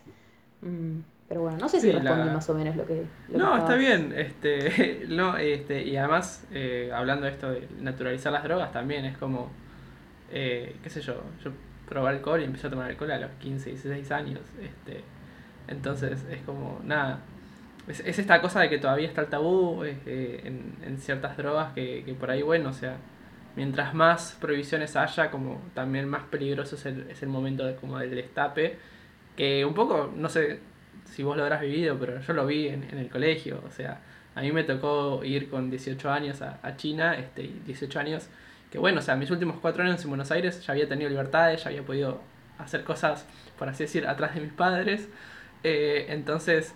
Mm, 0.63 1.01
pero 1.33 1.45
bueno, 1.45 1.57
no 1.57 1.67
sé 1.67 1.81
si 1.81 1.91
respondí 1.91 2.29
más 2.29 2.47
o 2.51 2.55
menos 2.55 2.77
lo 2.77 2.85
que... 2.85 3.07
no, 3.31 3.57
está 3.57 3.75
bien. 3.75 4.13
Este, 4.15 5.07
no, 5.09 5.39
este, 5.39 5.83
y 5.83 5.97
además, 5.97 6.47
eh, 6.53 6.91
hablando 6.95 7.25
de 7.25 7.33
esto 7.33 7.51
de 7.51 7.67
naturalizar 7.81 8.31
las 8.31 8.45
drogas, 8.45 8.71
también 8.71 9.07
es 9.07 9.17
como, 9.17 9.51
eh, 10.31 10.77
qué 10.83 10.91
sé 10.91 11.01
yo, 11.01 11.23
yo 11.43 11.53
probé 11.89 12.11
alcohol 12.11 12.43
y 12.43 12.45
empecé 12.45 12.67
a 12.67 12.71
tomar 12.71 12.91
alcohol 12.91 13.13
a 13.13 13.19
los 13.19 13.31
15, 13.41 13.71
16 13.71 14.13
años. 14.13 14.41
Este, 14.61 15.03
entonces 15.69 16.23
es 16.31 16.43
como, 16.43 16.83
nada, 16.85 17.21
es, 17.89 18.01
es 18.01 18.19
esta 18.19 18.43
cosa 18.43 18.61
de 18.61 18.69
que 18.69 18.77
todavía 18.77 19.09
está 19.09 19.23
el 19.23 19.29
tabú 19.29 19.85
eh, 19.85 20.43
en, 20.45 20.75
en, 20.85 20.99
ciertas 20.99 21.39
drogas 21.39 21.73
que, 21.73 22.03
que 22.05 22.13
por 22.13 22.31
ahí, 22.31 22.43
bueno, 22.43 22.69
o 22.69 22.75
sea, 22.75 22.97
mientras 23.57 23.95
más 23.95 24.37
prohibiciones 24.39 24.97
haya, 24.97 25.31
como 25.31 25.63
también 25.73 26.11
más 26.11 26.25
peligroso 26.25 26.77
es 26.77 26.85
el, 26.85 27.11
es 27.11 27.23
el 27.23 27.31
momento 27.31 27.65
de, 27.65 27.75
como 27.77 27.99
del 27.99 28.15
destape, 28.15 28.77
que 29.35 29.65
un 29.65 29.73
poco, 29.73 30.13
no 30.15 30.29
sé 30.29 30.61
si 31.05 31.23
vos 31.23 31.37
lo 31.37 31.43
habrás 31.45 31.61
vivido, 31.61 31.97
pero 31.99 32.21
yo 32.21 32.33
lo 32.33 32.47
vi 32.47 32.69
en, 32.69 32.85
en 32.85 32.99
el 32.99 33.09
colegio, 33.09 33.63
o 33.67 33.71
sea, 33.71 34.01
a 34.35 34.41
mí 34.41 34.51
me 34.53 34.65
tocó 34.65 35.23
ir 35.25 35.51
con 35.51 35.71
18 35.71 36.11
años 36.11 36.43
a, 36.43 36.59
a 36.63 36.77
China, 36.77 37.17
este, 37.17 37.51
18 37.67 38.01
años, 38.01 38.29
que 38.71 38.79
bueno, 38.79 39.01
o 39.01 39.03
sea, 39.03 39.17
mis 39.17 39.31
últimos 39.31 39.59
cuatro 39.61 39.83
años 39.83 40.03
en 40.03 40.09
Buenos 40.09 40.31
Aires 40.31 40.65
ya 40.65 40.73
había 40.73 40.89
tenido 40.89 41.11
libertades, 41.11 41.63
ya 41.63 41.71
había 41.71 41.83
podido 41.83 42.21
hacer 42.59 42.85
cosas, 42.85 43.27
por 43.59 43.69
así 43.69 43.85
decir, 43.85 44.07
atrás 44.07 44.35
de 44.35 44.41
mis 44.41 44.53
padres, 44.53 45.09
eh, 45.65 46.07
entonces 46.09 46.75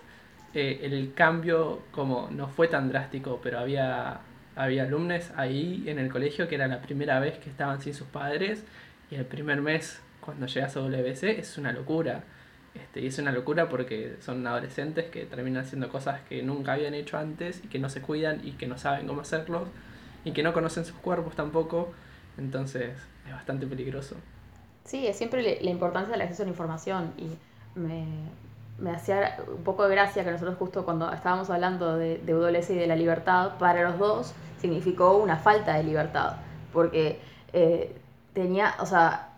eh, 0.53 0.79
el 0.83 1.13
cambio 1.13 1.81
como 1.91 2.29
no 2.31 2.47
fue 2.47 2.67
tan 2.67 2.89
drástico, 2.89 3.39
pero 3.41 3.59
había 3.59 4.21
había 4.57 4.83
alumnos 4.83 5.31
ahí 5.35 5.83
en 5.85 5.99
el 5.99 6.11
colegio 6.11 6.47
que 6.47 6.55
era 6.55 6.67
la 6.67 6.81
primera 6.81 7.19
vez 7.19 7.37
que 7.37 7.49
estaban 7.49 7.79
sin 7.79 7.93
sus 7.93 8.07
padres 8.07 8.63
y 9.11 9.15
el 9.15 9.25
primer 9.25 9.61
mes 9.61 10.01
cuando 10.19 10.47
llegas 10.47 10.75
a 10.75 10.79
WC 10.79 11.39
es 11.39 11.57
una 11.59 11.71
locura. 11.71 12.23
Este, 12.81 13.01
y 13.01 13.07
es 13.07 13.17
una 13.19 13.31
locura 13.31 13.69
porque 13.69 14.17
son 14.21 14.45
adolescentes 14.45 15.05
que 15.05 15.25
terminan 15.25 15.63
haciendo 15.63 15.89
cosas 15.89 16.21
que 16.21 16.43
nunca 16.43 16.73
habían 16.73 16.93
hecho 16.93 17.17
antes 17.17 17.61
y 17.63 17.67
que 17.67 17.79
no 17.79 17.89
se 17.89 18.01
cuidan 18.01 18.41
y 18.45 18.51
que 18.51 18.67
no 18.67 18.77
saben 18.77 19.07
cómo 19.07 19.21
hacerlos 19.21 19.67
y 20.23 20.31
que 20.31 20.43
no 20.43 20.53
conocen 20.53 20.85
sus 20.85 20.97
cuerpos 20.97 21.35
tampoco. 21.35 21.91
Entonces 22.37 22.91
es 23.25 23.31
bastante 23.31 23.65
peligroso. 23.65 24.15
Sí, 24.85 25.07
es 25.07 25.17
siempre 25.17 25.59
la 25.61 25.69
importancia 25.69 26.11
del 26.11 26.21
acceso 26.21 26.43
a 26.43 26.45
la 26.45 26.51
información 26.51 27.13
y 27.17 27.29
me, 27.77 28.05
me 28.79 28.91
hacía 28.91 29.37
un 29.47 29.63
poco 29.63 29.87
de 29.87 29.95
gracia 29.95 30.23
que 30.23 30.31
nosotros 30.31 30.57
justo 30.57 30.85
cuando 30.85 31.11
estábamos 31.11 31.49
hablando 31.49 31.97
de, 31.97 32.19
de 32.19 32.65
y 32.69 32.75
de 32.75 32.87
la 32.87 32.95
libertad, 32.95 33.57
para 33.57 33.83
los 33.83 33.97
dos 33.97 34.33
significó 34.61 35.17
una 35.17 35.37
falta 35.37 35.75
de 35.75 35.83
libertad, 35.83 36.37
porque 36.73 37.19
eh, 37.53 37.95
tenía, 38.33 38.75
o 38.79 38.85
sea, 38.85 39.29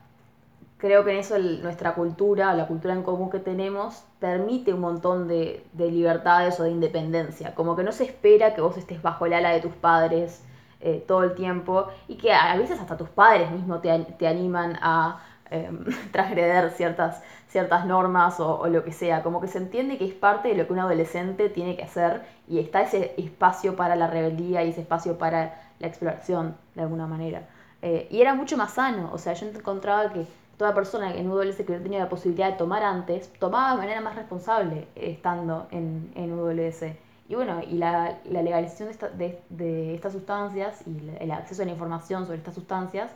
creo 0.79 1.05
que 1.05 1.11
en 1.11 1.17
eso 1.17 1.37
nuestra 1.37 1.93
cultura, 1.93 2.53
la 2.55 2.65
cultura 2.65 2.93
en 2.93 3.03
común 3.03 3.29
que 3.29 3.39
tenemos, 3.39 4.03
permite 4.19 4.73
un 4.73 4.79
montón 4.79 5.27
de, 5.27 5.63
de, 5.73 5.91
libertades 5.91 6.59
o 6.59 6.63
de 6.63 6.71
independencia, 6.71 7.53
como 7.53 7.75
que 7.75 7.83
no 7.83 7.91
se 7.91 8.05
espera 8.05 8.55
que 8.55 8.61
vos 8.61 8.77
estés 8.77 9.01
bajo 9.01 9.25
el 9.25 9.33
ala 9.33 9.51
de 9.51 9.59
tus 9.61 9.73
padres 9.73 10.43
eh, 10.81 11.03
todo 11.05 11.23
el 11.23 11.35
tiempo 11.35 11.87
y 12.07 12.15
que 12.15 12.31
a 12.33 12.55
veces 12.55 12.79
hasta 12.79 12.95
tus 12.95 13.09
padres 13.09 13.51
mismos 13.51 13.81
te, 13.81 13.99
te 14.17 14.27
animan 14.27 14.77
a 14.81 15.21
eh, 15.51 15.69
transgreder 16.13 16.71
ciertas, 16.71 17.21
ciertas 17.49 17.85
normas 17.85 18.39
o, 18.39 18.59
o, 18.59 18.67
lo 18.67 18.85
que 18.85 18.93
sea, 18.93 19.21
como 19.21 19.41
que 19.41 19.47
se 19.47 19.57
entiende 19.57 19.97
que 19.97 20.05
es 20.05 20.13
parte 20.13 20.47
de 20.49 20.55
lo 20.55 20.67
que 20.67 20.73
un 20.73 20.79
adolescente 20.79 21.49
tiene 21.49 21.75
que 21.75 21.83
hacer 21.83 22.21
y 22.47 22.59
está 22.59 22.81
ese 22.83 23.13
espacio 23.17 23.75
para 23.75 23.97
la 23.97 24.07
rebeldía 24.07 24.63
y 24.63 24.69
ese 24.69 24.81
espacio 24.81 25.17
para 25.17 25.61
la 25.79 25.87
exploración 25.87 26.55
de 26.75 26.83
alguna 26.83 27.07
manera. 27.07 27.49
Eh, 27.81 28.07
y 28.09 28.21
era 28.21 28.33
mucho 28.33 28.55
más 28.55 28.73
sano, 28.73 29.09
o 29.11 29.17
sea, 29.17 29.33
yo 29.33 29.47
encontraba 29.47 30.13
que 30.13 30.25
toda 30.59 30.75
persona 30.75 31.15
en 31.15 31.31
UWS 31.31 31.55
que 31.55 31.71
no 31.71 31.81
tenía 31.81 31.99
la 31.99 32.09
posibilidad 32.09 32.51
de 32.51 32.57
tomar 32.57 32.83
antes, 32.83 33.31
tomaba 33.39 33.71
de 33.71 33.77
manera 33.77 34.01
más 34.01 34.15
responsable 34.17 34.89
estando 34.93 35.69
en, 35.71 36.11
en 36.15 36.33
UWS. 36.33 36.83
Y 37.29 37.35
bueno, 37.35 37.61
y 37.65 37.77
la, 37.77 38.19
legalización 38.29 38.89
de, 38.89 38.91
esta, 38.91 39.09
de, 39.47 39.95
estas 39.95 40.11
sustancias 40.11 40.81
y 40.85 40.99
el 41.21 41.31
acceso 41.31 41.61
a 41.61 41.65
la 41.65 41.71
información 41.71 42.25
sobre 42.25 42.39
estas 42.39 42.55
sustancias 42.55 43.09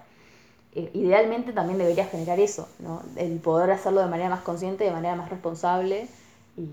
eh, 0.73 0.89
idealmente 0.93 1.51
también 1.51 1.79
debería 1.79 2.05
generar 2.05 2.39
eso, 2.39 2.69
¿no? 2.79 3.01
el 3.17 3.37
poder 3.39 3.71
hacerlo 3.71 3.99
de 3.99 4.07
manera 4.07 4.29
más 4.29 4.41
consciente, 4.41 4.85
de 4.85 4.91
manera 4.91 5.15
más 5.15 5.29
responsable 5.29 6.07
y, 6.55 6.69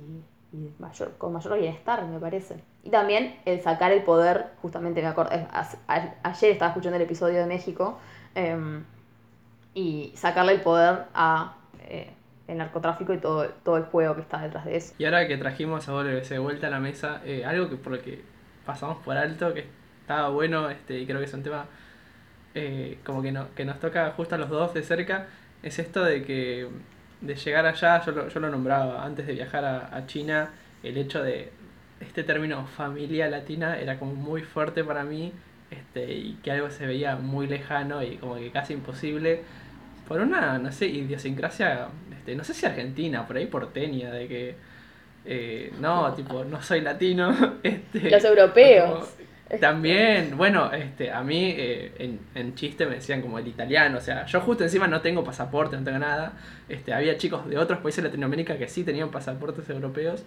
mayor, 0.79 1.17
con 1.19 1.33
mayor 1.33 1.59
bienestar, 1.59 2.07
me 2.07 2.21
parece. 2.21 2.63
Y 2.85 2.91
también 2.91 3.35
el 3.45 3.61
sacar 3.61 3.91
el 3.91 4.05
poder, 4.05 4.53
justamente 4.63 5.03
me 5.03 5.09
acuerdo, 5.09 5.33
ayer 5.89 6.53
estaba 6.53 6.71
escuchando 6.71 6.95
el 6.95 7.03
episodio 7.03 7.41
de 7.41 7.47
México, 7.47 7.99
eh, 8.37 8.57
y 9.75 10.13
sacarle 10.15 10.53
el 10.53 10.61
poder 10.61 11.05
a 11.15 11.57
eh, 11.89 12.13
el 12.49 12.59
narcotráfico 12.59 13.15
y 13.15 13.19
todo, 13.19 13.49
todo 13.65 13.77
el 13.77 13.85
juego 13.85 14.17
que 14.17 14.23
está 14.23 14.41
detrás 14.43 14.65
de 14.65 14.77
eso. 14.77 14.95
Y 14.99 15.05
ahora 15.05 15.27
que 15.29 15.37
trajimos 15.37 15.89
a 15.89 15.93
WC 15.93 16.35
de 16.35 16.39
vuelta 16.41 16.67
a 16.67 16.71
la 16.71 16.81
mesa, 16.81 17.21
eh, 17.25 17.45
algo 17.45 17.71
que 17.71 17.77
por 17.77 17.93
lo 17.93 18.03
que 18.03 18.23
pasamos 18.67 18.99
por 19.05 19.17
alto, 19.17 19.55
que 19.55 19.67
estaba 20.01 20.29
bueno, 20.31 20.69
este, 20.69 20.99
y 20.99 21.07
creo 21.07 21.21
que 21.21 21.27
es 21.27 21.35
un 21.35 21.43
tema 21.43 21.67
eh, 22.55 22.99
como 23.05 23.23
que, 23.23 23.31
no, 23.31 23.55
que 23.55 23.65
nos 23.65 23.79
toca 23.79 24.11
justo 24.17 24.35
a 24.35 24.39
los 24.39 24.51
dos 24.51 24.75
de 24.75 24.83
cerca, 24.83 25.29
es 25.63 25.79
esto 25.79 26.05
de 26.05 26.25
que 26.25 26.69
de 27.21 27.35
llegar 27.37 27.67
allá, 27.67 28.05
yo 28.05 28.13
lo, 28.13 28.29
yo 28.29 28.41
lo 28.41 28.51
nombraba 28.51 29.05
antes 29.05 29.27
de 29.27 29.35
viajar 29.35 29.65
a, 29.65 29.95
a, 29.95 30.07
China, 30.07 30.51
el 30.83 30.97
hecho 30.97 31.23
de 31.23 31.53
este 32.01 32.25
término 32.25 32.67
familia 32.67 33.29
latina 33.29 33.79
era 33.79 33.99
como 33.99 34.15
muy 34.15 34.43
fuerte 34.43 34.83
para 34.83 35.05
mí 35.05 35.33
este, 35.71 36.13
y 36.13 36.39
que 36.43 36.51
algo 36.51 36.71
se 36.71 36.87
veía 36.87 37.17
muy 37.17 37.47
lejano 37.47 38.03
y 38.03 38.17
como 38.17 38.37
que 38.37 38.51
casi 38.51 38.75
imposible 38.75 39.43
por 40.09 40.21
una, 40.21 40.59
no 40.59 40.73
sé, 40.73 40.87
idiosincrasia, 40.87 41.89
este, 42.13 42.35
no 42.35 42.43
sé 42.43 42.53
si 42.53 42.67
argentina, 42.67 43.27
por 43.27 43.37
ahí 43.37 43.47
porteña, 43.47 44.11
de 44.11 44.27
que 44.27 44.55
eh, 45.25 45.73
no, 45.79 46.13
tipo, 46.15 46.45
no 46.45 46.61
soy 46.63 46.81
latino. 46.81 47.59
Este, 47.63 48.11
Los 48.11 48.25
europeos. 48.25 49.17
También, 49.61 50.37
bueno, 50.37 50.73
este, 50.73 51.11
a 51.11 51.23
mí 51.23 51.55
eh, 51.57 51.93
en, 51.99 52.21
en, 52.37 52.55
chiste 52.55 52.87
me 52.87 52.97
decían 52.97 53.21
como 53.21 53.39
el 53.39 53.49
italiano, 53.49 53.99
o 53.99 54.01
sea, 54.01 54.25
yo 54.27 54.41
justo 54.41 54.63
encima 54.63 54.87
no 54.87 55.01
tengo 55.01 55.25
pasaporte, 55.25 55.77
no 55.77 55.83
tengo 55.83 55.99
nada. 55.99 56.33
Este, 56.69 56.93
había 56.93 57.17
chicos 57.17 57.49
de 57.49 57.59
otros 57.59 57.81
países 57.81 58.03
de 58.03 58.09
Latinoamérica 58.09 58.57
que 58.57 58.69
sí 58.69 58.85
tenían 58.85 59.11
pasaportes 59.11 59.69
europeos, 59.69 60.25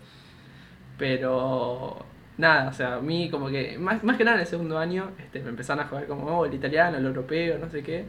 pero 0.98 2.06
nada, 2.38 2.70
o 2.70 2.74
sea, 2.74 2.96
a 2.96 3.00
mí 3.02 3.30
como 3.30 3.50
que, 3.50 3.78
más, 3.78 4.04
más 4.04 4.18
que 4.18 4.24
nada 4.24 4.36
en 4.38 4.42
el 4.42 4.48
segundo 4.48 4.78
año, 4.78 5.12
este, 5.20 5.42
me 5.42 5.50
empezaron 5.50 5.84
a 5.84 5.88
jugar 5.88 6.08
como, 6.08 6.26
oh, 6.26 6.46
el 6.46 6.54
italiano, 6.54 6.98
el 6.98 7.06
europeo, 7.06 7.58
no 7.60 7.70
sé 7.70 7.84
qué. 7.84 8.06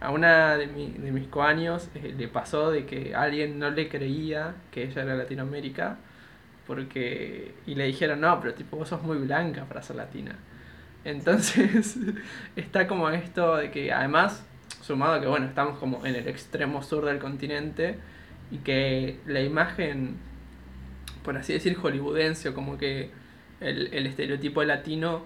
A 0.00 0.10
una 0.10 0.56
de, 0.56 0.66
mi, 0.66 0.92
de 0.92 1.12
mis 1.12 1.28
coaños 1.28 1.90
eh, 1.94 2.14
le 2.16 2.28
pasó 2.28 2.70
de 2.70 2.86
que 2.86 3.14
alguien 3.14 3.58
no 3.58 3.70
le 3.70 3.88
creía 3.88 4.54
que 4.70 4.84
ella 4.84 5.02
era 5.02 5.14
Latinoamérica 5.14 5.98
porque 6.66 7.54
y 7.66 7.74
le 7.74 7.86
dijeron, 7.86 8.20
no, 8.20 8.40
pero 8.40 8.54
tipo 8.54 8.76
vos 8.76 8.88
sos 8.88 9.02
muy 9.02 9.18
blanca 9.18 9.64
para 9.64 9.82
ser 9.82 9.96
latina. 9.96 10.36
Entonces 11.04 11.96
está 12.56 12.86
como 12.86 13.10
esto 13.10 13.56
de 13.56 13.70
que 13.72 13.92
además, 13.92 14.46
sumado 14.80 15.14
a 15.14 15.20
que 15.20 15.26
bueno, 15.26 15.46
estamos 15.46 15.78
como 15.78 16.06
en 16.06 16.14
el 16.14 16.28
extremo 16.28 16.82
sur 16.82 17.06
del 17.06 17.18
continente 17.18 17.98
y 18.52 18.58
que 18.58 19.18
la 19.26 19.40
imagen, 19.40 20.16
por 21.24 21.36
así 21.36 21.52
decir, 21.54 21.76
hollywoodense 21.76 22.50
o 22.50 22.54
como 22.54 22.78
que 22.78 23.10
el, 23.60 23.92
el 23.92 24.06
estereotipo 24.06 24.64
latino 24.64 25.22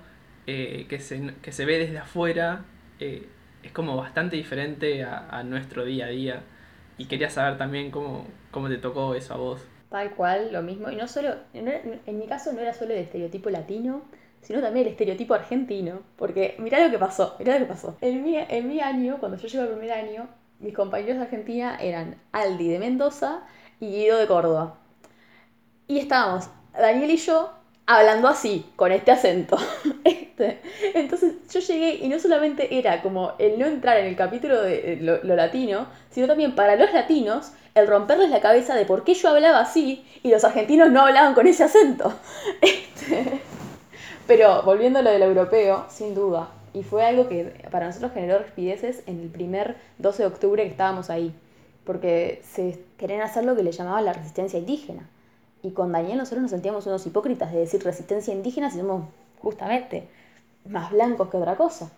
eh, 0.47 0.87
que, 0.89 0.99
se, 1.01 1.35
que 1.41 1.53
se 1.53 1.65
ve 1.65 1.79
desde 1.79 1.99
afuera 1.99 2.65
eh, 3.01 3.27
es 3.63 3.73
como 3.73 3.97
bastante 3.97 4.37
diferente 4.37 5.03
a, 5.03 5.27
a, 5.31 5.43
nuestro 5.43 5.85
día 5.85 6.07
a 6.07 6.09
día. 6.09 6.43
Y 6.99 7.07
quería 7.07 7.31
saber 7.31 7.57
también 7.59 7.91
cómo, 7.91 8.27
cómo 8.51 8.69
te 8.69 8.77
tocó 8.77 9.15
eso 9.15 9.35
a 9.35 9.37
vos. 9.37 9.67
Tal 9.89 10.11
cual, 10.15 10.53
lo 10.53 10.63
mismo. 10.63 10.91
Y 10.91 10.97
no 10.97 11.09
solo, 11.09 11.35
en 11.55 12.19
mi 12.19 12.27
caso 12.27 12.53
no 12.53 12.61
era 12.61 12.75
solo 12.75 12.93
el 12.93 13.01
estereotipo 13.01 13.49
latino, 13.51 14.03
sino 14.43 14.61
también 14.61 14.87
el 14.87 14.93
estereotipo 14.93 15.35
argentino. 15.35 16.03
Porque 16.17 16.57
mirá 16.59 16.85
lo 16.85 16.91
que 16.91 16.99
pasó, 16.99 17.37
mirá 17.39 17.55
lo 17.55 17.61
que 17.61 17.73
pasó. 17.73 17.97
En 18.01 18.23
mi, 18.23 18.37
en 18.37 18.69
mi 18.69 18.81
año, 18.81 19.19
cuando 19.19 19.39
yo 19.39 19.49
llegué 19.49 19.63
al 19.63 19.71
primer 19.71 19.93
año, 19.93 20.29
mis 20.61 20.75
compañeros 20.75 21.17
de 21.17 21.23
Argentina 21.23 21.77
eran 21.81 22.17
Aldi 22.33 22.69
de 22.69 22.79
Mendoza 22.79 23.45
y 23.81 23.87
Guido 23.87 24.19
de 24.19 24.27
Córdoba. 24.27 24.79
Y 25.89 25.99
estábamos, 25.99 26.49
Daniel 26.73 27.11
y 27.11 27.17
yo, 27.17 27.53
hablando 27.87 28.29
así, 28.29 28.67
con 28.77 28.93
este 28.93 29.11
acento. 29.11 29.57
Este. 30.05 30.61
Entonces 30.95 31.35
yo 31.53 31.61
llegué 31.61 31.95
y 31.95 32.09
no 32.09 32.19
solamente 32.19 32.77
era 32.77 33.03
como 33.03 33.35
el 33.39 33.57
no 33.57 33.67
entrar 33.67 33.99
en 33.99 34.07
el 34.07 34.17
capítulo 34.17 34.61
de 34.61 34.99
lo, 35.01 35.23
lo, 35.23 35.37
latino, 35.37 35.87
sino 36.11 36.27
también 36.27 36.57
para 36.57 36.75
los 36.75 36.93
latinos 36.93 37.53
el 37.77 37.87
romperles 37.87 38.31
la 38.31 38.41
cabeza 38.41 38.75
de 38.75 38.85
por 38.85 39.05
qué 39.05 39.15
yo 39.15 39.29
hablaba 39.29 39.61
así 39.61 40.05
y 40.25 40.31
los 40.31 40.43
argentinos 40.43 40.91
no 40.91 41.03
hablaban 41.03 41.35
con 41.35 41.47
ese 41.47 41.65
acento. 41.65 42.13
Este. 42.61 43.41
Pero 44.27 44.63
volviendo 44.63 44.99
a 44.99 45.03
lo 45.03 45.11
del 45.11 45.23
europeo, 45.23 45.87
sin 45.89 46.15
duda, 46.15 46.49
y 46.73 46.83
fue 46.83 47.05
algo 47.05 47.29
que 47.29 47.69
para 47.71 47.87
nosotros 47.87 48.13
generó 48.13 48.39
respideces 48.39 49.03
en 49.07 49.21
el 49.21 49.29
primer 49.29 49.77
12 49.99 50.23
de 50.23 50.27
octubre 50.27 50.63
que 50.65 50.71
estábamos 50.71 51.11
ahí, 51.11 51.33
porque 51.85 52.43
se 52.43 52.81
querían 52.99 53.21
hacer 53.21 53.45
lo 53.45 53.55
que 53.55 53.63
le 53.63 53.73
llamaban 53.73 54.05
la 54.05 54.13
resistencia 54.13 54.59
indígena. 54.59 55.09
Y 55.65 55.71
con 55.71 55.93
Daniel 55.93 56.19
nosotros 56.19 56.43
nos 56.43 56.51
sentíamos 56.51 56.87
unos 56.87 57.07
hipócritas 57.07 57.51
de 57.51 57.61
decir 57.61 57.83
resistencia 57.83 58.35
indígena 58.35 58.71
si 58.71 58.79
somos 58.79 59.05
justamente 59.41 60.07
más 60.69 60.93
blancos 60.93 61.31
que 61.31 61.39
otra 61.39 61.57
cosa. 61.57 61.91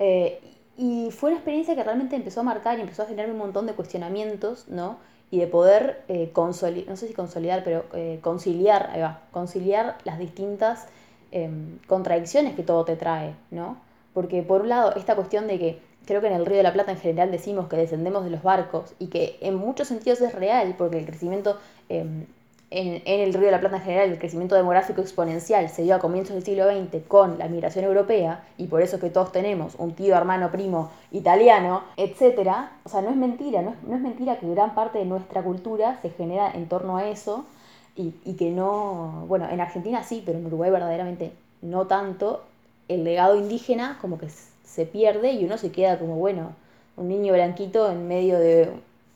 Eh, 0.00 0.40
y 0.76 1.10
fue 1.12 1.30
una 1.30 1.38
experiencia 1.38 1.76
que 1.76 1.84
realmente 1.84 2.16
empezó 2.16 2.40
a 2.40 2.42
marcar 2.42 2.78
y 2.78 2.82
empezó 2.82 3.04
a 3.04 3.06
generar 3.06 3.30
un 3.30 3.38
montón 3.38 3.66
de 3.66 3.74
cuestionamientos, 3.74 4.66
¿no? 4.68 4.98
Y 5.30 5.38
de 5.38 5.46
poder 5.46 6.02
eh, 6.08 6.30
consolidar, 6.32 6.88
no 6.88 6.96
sé 6.96 7.06
si 7.06 7.14
consolidar, 7.14 7.62
pero 7.62 7.84
eh, 7.94 8.18
conciliar, 8.22 9.20
conciliar 9.30 9.98
las 10.04 10.18
distintas 10.18 10.88
eh, 11.30 11.48
contradicciones 11.86 12.56
que 12.56 12.64
todo 12.64 12.84
te 12.84 12.96
trae, 12.96 13.36
¿no? 13.52 13.76
Porque 14.14 14.42
por 14.42 14.62
un 14.62 14.68
lado, 14.68 14.94
esta 14.96 15.14
cuestión 15.14 15.46
de 15.46 15.60
que 15.60 15.78
creo 16.06 16.20
que 16.20 16.26
en 16.26 16.34
el 16.34 16.44
Río 16.44 16.56
de 16.56 16.62
la 16.62 16.72
Plata 16.72 16.90
en 16.90 16.98
general 16.98 17.30
decimos 17.30 17.68
que 17.68 17.76
descendemos 17.76 18.24
de 18.24 18.30
los 18.30 18.42
barcos 18.42 18.94
y 18.98 19.06
que 19.06 19.38
en 19.40 19.54
muchos 19.54 19.88
sentidos 19.88 20.20
es 20.20 20.34
real, 20.34 20.74
porque 20.76 20.98
el 20.98 21.06
crecimiento 21.06 21.58
eh, 21.88 22.26
en, 22.72 23.02
en, 23.04 23.20
el 23.20 23.34
Río 23.34 23.46
de 23.46 23.50
la 23.50 23.60
Plata 23.60 23.76
en 23.76 23.82
general, 23.82 24.10
el 24.10 24.18
crecimiento 24.18 24.54
demográfico 24.54 25.00
exponencial 25.00 25.68
se 25.68 25.82
dio 25.82 25.94
a 25.94 25.98
comienzos 25.98 26.34
del 26.34 26.44
siglo 26.44 26.64
XX 26.64 27.06
con 27.06 27.38
la 27.38 27.48
migración 27.48 27.84
europea, 27.84 28.44
y 28.56 28.66
por 28.66 28.82
eso 28.82 28.98
que 28.98 29.10
todos 29.10 29.30
tenemos 29.30 29.74
un 29.78 29.94
tío, 29.94 30.16
hermano, 30.16 30.50
primo 30.50 30.90
italiano, 31.10 31.82
etc. 31.96 32.48
O 32.84 32.88
sea, 32.88 33.02
no 33.02 33.10
es 33.10 33.16
mentira, 33.16 33.62
no 33.62 33.70
es, 33.70 33.82
no 33.82 33.94
es 33.94 34.00
mentira 34.00 34.38
que 34.38 34.48
gran 34.50 34.74
parte 34.74 34.98
de 34.98 35.04
nuestra 35.04 35.42
cultura 35.42 35.98
se 36.02 36.10
genera 36.10 36.50
en 36.50 36.68
torno 36.68 36.96
a 36.96 37.08
eso 37.08 37.44
y, 37.94 38.14
y, 38.24 38.34
que 38.34 38.50
no, 38.50 39.24
bueno, 39.28 39.48
en 39.50 39.60
Argentina 39.60 40.02
sí, 40.02 40.22
pero 40.24 40.38
en 40.38 40.46
Uruguay 40.46 40.70
verdaderamente 40.70 41.32
no 41.60 41.86
tanto, 41.86 42.42
el 42.88 43.04
legado 43.04 43.36
indígena 43.36 43.98
como 44.00 44.18
que 44.18 44.28
se 44.64 44.86
pierde 44.86 45.32
y 45.32 45.44
uno 45.44 45.58
se 45.58 45.70
queda 45.70 45.98
como, 45.98 46.16
bueno, 46.16 46.54
un 46.96 47.08
niño 47.08 47.32
blanquito 47.32 47.90
en 47.90 48.08
medio 48.08 48.38
de, 48.38 48.70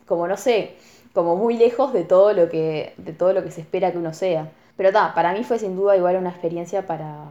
como 0.07 0.29
no 0.29 0.37
sé, 0.37 0.77
como 1.17 1.35
muy 1.35 1.57
lejos 1.57 1.95
de 1.95 2.05
todo 2.05 2.35
lo 2.35 2.51
que, 2.51 2.93
de 2.99 3.15
todo 3.15 3.33
lo 3.33 3.43
que 3.43 3.51
se 3.51 3.63
espera 3.63 3.91
que 3.91 3.97
uno 3.97 4.13
sea. 4.13 4.51
Pero 4.77 4.93
ta, 4.93 5.15
para 5.15 5.33
mí 5.33 5.45
fue 5.45 5.59
sin 5.59 5.75
duda 5.75 5.97
igual 5.97 6.17
una 6.17 6.29
experiencia 6.29 6.87
para, 6.87 7.25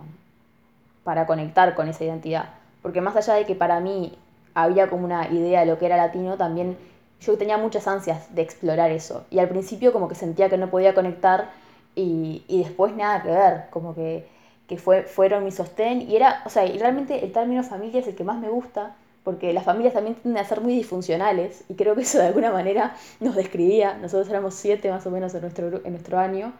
para 1.03 1.27
conectar 1.27 1.75
con 1.75 1.87
esa 1.87 2.03
identidad. 2.03 2.49
Porque 2.81 2.99
más 2.99 3.15
allá 3.15 3.35
de 3.35 3.45
que 3.45 3.53
para 3.53 3.79
mí 3.81 4.17
había 4.55 4.89
como 4.89 5.05
una 5.05 5.29
idea 5.31 5.59
de 5.59 5.67
lo 5.67 5.77
que 5.77 5.85
era 5.85 5.97
latino, 5.97 6.35
también 6.35 6.75
yo 7.21 7.37
tenía 7.37 7.59
muchas 7.59 7.87
ansias 7.87 8.33
de 8.33 8.41
explorar 8.41 8.89
eso. 8.89 9.23
Y 9.29 9.37
al 9.37 9.49
principio 9.49 9.93
como 9.93 10.07
que 10.07 10.15
sentía 10.15 10.49
que 10.49 10.57
no 10.57 10.71
podía 10.71 10.95
conectar 10.95 11.51
y, 11.93 12.43
y 12.47 12.63
después 12.63 12.95
nada 12.95 13.21
que 13.21 13.29
ver, 13.29 13.65
como 13.69 13.93
que, 13.93 14.27
que 14.67 14.77
fue, 14.77 15.03
fueron 15.03 15.43
mi 15.43 15.51
sostén. 15.51 16.01
Y 16.09 16.15
era, 16.15 16.41
o 16.43 16.49
sea, 16.49 16.65
y 16.65 16.79
realmente 16.79 17.23
el 17.23 17.31
término 17.31 17.61
familia 17.61 17.99
es 17.99 18.07
el 18.07 18.15
que 18.15 18.23
más 18.23 18.39
me 18.39 18.49
gusta, 18.49 18.95
porque 19.25 19.51
las 19.51 19.65
familias 19.65 19.93
también 19.93 20.15
tienden 20.15 20.41
a 20.41 20.47
ser 20.47 20.61
muy 20.61 20.73
disfuncionales 20.73 21.65
y 21.67 21.73
creo 21.73 21.95
que 21.95 22.03
eso 22.03 22.19
de 22.19 22.27
alguna 22.27 22.51
manera 22.51 22.95
nos 23.19 23.35
describía. 23.35 23.97
Nosotros 23.97 24.29
éramos 24.29 24.53
siete 24.55 24.89
más 24.89 25.05
o 25.05 25.11
menos 25.11 25.35
en 25.35 25.41
nuestro, 25.41 25.81
en 25.83 25.91
nuestro 25.91 26.17
año. 26.17 26.53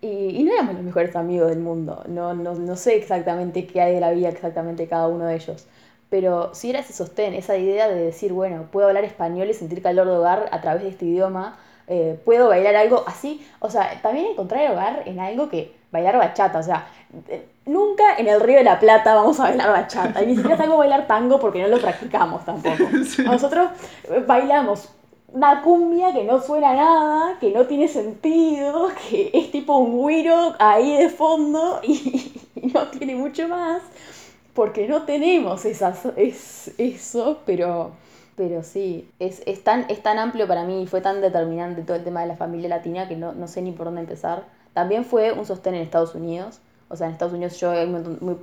Y, 0.00 0.06
y 0.30 0.42
no 0.42 0.52
éramos 0.54 0.74
los 0.74 0.82
mejores 0.82 1.14
amigos 1.14 1.50
del 1.50 1.60
mundo. 1.60 2.02
No, 2.08 2.32
no, 2.34 2.54
no 2.54 2.76
sé 2.76 2.96
exactamente 2.96 3.66
qué 3.66 3.82
hay 3.82 3.94
de 3.94 4.00
la 4.00 4.12
vida 4.12 4.30
exactamente 4.30 4.88
cada 4.88 5.08
uno 5.08 5.26
de 5.26 5.36
ellos 5.36 5.66
pero 6.12 6.54
si 6.54 6.68
era 6.68 6.80
ese 6.80 6.92
sostén, 6.92 7.32
esa 7.32 7.56
idea 7.56 7.88
de 7.88 7.94
decir, 7.94 8.34
bueno, 8.34 8.68
puedo 8.70 8.86
hablar 8.86 9.02
español 9.02 9.48
y 9.48 9.54
sentir 9.54 9.80
calor 9.80 10.06
de 10.06 10.12
hogar 10.12 10.46
a 10.52 10.60
través 10.60 10.82
de 10.82 10.90
este 10.90 11.06
idioma, 11.06 11.56
eh, 11.86 12.20
puedo 12.22 12.48
bailar 12.48 12.76
algo 12.76 13.02
así, 13.06 13.42
o 13.60 13.70
sea, 13.70 13.98
también 14.02 14.26
encontrar 14.26 14.70
hogar 14.70 15.04
en 15.06 15.20
algo 15.20 15.48
que 15.48 15.72
bailar 15.90 16.18
bachata, 16.18 16.58
o 16.58 16.62
sea, 16.62 16.86
nunca 17.66 18.16
en 18.16 18.28
el 18.28 18.40
Río 18.40 18.58
de 18.58 18.64
la 18.64 18.78
Plata 18.78 19.14
vamos 19.14 19.38
a 19.40 19.44
bailar 19.44 19.70
bachata, 19.70 20.22
y 20.22 20.26
ni 20.26 20.36
siquiera 20.36 20.56
salgo 20.56 20.74
a 20.74 20.78
bailar 20.78 21.06
tango 21.06 21.38
porque 21.38 21.62
no 21.62 21.68
lo 21.68 21.78
practicamos 21.78 22.44
tampoco. 22.44 22.84
Sí. 23.04 23.22
Nosotros 23.22 23.70
bailamos 24.26 24.88
una 25.28 25.62
cumbia 25.62 26.12
que 26.12 26.24
no 26.24 26.40
suena 26.40 26.70
a 26.70 26.74
nada, 26.74 27.38
que 27.38 27.50
no 27.50 27.66
tiene 27.66 27.88
sentido, 27.88 28.90
que 29.08 29.30
es 29.32 29.50
tipo 29.50 29.76
un 29.78 29.98
güiro 29.98 30.54
ahí 30.58 30.96
de 30.96 31.08
fondo 31.08 31.80
y, 31.82 32.32
y 32.54 32.66
no 32.68 32.86
tiene 32.88 33.14
mucho 33.14 33.48
más 33.48 33.82
porque 34.54 34.86
no 34.86 35.04
tenemos 35.04 35.64
esas, 35.64 36.06
es, 36.16 36.72
eso, 36.78 37.40
pero, 37.46 37.92
pero 38.36 38.62
sí, 38.62 39.08
es, 39.18 39.42
es, 39.46 39.64
tan, 39.64 39.86
es 39.88 40.02
tan 40.02 40.18
amplio 40.18 40.46
para 40.46 40.64
mí 40.64 40.82
y 40.82 40.86
fue 40.86 41.00
tan 41.00 41.20
determinante 41.20 41.82
todo 41.82 41.96
el 41.96 42.04
tema 42.04 42.20
de 42.20 42.28
la 42.28 42.36
familia 42.36 42.68
latina 42.68 43.08
que 43.08 43.16
no, 43.16 43.32
no 43.32 43.48
sé 43.48 43.62
ni 43.62 43.72
por 43.72 43.86
dónde 43.86 44.02
empezar. 44.02 44.44
También 44.74 45.04
fue 45.04 45.32
un 45.32 45.46
sostén 45.46 45.74
en 45.74 45.82
Estados 45.82 46.14
Unidos, 46.14 46.60
o 46.92 46.96
sea, 46.96 47.06
en 47.06 47.14
Estados 47.14 47.32
Unidos 47.32 47.58
yo 47.58 47.70
hay, 47.70 47.86
muy, 47.86 48.36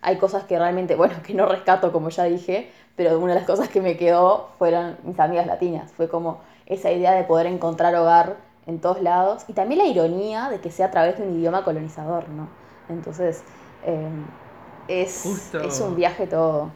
hay 0.00 0.16
cosas 0.16 0.44
que 0.44 0.58
realmente, 0.58 0.96
bueno, 0.96 1.14
que 1.24 1.34
no 1.34 1.46
rescato 1.46 1.92
como 1.92 2.08
ya 2.08 2.24
dije, 2.24 2.70
pero 2.96 3.18
una 3.20 3.34
de 3.34 3.40
las 3.40 3.46
cosas 3.46 3.68
que 3.68 3.82
me 3.82 3.96
quedó 3.96 4.48
fueron 4.58 4.96
mis 5.04 5.20
amigas 5.20 5.46
latinas, 5.46 5.92
fue 5.92 6.08
como 6.08 6.40
esa 6.66 6.90
idea 6.90 7.12
de 7.12 7.24
poder 7.24 7.46
encontrar 7.46 7.94
hogar 7.94 8.36
en 8.66 8.80
todos 8.80 9.02
lados 9.02 9.44
y 9.48 9.52
también 9.52 9.78
la 9.78 9.86
ironía 9.86 10.48
de 10.48 10.60
que 10.60 10.70
sea 10.70 10.86
a 10.86 10.90
través 10.90 11.18
de 11.18 11.24
un 11.24 11.38
idioma 11.38 11.62
colonizador, 11.62 12.28
¿no? 12.30 12.48
Entonces, 12.88 13.42
eh, 13.84 14.08
es, 14.88 15.22
justo, 15.22 15.60
es 15.60 15.78
un 15.80 15.94
viaje 15.94 16.26
todo. 16.26 16.70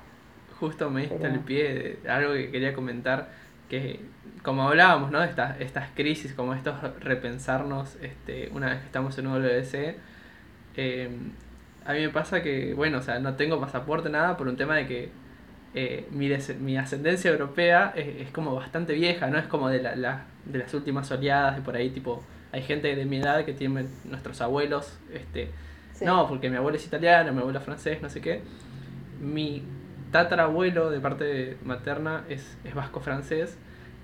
Justo 0.60 0.90
me 0.90 1.02
diste 1.02 1.16
Pero... 1.16 1.34
el 1.34 1.40
pie 1.40 1.98
de 2.02 2.10
algo 2.10 2.34
que 2.34 2.50
quería 2.50 2.74
comentar, 2.74 3.30
que 3.68 4.00
como 4.42 4.68
hablábamos, 4.68 5.10
¿no? 5.10 5.22
Estas, 5.22 5.58
estas 5.60 5.88
crisis, 5.94 6.34
como 6.34 6.52
estos 6.52 6.74
repensarnos 7.00 7.96
este, 8.02 8.50
una 8.54 8.68
vez 8.68 8.80
que 8.80 8.86
estamos 8.86 9.16
en 9.18 9.24
WC, 9.24 9.96
eh, 10.76 11.10
a 11.84 11.92
mí 11.92 12.00
me 12.00 12.08
pasa 12.10 12.42
que, 12.42 12.74
bueno, 12.74 12.98
o 12.98 13.02
sea, 13.02 13.18
no 13.18 13.34
tengo 13.34 13.60
pasaporte, 13.60 14.08
nada, 14.08 14.36
por 14.36 14.48
un 14.48 14.56
tema 14.56 14.76
de 14.76 14.86
que 14.86 15.10
eh, 15.74 16.06
mi, 16.10 16.30
mi 16.60 16.76
ascendencia 16.76 17.30
europea 17.30 17.92
es, 17.96 18.26
es, 18.26 18.30
como 18.30 18.54
bastante 18.54 18.92
vieja, 18.94 19.28
no 19.28 19.38
es 19.38 19.46
como 19.46 19.68
de, 19.68 19.82
la, 19.82 19.96
la, 19.96 20.24
de 20.44 20.58
las 20.58 20.74
últimas 20.74 21.10
oleadas, 21.10 21.56
de 21.56 21.62
por 21.62 21.76
ahí, 21.76 21.90
tipo, 21.90 22.22
hay 22.52 22.62
gente 22.62 22.94
de 22.94 23.04
mi 23.04 23.18
edad 23.18 23.44
que 23.44 23.52
tiene 23.54 23.86
nuestros 24.04 24.40
abuelos, 24.40 24.98
este, 25.12 25.50
Sí. 25.94 26.04
No, 26.04 26.26
porque 26.26 26.48
mi 26.48 26.56
abuelo 26.56 26.78
es 26.78 26.86
italiano, 26.86 27.32
mi 27.32 27.40
abuelo 27.40 27.58
es 27.58 27.64
francés, 27.64 28.00
no 28.02 28.08
sé 28.08 28.20
qué. 28.20 28.40
Mi 29.20 29.62
tatarabuelo 30.10 30.90
de 30.90 31.00
parte 31.00 31.56
materna 31.64 32.24
es, 32.28 32.56
es 32.64 32.74
vasco-francés 32.74 33.56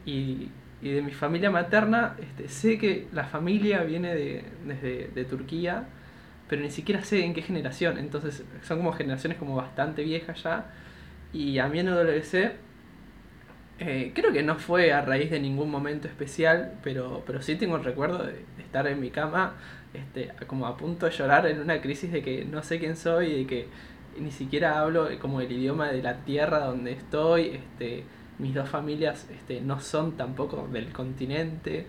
y, 0.05 0.51
y, 0.81 0.91
de 0.91 1.03
mi 1.03 1.13
familia 1.13 1.51
materna 1.51 2.17
este, 2.19 2.49
sé 2.49 2.79
que 2.79 3.09
la 3.13 3.25
familia 3.25 3.83
viene 3.83 4.15
de, 4.15 4.45
desde 4.65 5.09
de 5.15 5.25
Turquía, 5.25 5.89
pero 6.49 6.63
ni 6.63 6.71
siquiera 6.71 7.03
sé 7.05 7.25
en 7.25 7.35
qué 7.35 7.43
generación. 7.43 7.99
Entonces 7.99 8.45
son 8.63 8.79
como 8.79 8.93
generaciones 8.93 9.39
como 9.39 9.57
bastante 9.57 10.03
viejas 10.03 10.43
ya. 10.43 10.67
Y 11.33 11.59
a 11.59 11.69
mí 11.69 11.81
en 11.81 11.87
WC 11.87 12.53
eh, 13.81 14.13
creo 14.15 14.33
que 14.33 14.43
no 14.43 14.57
fue 14.57 14.93
a 14.93 15.03
raíz 15.03 15.31
de 15.31 15.39
ningún 15.41 15.71
momento 15.71 16.09
especial, 16.09 16.79
pero, 16.83 17.23
pero 17.27 17.43
sí 17.43 17.57
tengo 17.57 17.77
el 17.77 17.85
recuerdo 17.85 18.25
de 18.25 18.45
estar 18.59 18.87
en 18.89 19.01
mi 19.01 19.11
cama 19.11 19.55
este, 19.95 20.31
como 20.47 20.67
a 20.67 20.77
punto 20.77 21.07
de 21.07 21.13
llorar 21.13 21.47
en 21.47 21.61
una 21.61 21.81
crisis 21.81 22.11
de 22.13 22.23
que 22.23 22.45
no 22.45 22.63
sé 22.63 22.79
quién 22.79 22.97
soy 22.97 23.33
de 23.33 23.47
que 23.47 23.69
ni 24.19 24.33
siquiera 24.33 24.81
hablo 24.81 25.09
como 25.21 25.41
el 25.41 25.51
idioma 25.53 25.89
de 25.93 26.03
la 26.03 26.25
tierra 26.25 26.59
donde 26.59 26.93
estoy, 26.93 27.51
este, 27.51 28.05
mis 28.39 28.55
dos 28.55 28.69
familias 28.69 29.29
este, 29.31 29.61
no 29.61 29.81
son 29.81 30.17
tampoco 30.17 30.69
del 30.73 30.93
continente, 30.93 31.87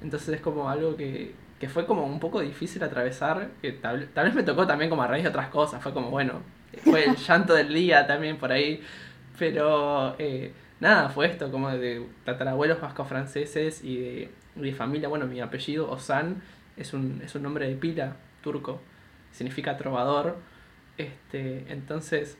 entonces 0.00 0.36
es 0.36 0.40
como 0.40 0.68
algo 0.68 0.96
que, 0.96 1.34
que 1.62 1.68
fue 1.68 1.86
como 1.86 2.04
un 2.04 2.18
poco 2.18 2.40
difícil 2.40 2.82
atravesar, 2.82 3.52
que 3.62 3.70
tal, 3.70 4.08
tal 4.08 4.24
vez 4.24 4.34
me 4.34 4.42
tocó 4.42 4.66
también 4.66 4.90
como 4.90 5.04
a 5.04 5.06
raíz 5.06 5.22
de 5.22 5.28
otras 5.28 5.46
cosas, 5.46 5.80
fue 5.80 5.94
como, 5.94 6.10
bueno, 6.10 6.42
fue 6.82 7.04
el 7.04 7.14
llanto 7.28 7.54
del 7.54 7.72
día 7.72 8.04
también 8.04 8.36
por 8.36 8.50
ahí, 8.50 8.82
pero 9.38 10.16
eh, 10.18 10.52
nada, 10.80 11.08
fue 11.08 11.26
esto, 11.26 11.52
como 11.52 11.70
de 11.70 12.04
tatarabuelos 12.24 12.80
vasco-franceses 12.80 13.84
y 13.84 13.96
de, 13.96 14.30
de 14.56 14.72
familia, 14.72 15.06
bueno, 15.06 15.28
mi 15.28 15.40
apellido, 15.40 15.88
Osan, 15.88 16.42
es 16.76 16.94
un, 16.94 17.22
es 17.24 17.32
un 17.36 17.44
nombre 17.44 17.68
de 17.68 17.76
pila 17.76 18.16
turco, 18.42 18.80
significa 19.30 19.76
trovador, 19.76 20.38
este, 20.98 21.64
entonces 21.68 22.38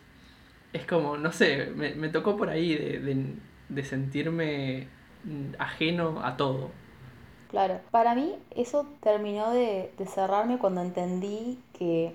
es 0.73 0.85
como, 0.85 1.17
no 1.17 1.31
sé, 1.31 1.71
me, 1.77 1.95
me 1.95 2.09
tocó 2.09 2.37
por 2.37 2.51
ahí 2.51 2.75
de, 2.75 2.99
de, 2.99 3.25
de 3.69 3.85
sentirme 3.85 4.89
ajeno 5.61 6.25
a 6.25 6.37
todo. 6.37 6.73
Claro, 7.53 7.81
para 7.93 8.15
mí 8.17 8.35
eso 8.57 8.87
terminó 9.01 9.51
de, 9.53 9.93
de 9.99 10.07
cerrarme 10.07 10.59
cuando 10.59 10.81
entendí 10.81 11.59
que, 11.79 12.15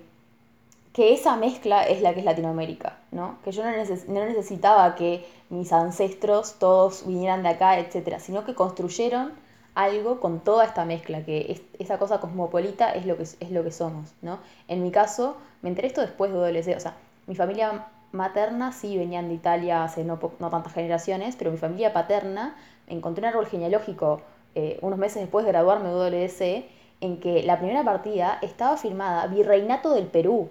que 0.92 1.14
esa 1.14 1.36
mezcla 1.36 1.84
es 1.84 2.02
la 2.02 2.14
que 2.14 2.20
es 2.20 2.26
Latinoamérica, 2.26 2.98
¿no? 3.12 3.38
Que 3.44 3.52
yo 3.52 3.64
no, 3.64 3.70
neces- 3.70 4.06
no 4.08 4.24
necesitaba 4.24 4.94
que 4.96 5.26
mis 5.50 5.72
ancestros 5.72 6.58
todos 6.58 7.06
vinieran 7.06 7.42
de 7.44 7.50
acá, 7.50 7.78
etcétera, 7.78 8.20
sino 8.20 8.44
que 8.44 8.54
construyeron 8.54 9.32
algo 9.74 10.20
con 10.20 10.40
toda 10.40 10.64
esta 10.66 10.84
mezcla, 10.84 11.24
que 11.24 11.52
es- 11.52 11.62
esa 11.78 11.98
cosa 11.98 12.20
cosmopolita 12.20 12.92
es 12.92 13.06
lo 13.06 13.16
que, 13.16 13.24
es 13.24 13.50
lo 13.52 13.64
que 13.64 13.72
somos, 13.72 14.14
¿no? 14.22 14.40
En 14.68 14.82
mi 14.82 14.90
caso, 14.92 15.36
me 15.62 15.70
enteré 15.70 15.88
esto 15.88 16.02
después 16.02 16.32
de 16.32 16.38
WC, 16.38 16.76
o 16.76 16.80
sea, 16.80 16.96
mi 17.28 17.36
familia 17.36 17.86
materna 18.12 18.72
sí 18.72 18.96
venían 18.98 19.28
de 19.28 19.34
Italia 19.34 19.84
hace 19.84 20.04
no, 20.04 20.18
no 20.40 20.50
tantas 20.50 20.72
generaciones, 20.74 21.36
pero 21.36 21.50
mi 21.52 21.58
familia 21.58 21.92
paterna 21.92 22.56
encontré 22.88 23.22
un 23.22 23.28
árbol 23.30 23.46
genealógico 23.46 24.22
eh, 24.58 24.78
unos 24.82 24.98
meses 24.98 25.22
después 25.22 25.44
de 25.46 25.52
graduarme 25.52 25.88
de 25.88 25.94
WC 25.94 26.64
en 27.00 27.18
que 27.20 27.42
la 27.44 27.58
primera 27.58 27.84
partida 27.84 28.38
estaba 28.42 28.76
firmada 28.76 29.26
Virreinato 29.28 29.94
del 29.94 30.06
Perú. 30.06 30.48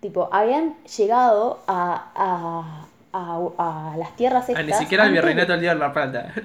Tipo, 0.00 0.28
habían 0.30 0.76
llegado 0.96 1.58
a, 1.66 2.12
a, 2.14 2.86
a- 3.12 3.92
a 3.92 3.96
las 3.96 4.14
tierras 4.16 4.44
Ah, 4.48 4.52
estas. 4.52 4.66
ni 4.66 4.72
siquiera 4.74 5.06
el 5.06 5.12
virreinato 5.12 5.52
del 5.52 5.60
día 5.62 5.74
de 5.74 5.80
la 5.80 5.92
plata. 5.92 6.32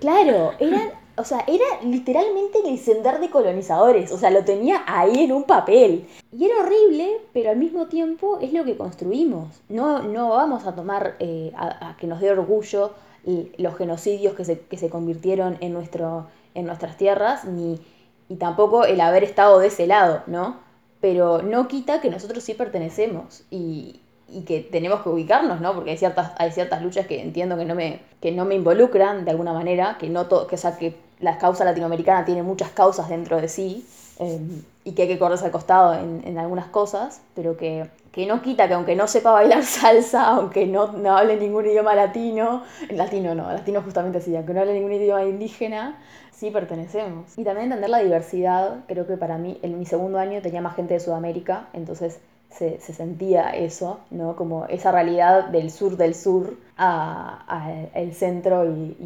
Claro, 0.00 0.52
eran, 0.58 0.90
o 1.16 1.22
sea, 1.24 1.44
era 1.46 1.64
literalmente 1.84 2.58
el 2.66 2.76
sender 2.78 3.20
de 3.20 3.30
colonizadores, 3.30 4.10
o 4.10 4.18
sea, 4.18 4.30
lo 4.30 4.44
tenía 4.44 4.82
ahí 4.86 5.20
en 5.24 5.30
un 5.32 5.44
papel. 5.44 6.06
Y 6.36 6.44
era 6.44 6.56
horrible, 6.60 7.18
pero 7.32 7.50
al 7.50 7.56
mismo 7.56 7.86
tiempo 7.86 8.38
es 8.40 8.52
lo 8.52 8.64
que 8.64 8.76
construimos. 8.76 9.60
No, 9.68 10.02
no 10.02 10.30
vamos 10.30 10.66
a 10.66 10.74
tomar 10.74 11.14
eh, 11.20 11.52
a, 11.56 11.90
a 11.90 11.96
que 11.98 12.08
nos 12.08 12.20
dé 12.20 12.32
orgullo 12.32 12.90
y 13.24 13.52
los 13.58 13.76
genocidios 13.76 14.34
que 14.34 14.44
se, 14.44 14.58
que 14.60 14.76
se 14.76 14.90
convirtieron 14.90 15.56
en, 15.60 15.72
nuestro, 15.72 16.26
en 16.54 16.66
nuestras 16.66 16.96
tierras, 16.96 17.44
ni, 17.44 17.80
y 18.28 18.36
tampoco 18.36 18.84
el 18.84 19.00
haber 19.00 19.24
estado 19.24 19.58
de 19.58 19.68
ese 19.68 19.86
lado, 19.86 20.22
¿no? 20.26 20.56
Pero 21.00 21.42
no 21.42 21.68
quita 21.68 22.00
que 22.00 22.10
nosotros 22.10 22.44
sí 22.44 22.54
pertenecemos 22.54 23.42
y, 23.50 24.00
y 24.28 24.42
que 24.42 24.60
tenemos 24.60 25.02
que 25.02 25.08
ubicarnos, 25.10 25.60
¿no? 25.60 25.74
Porque 25.74 25.90
hay 25.90 25.98
ciertas, 25.98 26.32
hay 26.38 26.52
ciertas 26.52 26.82
luchas 26.82 27.06
que 27.06 27.20
entiendo 27.20 27.56
que 27.56 27.64
no 27.64 27.74
me, 27.74 28.00
que 28.20 28.32
no 28.32 28.44
me 28.44 28.54
involucran 28.54 29.24
de 29.24 29.30
alguna 29.30 29.52
manera, 29.52 29.96
que 29.98 30.08
no 30.08 30.26
todo, 30.26 30.46
que, 30.46 30.54
o 30.54 30.58
sea, 30.58 30.76
que 30.78 30.96
la 31.20 31.38
causa 31.38 31.64
latinoamericana 31.64 32.24
tiene 32.24 32.42
muchas 32.42 32.70
causas 32.70 33.08
dentro 33.08 33.40
de 33.40 33.48
sí, 33.48 33.86
eh, 34.18 34.40
y 34.84 34.92
que 34.92 35.02
hay 35.02 35.08
que 35.08 35.18
correrse 35.18 35.44
al 35.44 35.50
costado 35.52 35.94
en, 35.94 36.22
en 36.24 36.38
algunas 36.38 36.66
cosas, 36.66 37.22
pero 37.34 37.56
que, 37.56 37.88
que 38.10 38.26
no 38.26 38.42
quita 38.42 38.68
que 38.68 38.74
aunque 38.74 38.96
no 38.96 39.06
sepa 39.06 39.32
bailar 39.32 39.64
salsa, 39.64 40.28
aunque 40.28 40.66
no, 40.66 40.92
no 40.92 41.16
hable 41.16 41.36
ningún 41.36 41.66
idioma 41.66 41.94
latino, 41.94 42.62
latino 42.90 43.34
no, 43.34 43.52
latino 43.52 43.82
justamente 43.82 44.18
así, 44.18 44.34
aunque 44.36 44.54
no 44.54 44.60
hable 44.60 44.74
ningún 44.74 44.92
idioma 44.92 45.24
indígena, 45.24 45.98
sí 46.42 46.50
pertenecemos. 46.50 47.38
Y 47.38 47.44
también 47.44 47.66
entender 47.66 47.90
la 47.90 47.98
diversidad, 47.98 48.84
creo 48.88 49.06
que 49.06 49.16
para 49.16 49.38
mí, 49.38 49.58
en 49.62 49.78
mi 49.78 49.86
segundo 49.86 50.18
año 50.18 50.42
tenía 50.42 50.60
más 50.60 50.76
gente 50.76 50.94
de 50.94 51.00
Sudamérica, 51.00 51.68
entonces 51.72 52.20
se, 52.50 52.80
se 52.80 52.92
sentía 52.92 53.50
eso, 53.50 54.00
¿no? 54.10 54.36
Como 54.36 54.66
esa 54.66 54.92
realidad 54.92 55.44
del 55.48 55.70
sur 55.70 55.96
del 55.96 56.14
sur 56.14 56.54
a, 56.76 57.44
a 57.48 57.72
el 57.94 58.12
centro 58.14 58.64
y, 58.66 58.96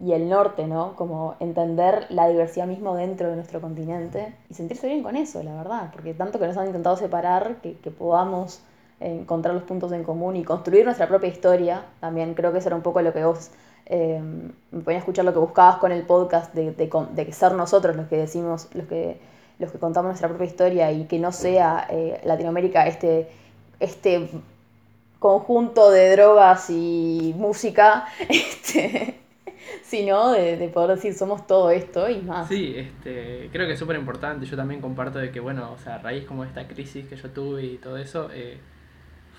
y- 0.00 0.12
el 0.12 0.28
norte, 0.28 0.66
¿no? 0.66 0.94
Como 0.96 1.34
entender 1.40 2.06
la 2.10 2.28
diversidad 2.28 2.66
mismo 2.66 2.94
dentro 2.94 3.28
de 3.28 3.36
nuestro 3.36 3.60
continente 3.60 4.32
y 4.48 4.54
sentirse 4.54 4.86
bien 4.86 5.02
con 5.02 5.16
eso, 5.16 5.42
la 5.42 5.54
verdad, 5.54 5.90
porque 5.92 6.14
tanto 6.14 6.38
que 6.38 6.46
nos 6.46 6.56
han 6.56 6.66
intentado 6.66 6.96
separar, 6.96 7.56
que, 7.62 7.74
que 7.78 7.90
podamos 7.90 8.60
encontrar 9.00 9.54
los 9.54 9.64
puntos 9.64 9.92
en 9.92 10.02
común 10.04 10.36
y 10.36 10.44
construir 10.44 10.84
nuestra 10.84 11.06
propia 11.08 11.28
historia, 11.28 11.84
también 12.00 12.34
creo 12.34 12.52
que 12.52 12.58
eso 12.58 12.68
era 12.68 12.76
un 12.76 12.82
poco 12.82 13.00
lo 13.02 13.12
que 13.12 13.24
vos 13.24 13.50
eh, 13.90 14.20
me 14.70 14.80
ponía 14.82 14.98
a 14.98 15.00
escuchar 15.00 15.24
lo 15.24 15.32
que 15.32 15.38
buscabas 15.38 15.76
con 15.76 15.92
el 15.92 16.02
podcast 16.02 16.54
de, 16.54 16.72
de, 16.72 16.90
de 17.12 17.32
ser 17.32 17.52
nosotros 17.52 17.96
los 17.96 18.06
que 18.08 18.18
decimos, 18.18 18.68
los 18.74 18.86
que, 18.86 19.18
los 19.58 19.72
que 19.72 19.78
contamos 19.78 20.10
nuestra 20.10 20.28
propia 20.28 20.46
historia 20.46 20.92
y 20.92 21.06
que 21.06 21.18
no 21.18 21.32
sea 21.32 21.86
eh, 21.90 22.20
Latinoamérica 22.24 22.86
este, 22.86 23.28
este 23.80 24.28
conjunto 25.18 25.90
de 25.90 26.12
drogas 26.12 26.68
y 26.68 27.34
música, 27.38 28.06
este, 28.28 29.20
sino 29.82 30.32
de, 30.32 30.58
de 30.58 30.68
poder 30.68 30.96
decir 30.96 31.14
somos 31.14 31.46
todo 31.46 31.70
esto 31.70 32.10
y 32.10 32.20
más. 32.20 32.46
Sí, 32.48 32.74
este, 32.76 33.48
creo 33.50 33.66
que 33.66 33.72
es 33.72 33.78
súper 33.78 33.96
importante. 33.96 34.44
Yo 34.44 34.56
también 34.56 34.82
comparto 34.82 35.18
de 35.18 35.32
que, 35.32 35.40
bueno, 35.40 35.72
o 35.72 35.78
sea, 35.78 35.94
a 35.94 35.98
raíz 35.98 36.26
como 36.26 36.42
de 36.42 36.48
esta 36.48 36.68
crisis 36.68 37.06
que 37.06 37.16
yo 37.16 37.30
tuve 37.30 37.64
y 37.64 37.78
todo 37.78 37.96
eso, 37.96 38.28
eh, 38.34 38.58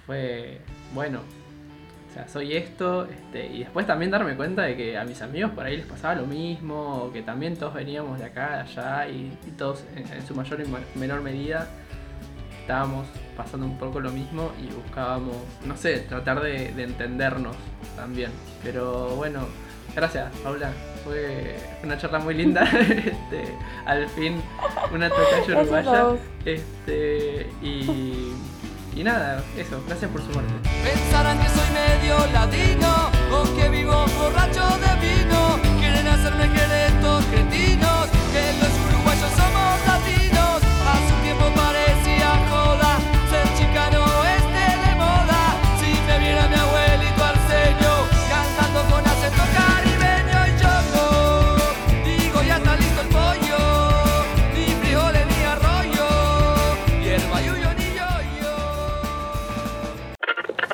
fue, 0.08 0.60
bueno, 0.96 1.20
sea, 2.20 2.28
soy 2.28 2.56
esto, 2.56 3.06
este, 3.06 3.48
y 3.48 3.60
después 3.60 3.86
también 3.86 4.12
darme 4.12 4.36
cuenta 4.36 4.64
de 4.64 4.76
que 4.76 4.98
a 4.98 5.04
mis 5.04 5.22
amigos 5.22 5.52
por 5.52 5.66
ahí 5.66 5.78
les 5.78 5.86
pasaba 5.86 6.16
lo 6.16 6.26
mismo, 6.26 7.04
o 7.04 7.12
que 7.12 7.22
también 7.22 7.56
todos 7.56 7.74
veníamos 7.74 8.20
de 8.20 8.26
acá, 8.26 8.58
de 8.58 8.62
allá, 8.62 9.08
y, 9.08 9.38
y 9.48 9.52
todos 9.52 9.84
en, 9.96 10.12
en 10.12 10.26
su 10.26 10.36
mayor 10.36 10.62
y 10.62 11.00
menor 11.00 11.22
medida 11.22 11.68
estábamos 12.70 13.08
pasando 13.36 13.66
un 13.66 13.80
poco 13.80 14.00
lo 14.00 14.12
mismo 14.12 14.52
y 14.62 14.72
buscábamos, 14.72 15.36
no 15.66 15.76
sé, 15.76 16.02
tratar 16.02 16.40
de, 16.40 16.72
de 16.72 16.84
entendernos 16.84 17.56
también. 17.96 18.30
Pero 18.64 19.16
bueno, 19.16 19.48
gracias, 19.96 20.32
Paula. 20.44 20.72
Fue 21.04 21.58
una 21.84 21.98
charla 21.98 22.20
muy 22.20 22.36
linda. 22.36 22.62
este, 22.80 23.56
al 23.88 24.08
fin, 24.10 24.40
una 24.94 25.10
tocayo 25.10 25.48
Gracias 25.48 25.88
a 25.88 26.04
uruguaya. 26.04 26.22
Este, 26.46 27.50
y, 27.64 28.34
y 28.96 29.04
nada, 29.04 29.44
eso, 29.58 29.84
gracias 29.88 30.12
por 30.12 30.22
sumarte. 30.22 30.54
Pensarán 30.84 31.40
medio 32.10 32.26
ladino 32.34 33.12
o 33.32 33.44
que 33.56 33.70
vivo 33.70 34.06
borracho 34.18 34.66
de 34.84 34.92
vino. 35.06 35.60
Quieren 35.80 36.08
hacerme 36.08 36.50
creer 36.50 36.92
estos 36.92 37.24
cretinos 37.26 38.08
que 38.34 38.44
los 38.60 38.74
uruguayos 38.86 38.99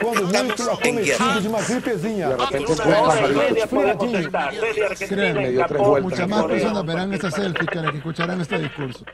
Quando 0.05 0.27
muito, 0.27 0.61
ela 0.61 0.77
cometido 0.77 1.41
de 1.41 1.47
uma 1.47 1.61
gripezinha. 1.61 2.27
En 2.51 2.65
una 2.65 2.99
hora 3.01 3.27
y 3.27 3.33
media 3.33 3.67
podemos 3.67 4.03
Esfriadinho. 4.03 4.19
estar. 4.19 4.53
Ceci 4.53 4.81
Argentina 4.81 5.07
Créeme, 5.21 5.45
en 5.47 5.51
dio 5.53 5.61
Japón, 5.61 6.01
Muchas 6.03 6.29
más 6.29 6.45
personas 6.45 6.85
verán 6.85 7.13
esta 7.13 7.31
selfie 7.31 7.67
que 7.67 7.75
las 7.81 7.91
que 7.91 7.97
escucharán 7.97 8.41
este 8.41 8.59
discurso. 8.59 9.05